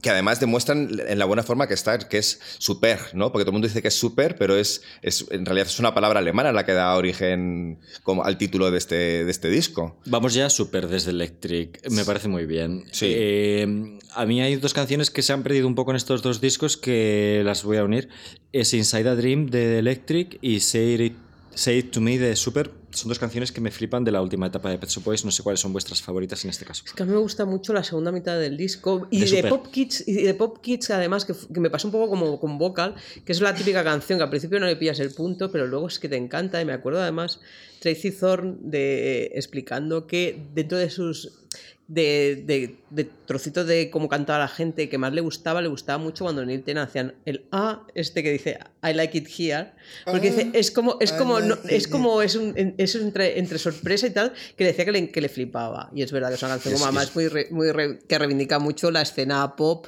[0.00, 3.32] Que además demuestran en la buena forma que está, que es super, ¿no?
[3.32, 5.94] Porque todo el mundo dice que es super, pero es, es en realidad es una
[5.94, 9.98] palabra alemana la que da origen como al título de este, de este disco.
[10.06, 11.90] Vamos ya súper desde Electric.
[11.90, 12.84] Me parece muy bien.
[12.92, 13.12] Sí.
[13.14, 16.40] Eh, a mí hay dos canciones que se han perdido un poco en estos dos
[16.40, 18.08] discos que las voy a unir.
[18.52, 21.16] Es Inside a Dream de Electric y Say It,
[21.54, 22.70] Say It to Me de Super.
[22.98, 25.24] Son dos canciones que me flipan de la última etapa de Pet Shop Boys.
[25.24, 26.82] No sé cuáles son vuestras favoritas en este caso.
[26.84, 29.44] Es que a mí me gusta mucho la segunda mitad del disco y De.
[29.44, 32.96] Pop Kids y de Pop Kids además que, me pasó un poco como con Vocal,
[33.24, 35.86] que es la típica canción que al principio no le pillas el punto, pero luego
[35.86, 37.40] es que te encanta y me acuerdo además
[37.78, 41.46] Tracy Thorn de explicando que dentro de sus
[41.86, 45.96] de, de, de trocitos de cómo cantaba la gente que más le gustaba, le gustaba
[45.96, 49.70] mucho cuando Neil Tennant hacían el A, este que dice I like it here,
[50.04, 53.38] porque dice, es como, es I como, no- like es como, es, un, es entre,
[53.38, 55.90] entre sorpresa y tal, que decía que le, que le flipaba.
[55.94, 57.98] Y es verdad que es una canción Es- como además es- muy, re- muy re-
[58.06, 59.86] que reivindica mucho la escena pop.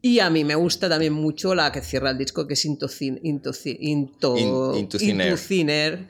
[0.00, 2.86] Y a mí me gusta también mucho la que cierra el disco, que es Into,
[2.88, 3.50] Thin- Into,
[3.80, 5.38] Into, In- Into Thin Air.
[5.38, 6.06] Thin Air,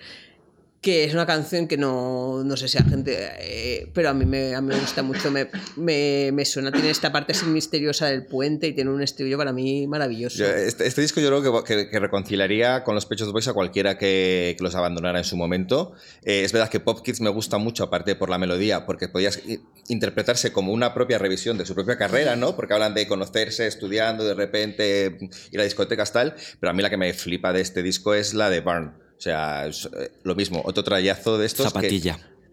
[0.85, 4.27] que es una canción que no, no sé si a gente, eh, pero a mí
[4.27, 8.07] me, a mí me gusta mucho, me, me, me suena, tiene esta parte así misteriosa
[8.07, 10.37] del puente y tiene un estribillo para mí maravilloso.
[10.39, 13.55] Yo, este, este disco yo creo que, que- que reconciliaría con los Pechos Boys a
[13.55, 15.93] cualquiera que, que los abandonara en su momento.
[16.23, 19.41] Eh, es verdad que Pop Kids me gusta mucho, aparte por la melodía, porque podías
[19.89, 22.57] interpretarse como una propia revisión de su propia carrera, ¿no?
[22.57, 25.17] Porque hablan de conocerse, estudiando, de repente
[25.51, 26.35] ir a discotecas, tal.
[26.61, 29.04] Pero a mí la que me flipa de este disco es la de Burn.
[29.17, 31.67] O sea, eh, lo mismo, otro trayazo de estos.
[31.83, 31.89] que-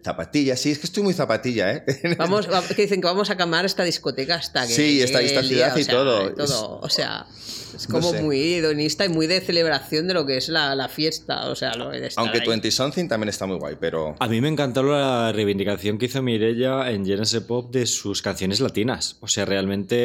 [0.04, 0.56] Zapatilla.
[0.56, 1.84] Sí, es que estoy muy zapatilla, ¿eh?
[2.18, 4.72] Vamos, va- que dicen que vamos a cambiar esta discoteca hasta que.
[4.72, 6.32] Sí, esta- esta ciudad y o sea, todo.
[6.34, 7.26] todo, Es- o sea,
[7.74, 8.20] es No como sé.
[8.22, 11.48] muy hedonista y muy de celebración de lo que es la, la fiesta.
[11.48, 12.46] O sea, lo de Aunque ahí.
[12.48, 14.14] 20 Something también está muy guay, pero.
[14.18, 18.60] A mí me encantó la reivindicación que hizo Mirella en Genesis Pop de sus canciones
[18.60, 19.16] latinas.
[19.20, 19.96] O sea, realmente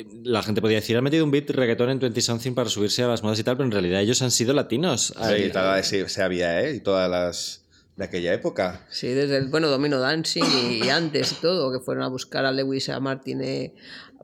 [0.00, 3.02] eh, la gente podía decir, han metido un beat reggaetón en 20 Something para subirse
[3.02, 5.14] a las modas y tal, pero en realidad ellos han sido latinos.
[5.16, 6.74] Sí, toda- sí, se había, ¿eh?
[6.76, 7.62] Y todas las
[7.96, 8.82] de aquella época.
[8.90, 10.44] Sí, desde el bueno Domino Dancing
[10.82, 13.74] y, antes y todo, que fueron a buscar a Lewis a Martine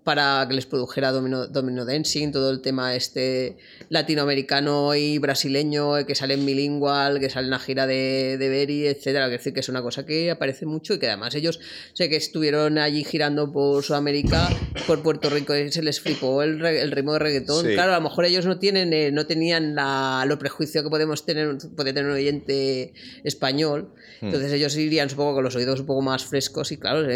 [0.04, 3.56] para que les produjera Domino, Domino Dancing, todo el tema este
[3.88, 8.48] latinoamericano y brasileño, eh, que sale en bilingual, que sale en la gira de, de
[8.48, 9.26] Berry, etcétera.
[9.26, 11.60] Quiero decir que es una cosa que aparece mucho y que además ellos
[11.92, 14.48] sé que estuvieron allí girando por Sudamérica,
[14.86, 17.66] por Puerto Rico, y se les flipó el, el ritmo de reggaetón.
[17.66, 17.74] Sí.
[17.74, 21.24] Claro, a lo mejor ellos no tienen, eh, no tenían la, lo prejuicio que podemos
[21.24, 22.92] tener, puede tener un oyente
[23.24, 23.92] español.
[24.22, 27.06] Entonces ellos irían supongo con los oídos un poco más frescos y claro,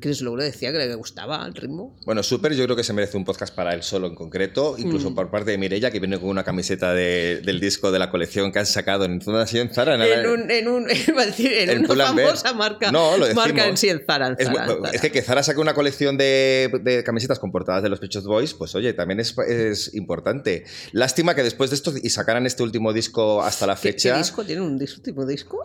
[0.00, 1.94] Chris Lowe decía que le gustaba el ritmo.
[2.06, 5.14] Bueno, super yo creo que se merece un podcast para él solo en concreto, incluso
[5.14, 8.52] por parte de Mirella, que viene con una camiseta de- del disco de la colección
[8.52, 9.62] que han sacado en, ¿dónde ha sido?
[9.64, 9.96] en Zara.
[9.96, 10.84] la- En, un, en, un,
[11.26, 14.28] decir, en en una famosa marca, No, lo marca en sí en Zara.
[14.28, 17.52] en Es, Zara, en es que que Zara saque una colección de, de camisetas con
[17.52, 20.64] portadas de los Pechos Boys, pues oye, también es, es importante.
[20.92, 24.18] Lástima que después de esto y sacaran este último disco hasta la ¿Qué, qué fecha.
[24.18, 24.44] disco?
[24.44, 25.58] ¿Tienen un dis- último disco?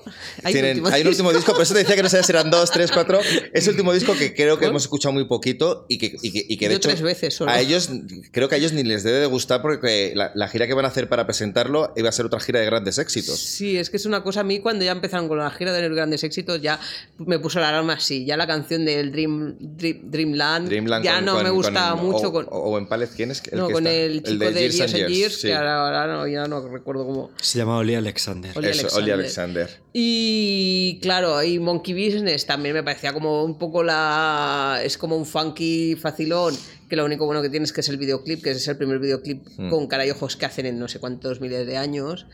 [0.46, 2.72] Tienen- hay un último disco, por eso te decía que no sabía si eran dos,
[2.72, 3.20] tres, cuatro.
[3.54, 6.46] Es el último disco que creo que hemos escuchado muy poquito y que, y que,
[6.48, 7.52] y que de Yo hecho tres veces solo.
[7.52, 7.90] a ellos
[8.32, 10.86] creo que a ellos ni les debe de gustar porque la, la gira que van
[10.86, 13.40] a hacer para presentarlo iba a ser otra gira de grandes éxitos.
[13.40, 15.88] Sí, es que es una cosa a mí cuando ya empezaron con la gira de
[15.88, 16.80] los grandes éxitos ya
[17.18, 21.26] me puso la alarma así, ya la canción del Dream, Dream- Dreamland, Dreamland ya con-
[21.26, 23.42] no con- me gustaba con- mucho o, con, o- o en Pález, ¿quién es?
[23.54, 23.98] no, que con está?
[24.00, 25.48] el chico de Years and Years, sí.
[25.48, 27.32] que ahora, ahora no, ya no recuerdo cómo.
[27.42, 28.52] Se llama Oli Alexander.
[28.58, 29.14] Oli Alexander.
[29.14, 29.70] Alexander.
[29.94, 30.61] Y
[31.02, 34.80] claro, y Monkey Business también me parecía como un poco la.
[34.84, 36.56] Es como un funky facilón,
[36.90, 39.00] que lo único bueno que tiene es que es el videoclip, que es el primer
[39.00, 39.70] videoclip Hmm.
[39.70, 42.26] con cara y ojos que hacen en no sé cuántos miles de años.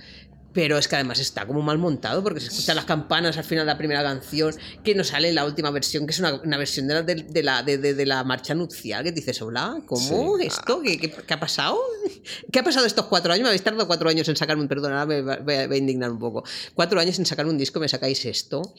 [0.57, 3.67] Pero es que además está como mal montado porque se escuchan las campanas al final
[3.67, 6.57] de la primera canción, que no sale en la última versión, que es una, una
[6.57, 10.39] versión de la, de, de la, de, la marcha nupcial, que dices, hola, ¿cómo?
[10.39, 10.81] ¿Esto?
[10.81, 11.77] ¿Qué, qué, qué ha pasado?
[12.51, 13.43] ¿Qué ha pasado estos cuatro años?
[13.43, 16.17] Me habéis tardado cuatro años en sacarme ahora me voy a, voy a indignar un
[16.17, 16.43] poco.
[16.73, 18.73] Cuatro años en sacar un disco, me sacáis esto.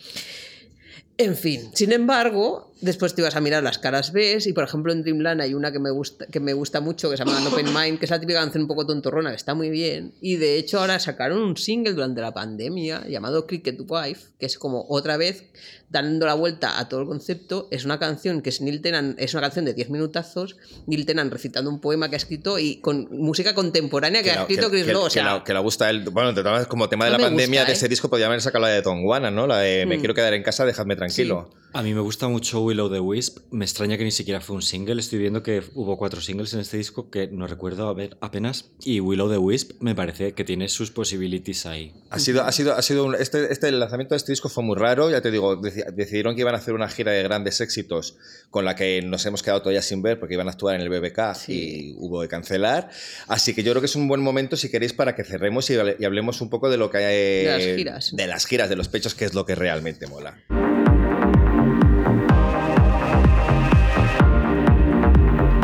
[1.20, 4.92] En fin, sin embargo, después te ibas a mirar las caras B y por ejemplo
[4.92, 7.74] en Dreamland hay una que me gusta, que me gusta mucho que se llama Open
[7.74, 10.14] Mind, que es la típica canción un poco tontorrona, que está muy bien.
[10.20, 14.58] Y de hecho ahora sacaron un single durante la pandemia llamado Cricket Wife, que es
[14.58, 15.42] como otra vez
[15.90, 17.68] dando la vuelta a todo el concepto.
[17.70, 20.56] Es una canción que es Neil Tennant, es una canción de 10 minutazos,
[20.86, 24.40] Neil Tennant recitando un poema que ha escrito y con música contemporánea que, ha la-
[24.42, 25.02] escrito Chris Lowe.
[25.02, 26.04] O que sea, la- que le gusta él.
[26.10, 27.76] Bueno, de todas maneras, como tema de la pandemia gusta, de ¿eh?
[27.76, 29.46] ese disco, podía haber sacado la de Tonguana, ¿no?
[29.46, 30.00] La de Me Mm.
[30.00, 31.50] quiero quedar en casa, déjame tranquilo.
[31.74, 33.40] A mí me gusta mucho Willow the Wisp.
[33.50, 34.98] Me extraña que ni siquiera fue un single.
[35.00, 38.70] Estoy viendo que hubo cuatro singles en este disco que no recuerdo haber apenas.
[38.82, 41.92] Y Willow the Wisp me parece que tiene sus possibilities ahí.
[42.08, 44.64] Ha sido, ha sido, ha sido un- este, este, el lanzamiento de este disco fue
[44.64, 45.60] muy raro, ya te digo,
[45.92, 48.16] decidieron que iban a hacer una gira de grandes éxitos
[48.50, 50.88] con la que nos hemos quedado todavía sin ver porque iban a actuar en el
[50.88, 51.18] BBK
[51.48, 52.90] y hubo que cancelar.
[53.26, 55.74] Así que yo creo que es un buen momento, si queréis, para que cerremos y,
[55.74, 57.44] hable- y hablemos un poco de lo que hay...
[57.44, 58.10] De las giras.
[58.16, 60.38] De las giras, de los pechos, que es lo que realmente mola.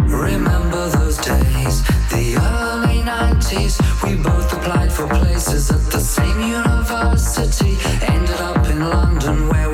[0.07, 3.75] Remember those days, the early 90s.
[4.03, 7.77] We both applied for places at the same university.
[8.13, 9.74] Ended up in London where we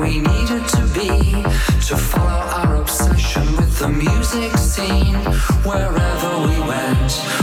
[1.91, 5.15] to follow our obsession with the music scene.
[5.65, 7.40] Wherever we went,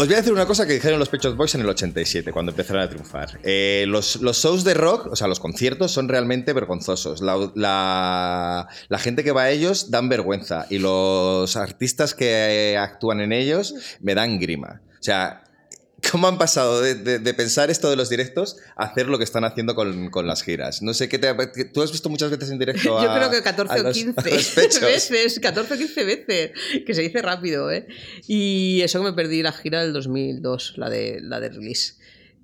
[0.00, 2.52] Os voy a decir una cosa que dijeron los Pechos Boys en el 87, cuando
[2.52, 3.38] empezaron a triunfar.
[3.42, 7.20] Eh, los, shows de rock, o sea, los conciertos, son realmente vergonzosos.
[7.20, 13.20] La, la- la gente que va a ellos dan vergüenza y los artistas que actúan
[13.20, 14.80] en ellos me dan grima.
[14.98, 15.42] O sea,
[16.10, 19.24] ¿cómo han pasado de, de- de pensar esto de los directos a hacer lo que
[19.24, 20.82] están haciendo con, con las giras?
[20.82, 21.32] No sé, ¿qué te,
[21.66, 23.96] ¿tú has visto muchas veces en directo Yo a- creo que 14 a o los-
[23.96, 26.50] 15 a los veces, 14 o 15 veces,
[26.86, 27.86] que se dice rápido, ¿eh?
[28.26, 31.94] Y eso que me perdí la gira del 2002, la de, la de release.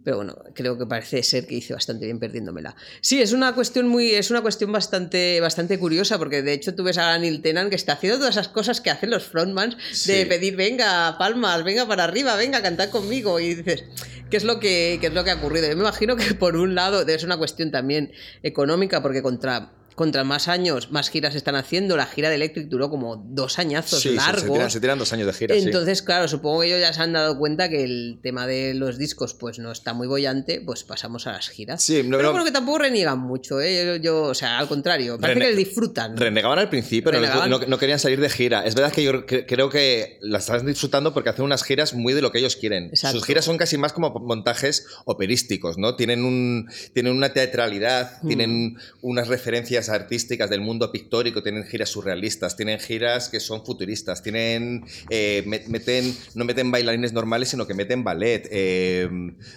[0.07, 2.77] Pero bueno, creo que parece ser que hice bastante bien perdiéndomela.
[3.01, 6.85] Sí, es una cuestión muy, es una cuestión bastante, bastante curiosa, porque de hecho tú
[6.85, 10.23] ves a Neil Tennant que está haciendo todas esas cosas que hacen los frontmans de
[10.23, 10.25] Sí.
[10.27, 13.41] pedir, venga, palmas, venga para arriba, venga, cantad conmigo.
[13.41, 13.83] Y dices,
[14.31, 15.69] ¿qué es lo que, qué es lo que ha ocurrido?
[15.69, 18.13] Yo me imagino que por un lado es una cuestión también
[18.45, 21.97] económica, porque contra contra más años, más giras están haciendo.
[21.97, 24.43] La gira de Electric duró como dos añazos Sí, se- largos.
[24.43, 25.63] Se, tiran, se tiran dos años de gira, sí.
[25.65, 28.99] Entonces, claro, supongo que ellos ya se han dado cuenta que el tema de los
[28.99, 31.83] discos pues no está muy bollante, pues pasamos a las giras.
[31.83, 33.85] Sí, no, Pero no- bueno, que tampoco reniegan mucho, ¿eh?
[33.87, 36.17] Yo, yo, o sea, al contrario, parece que disfrutan.
[36.17, 37.49] Renegaban al principio, Renegaban.
[37.51, 38.67] no, no querían salir de gira.
[38.67, 42.13] Es verdad que yo cre- creo que las están disfrutando porque hacen unas giras muy
[42.13, 42.91] de lo que ellos quieren.
[42.91, 43.17] Exacto.
[43.19, 45.97] Sus giras son casi más como montajes operísticos, ¿no?
[45.97, 48.27] Tienen, un, tienen una teatralidad, Hmm.
[48.29, 54.23] tienen unas referencias artísticas del mundo pictórico, tienen giras surrealistas, tienen giras que son futuristas,
[54.23, 58.49] tienen eh, me- meten no meten bailarines normales, sino que meten ballet.
[58.51, 59.09] Eh,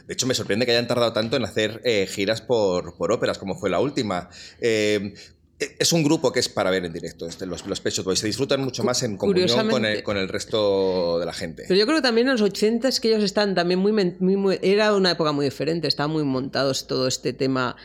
[0.07, 3.37] de hecho, me sorprende que hayan tardado tanto en hacer eh, giras por, por óperas,
[3.37, 4.29] como fue la última.
[5.77, 8.19] Es un grupo que es para ver en directo, este, los, los Pet Shop Boys.
[8.19, 11.65] Se disfrutan mucho más en comunión con el, con el resto de la gente.
[11.67, 14.37] Pero yo creo que también en los 80 es que ellos están también muy, muy-
[14.37, 17.75] muy- Era una época muy diferente, estaban muy montados todo este tema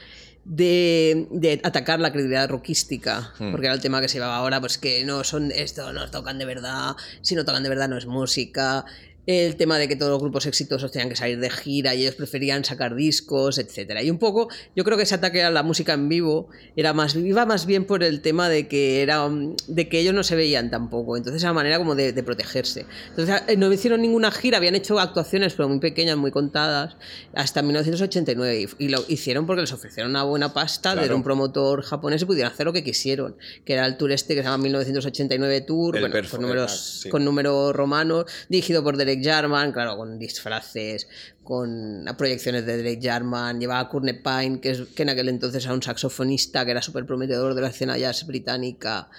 [0.44, 3.50] de, de atacar la credibilidad rockística, Hmm.
[3.50, 6.38] porque era el tema que se llevaba ahora, pues que no son esto, no tocan
[6.38, 8.84] de verdad, si no tocan de verdad no es música.
[9.26, 12.14] El tema de que todos los grupos exitosos tenían que salir de gira y ellos
[12.14, 14.02] preferían sacar discos, etcétera.
[14.02, 17.14] Y un poco, yo creo que ese ataque a la música en vivo era más,
[17.16, 19.28] iba más bien por el tema de que era
[19.66, 21.16] de que ellos no se veían tampoco.
[21.16, 22.86] Entonces era manera como de, de protegerse.
[23.10, 26.96] Entonces eh, no hicieron ninguna gira, habían hecho actuaciones, pero muy pequeñas, muy contadas,
[27.34, 28.68] hasta 1989.
[28.78, 31.16] Y, y lo hicieron porque les ofrecieron una buena pasta de Claro.
[31.16, 33.36] un promotor japonés y pudieron hacer lo que quisieron.
[33.64, 37.08] Que era el tour este que se llama 1989 Tour, bueno, con números, ah, sí.
[37.08, 41.06] con números romanos, dirigido por Derek Jarman, claro, con disfraces,
[41.42, 45.64] con proyecciones de Derek Jarman, llevaba a Courtney Pine, que, es, que en aquel entonces
[45.64, 49.10] era un saxofonista que era súper prometedor de la escena jazz británica,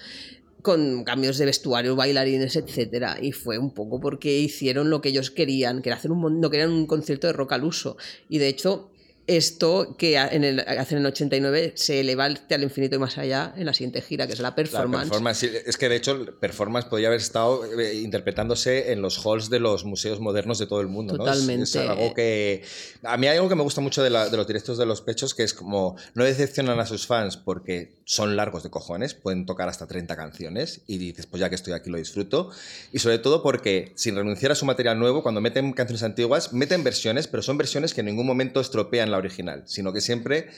[0.62, 5.30] con cambios de vestuario, bailarines, etcétera Y fue un poco porque hicieron lo que ellos
[5.30, 7.96] querían, que era hacer un, no querían un concierto de rock al uso.
[8.28, 8.90] Y de hecho,
[9.26, 13.52] esto que en el, hacen en el 89 se eleva al infinito y más allá
[13.56, 15.04] en la siguiente gira, que es la La performance.
[15.08, 19.50] performance, sí, es que de hecho performance podría haber estado eh, interpretándose en los halls
[19.50, 21.16] de los museos modernos de todo el mundo.
[21.16, 21.24] ¿no?
[21.24, 21.64] Es- Totalmente.
[21.64, 22.62] Es, algo que
[23.02, 25.00] a mí hay algo que me gusta mucho de, la- de los directos de los
[25.02, 29.46] pechos que es como no decepcionan a sus fans porque son largos de cojones, pueden
[29.46, 32.50] tocar hasta 30 canciones y dices pues ya que estoy aquí lo disfruto
[32.92, 36.84] y sobre todo porque sin renunciar a su material nuevo cuando meten canciones antiguas meten
[36.84, 40.48] versiones pero son versiones que en ningún momento estropean la original sino que siempre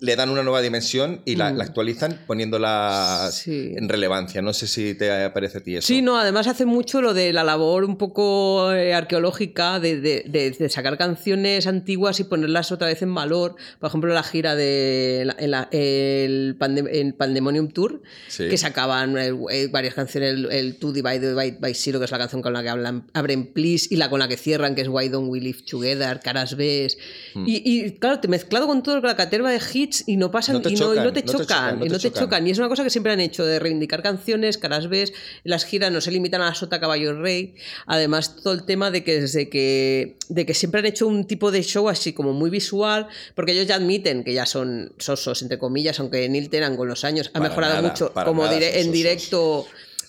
[0.00, 1.56] le dan una nueva dimensión y la, Mm.
[1.56, 3.72] la actualizan poniéndola Sí.
[3.76, 4.42] en relevancia.
[4.42, 5.86] No sé si te parece a ti eso.
[5.86, 10.24] Sí, no, además hace mucho lo de la labor un poco eh, arqueológica de, de-
[10.28, 13.56] de- de sacar canciones antiguas y ponerlas otra vez en valor.
[13.80, 18.48] Por ejemplo, la gira de la- en la- el, Pande- el Pandemonium Tour, Sí.
[18.48, 22.10] que sacaban eh, eh, varias canciones, el, el Two Divided by, by Zero, que es
[22.10, 24.82] la canción con la que hablan, abren Please, y la con la que cierran, que
[24.82, 26.98] es Why Don't We Live Together, Caras Ves.
[27.34, 27.44] Hmm.
[27.46, 30.62] Y, y, claro, te mezclado con todo la caterva de hits y no pasan No
[30.62, 32.22] te y, no, y no chocan, te no te chocan, y no te chocan.
[32.24, 32.46] chocan.
[32.46, 35.12] Y es una cosa que siempre han hecho, de reivindicar canciones, caras ves,
[35.44, 37.54] las giras no se limitan a la sota caballo y rey.
[37.86, 41.50] Además, todo el tema de que desde que, de que siempre han hecho un tipo
[41.52, 45.58] de show así como muy visual, porque ellos ya admiten que ya son sosos, entre
[45.58, 48.78] comillas, aunque Neil Tennant con los años ha Para mejorado nada, mucho como nada dire-
[48.80, 48.94] en sosos.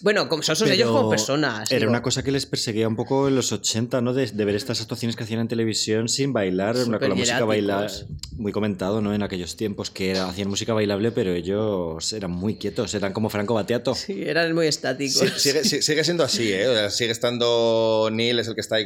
[0.06, 1.72] Bueno, como sosos ellos como personas.
[1.72, 1.90] Era digo.
[1.90, 4.14] una cosa que les perseguía un poco en los 80, ¿no?
[4.14, 7.40] De, de ver estas actuaciones que hacían en televisión sin bailar, una, con la música.
[7.40, 8.06] Superhieráticos.
[8.38, 9.16] Muy comentado, ¿no?
[9.16, 13.30] En aquellos tiempos que era- hacían música bailable, pero ellos eran muy quietos, eran como
[13.30, 13.96] Franco Batiato.
[13.96, 15.28] Sí, eran muy estáticos.
[15.38, 16.68] Sí, sigue, sí- sigue siendo así, ¿eh?
[16.68, 18.86] O sea, sigue estando Neil, es el que está ahí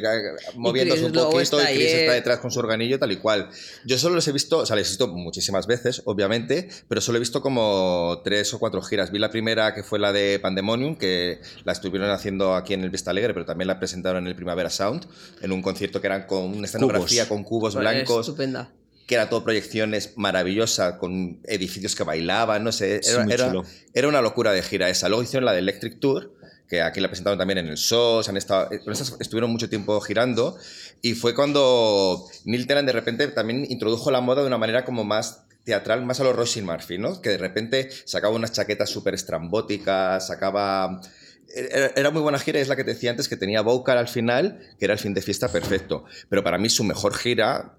[0.55, 2.15] moviéndose un poquito, y Chris ahí, está eh.
[2.15, 3.49] detrás con su organillo, tal y cual.
[3.85, 7.17] Yo solo los he visto, o sea, les he visto muchísimas veces, obviamente, pero solo
[7.17, 9.11] he visto como tres o cuatro giras.
[9.11, 11.08] Vi la primera que fue la de Pandemonium, que
[11.63, 14.69] la estuvieron haciendo aquí en el Vista Alegre, pero también la presentaron en el Primavera
[14.69, 15.05] Sound,
[15.41, 18.71] en un concierto que era con una escenografía con cubos Pues, blancos Estupenda.
[19.07, 23.01] que era todo proyecciones maravillosa, con edificios que bailaban, no sé,
[23.93, 25.09] era, una locura de gira esa.
[25.09, 26.33] Luego hicieron la de Electric Tour,
[26.67, 28.79] que aquí la presentaron también en el show, se han estado, eh,
[29.19, 30.57] estuvieron mucho tiempo girando,
[31.01, 35.03] y fue cuando Neil Tennant de repente también introdujo la moda de una manera como
[35.03, 37.21] más teatral, más a los Roisin Murphy, ¿no?
[37.21, 40.99] Que de repente sacaba unas chaquetas súper estrambóticas, sacaba...
[41.55, 44.07] Era, era muy buena gira, es la que te decía antes, que tenía vocal al
[44.07, 46.05] final, que era el fin de fiesta perfecto.
[46.29, 47.75] Pero para mí su mejor gira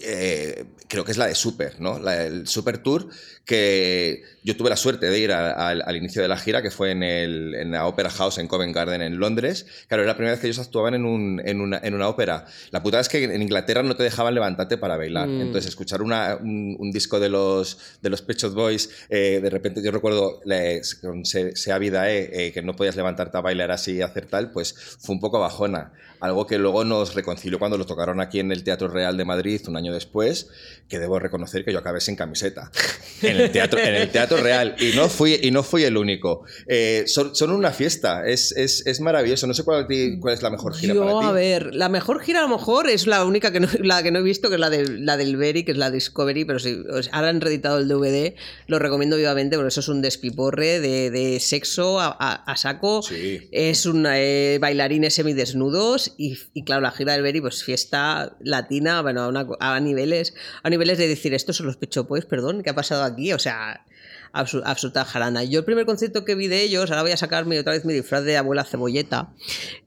[0.00, 1.98] eh, creo que es la de Super, ¿no?
[1.98, 3.08] La del Super Tour,
[3.48, 6.70] que yo tuve la suerte de ir a- al- al inicio de la gira, que
[6.70, 9.66] fue en, el, en la Opera House en Covent Garden, en Londres.
[9.88, 12.44] Claro, era la primera vez que ellos actuaban en, un- en una, en una ópera.
[12.70, 15.28] La putada es que en Inglaterra no te dejaban levantarte para bailar.
[15.28, 15.40] Mm.
[15.40, 19.50] Entonces, escuchar una- un, un disco de los, de los Pet Shop Boys, eh, de
[19.50, 23.70] repente yo recuerdo la- con Se- Sea Vidae, eh, que no podías levantarte a bailar
[23.70, 25.92] así y hacer tal, pues fue un poco bajona.
[26.20, 29.60] Algo que luego nos reconcilió cuando lo tocaron aquí en el Teatro Real de Madrid
[29.68, 30.48] un año después,
[30.88, 32.72] que debo reconocer que yo acabé sin camiseta
[33.22, 36.44] en el teatro, en el teatro Real y no fui, y no fui el único.
[36.66, 39.46] Eh, son, son una fiesta, es, es, es maravilloso.
[39.46, 39.86] No sé cuál,
[40.20, 41.26] cuál es la mejor gira Yo, para ti.
[41.26, 44.10] a ver, la mejor gira a lo mejor es la única que no, la que
[44.10, 46.58] no he visto, que es la, de, la del Berry, que es la Discovery, pero
[46.58, 46.74] sea,
[47.12, 48.34] ahora han reeditado el DVD,
[48.66, 53.02] lo recomiendo vivamente, porque eso es un despiporre de, de sexo a, a- a saco.
[53.02, 53.48] Sí.
[53.52, 59.02] Es un eh, bailarines semidesnudos y, y claro, la gira del Berry, pues fiesta latina,
[59.02, 62.62] bueno, a, una- a niveles a niveles de decir, estos son los Pecho Boys, perdón,
[62.62, 63.27] ¿qué ha pasado aquí?
[63.32, 63.84] O sea,
[64.32, 65.44] absoluta jarana.
[65.44, 67.92] Yo el primer concierto que vi de ellos, ahora voy a sacarme otra vez mi
[67.94, 69.30] disfraz de abuela cebolleta,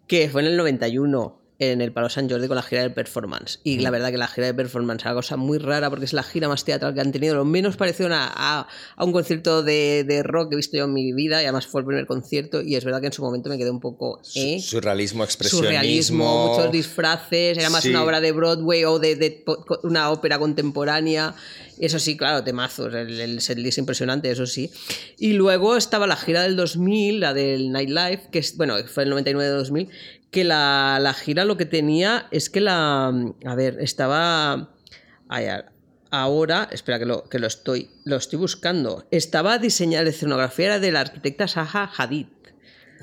[0.08, 3.60] que fue en el 91 en el Palo San Jordi con la gira de performance.
[3.64, 6.14] Y la verdad que la gira de performance es una cosa muy rara porque es
[6.14, 7.36] la gira más teatral que han tenido.
[7.36, 10.86] Lo menos pareció una- a, a un concierto de, de rock que he visto yo
[10.86, 13.22] en mi vida y además fue el primer concierto y es verdad que en su
[13.22, 14.20] momento me quedé un poco...
[14.34, 14.58] ¿eh?
[14.60, 15.68] Su- Surrealismo, expresionismo.
[15.70, 17.90] surrealismo, muchos disfraces, era más Sí.
[17.92, 21.36] una obra de Broadway o de, de co- una ópera contemporánea.
[21.82, 24.72] Eso sí, claro, temazos, el, el setlist impresionante, eso sí.
[25.18, 29.12] Y luego estaba la gira del 2000, la del Nightlife, que es, bueno, fue el
[29.12, 29.90] 99-2000,
[30.30, 33.08] que la, la gira lo que tenía es que la...
[33.46, 34.70] A ver, estaba...
[36.12, 39.08] Ahora, espera que lo, que lo estoy, lo estoy buscando.
[39.10, 42.28] Estaba diseñada, la escenografía era de la arquitecta Zaha Hadid.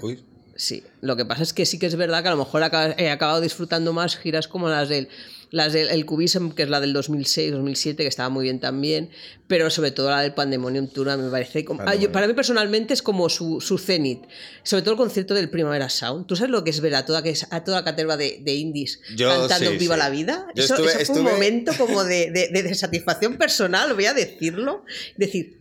[0.02, 0.22] Uy,
[0.58, 2.62] Sí, lo que pasa es que sí que es verdad que a lo mejor
[2.96, 5.08] he acabado disfrutando más giras como las del
[5.50, 9.10] las del el Cubism, que es la del 2006-2007, que estaba muy bien también,
[9.46, 11.64] pero sobre todo la del Pandemonium Tour, me parece...
[11.64, 14.24] como- ah, yo- para mí personalmente es como su, su cenit,
[14.62, 16.26] sobre todo el concierto del Primavera Sound.
[16.26, 18.54] ¿Tú sabes lo que es ver a toda, que es, a toda caterva de, de
[18.54, 19.98] indies Yo cantando sí, Viva sí.
[20.00, 20.46] la Vida?
[20.54, 24.06] Yo eso estuve- eso fue un estuve- momento como de, de- de satisfacción personal, voy
[24.06, 24.84] a decirlo,
[25.16, 25.57] decir,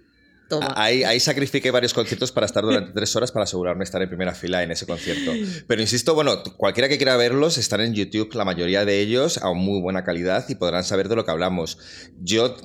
[0.50, 0.74] toma.
[0.76, 4.34] Ahí, ahí sacrifiqué varios conciertos para estar durante tres horas para asegurarme estar en primera
[4.34, 5.32] fila en ese concierto.
[5.68, 9.52] Pero insisto, bueno, cualquiera que quiera verlos están en YouTube, la mayoría de ellos a
[9.54, 11.78] muy buena calidad y podrán saber de lo que hablamos.
[12.22, 12.56] Yo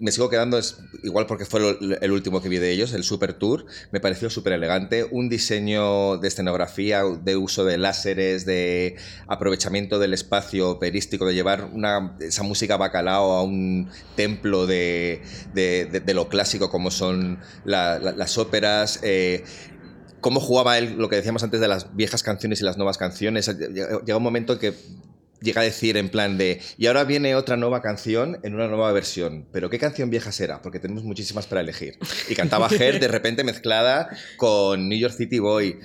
[0.00, 0.58] me sigo quedando,
[1.02, 4.52] igual porque fue el último que vi de ellos, el Super Tour, me pareció súper
[4.54, 8.96] elegante, un diseño de escenografía, de uso de láseres, de
[9.26, 15.22] aprovechamiento del espacio operístico, de llevar una, esa música bacalao a un templo de-
[15.54, 17.29] de lo clásico como son
[17.64, 19.00] la- la- las óperas.
[19.02, 19.44] eh,
[20.20, 23.46] cómo jugaba él, lo que decíamos antes de las viejas canciones y las nuevas canciones.
[23.58, 24.74] Llega llega un momento que
[25.40, 28.92] llega a decir en plan de, y ahora viene otra nueva canción en una nueva
[28.92, 30.60] versión, pero ¿qué canción vieja será?
[30.60, 31.94] Porque tenemos muchísimas para elegir.
[32.28, 35.78] Y cantaba Her de repente mezclada con New York City Boy.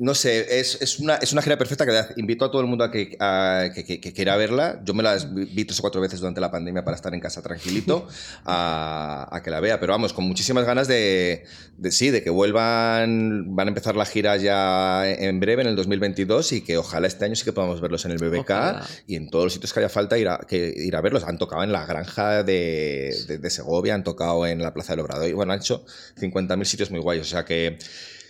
[0.00, 2.84] No sé, es, es una, es una gira perfecta que invito a todo el mundo
[2.84, 4.80] a que, a que, que- que quiera verla.
[4.84, 7.42] Yo me la vi tres o cuatro veces durante la pandemia para estar en casa
[7.42, 8.06] tranquilito
[8.44, 9.80] a, a que la vea.
[9.80, 11.44] Pero vamos, con muchísimas ganas de,
[11.78, 13.56] de sí, de que vuelvan.
[13.56, 17.24] Van a empezar la gira ya en breve, en el 2022, y que ojalá este
[17.24, 18.86] año sí que podamos verlos en el BBK Ojalá.
[19.08, 21.24] y en todos los sitios que haya falta ir a, que ir a verlos.
[21.24, 25.00] Han tocado en la granja de, de- de Segovia, han tocado en la Plaza del
[25.00, 25.28] Obrador.
[25.28, 25.84] Y bueno, han hecho
[26.20, 27.26] 50.000 sitios muy guayos.
[27.26, 27.78] O sea que.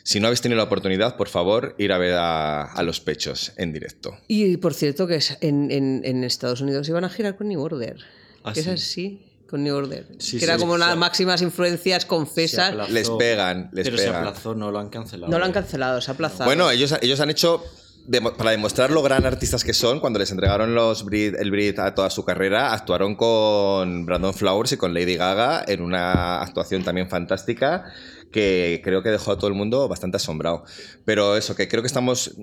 [0.08, 3.52] Si no habéis tenido la oportunidad, por favor, ir a ver a, a los pechos
[3.58, 4.16] en directo.
[4.26, 7.60] Y por cierto, que es- en, en- en Estados Unidos iban a girar con New
[7.60, 7.98] Order.
[8.42, 8.70] Ah, que sí.
[8.70, 10.06] es así, con New Order.
[10.18, 10.80] Sí, que era sí, como sí.
[10.80, 12.88] las máximas influencias Se confesas.
[12.90, 14.24] Les pegan, les pero se pegan.
[14.24, 15.30] aplazó, no lo han cancelado.
[15.30, 16.46] no lo han cancelado, se ha aplazado.
[16.46, 17.62] Bueno, ellos, ellos han hecho,
[18.06, 21.78] demo- para demostrar lo gran artistas que son, cuando les entregaron los Brit- el Brit
[21.80, 26.82] a toda su carrera, actuaron con Brandon Flowers y con Lady Gaga en una actuación
[26.82, 27.92] también fantástica
[28.30, 30.64] que creo que dejó a todo el mundo bastante asombrado.
[31.04, 32.34] Pero eso, que creo que estamos...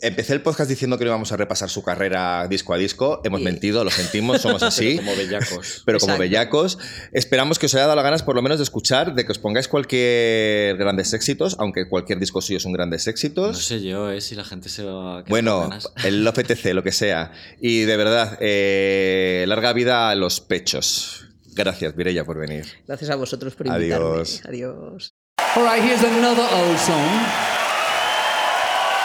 [0.00, 3.20] Empecé el podcast diciendo que no íbamos a repasar su carrera disco a disco.
[3.22, 4.96] Hemos mentido, lo sentimos, somos así.
[4.96, 5.82] Como bellacos.
[5.86, 6.76] pero como bellacos.
[7.12, 9.38] Esperamos que os haya dado las ganas por lo menos de escuchar, de que os
[9.38, 13.64] pongáis cualquier grandes éxitos, aunque cualquier disco suyo son grandes No éxitos.
[13.64, 15.70] sé yo, eh, si la gente se va a Bueno,
[16.04, 17.30] el Love ETC, lo que sea.
[17.60, 21.26] Y de verdad, eh, larga vida a los pechos.
[21.64, 22.64] Gracias, Mireia, por venir.
[22.86, 24.06] Gracias a vosotros por invitarme.
[24.06, 24.42] Adiós.
[24.46, 25.12] Adiós.
[25.56, 27.10] All right, here's another old song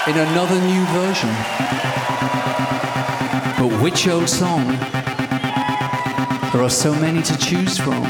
[0.07, 1.30] in another new version.
[3.57, 4.65] But which old song?
[6.53, 8.03] There are so many to choose from.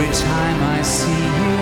[0.00, 1.58] Every time I see you.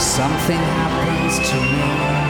[0.00, 2.27] Something happens to me.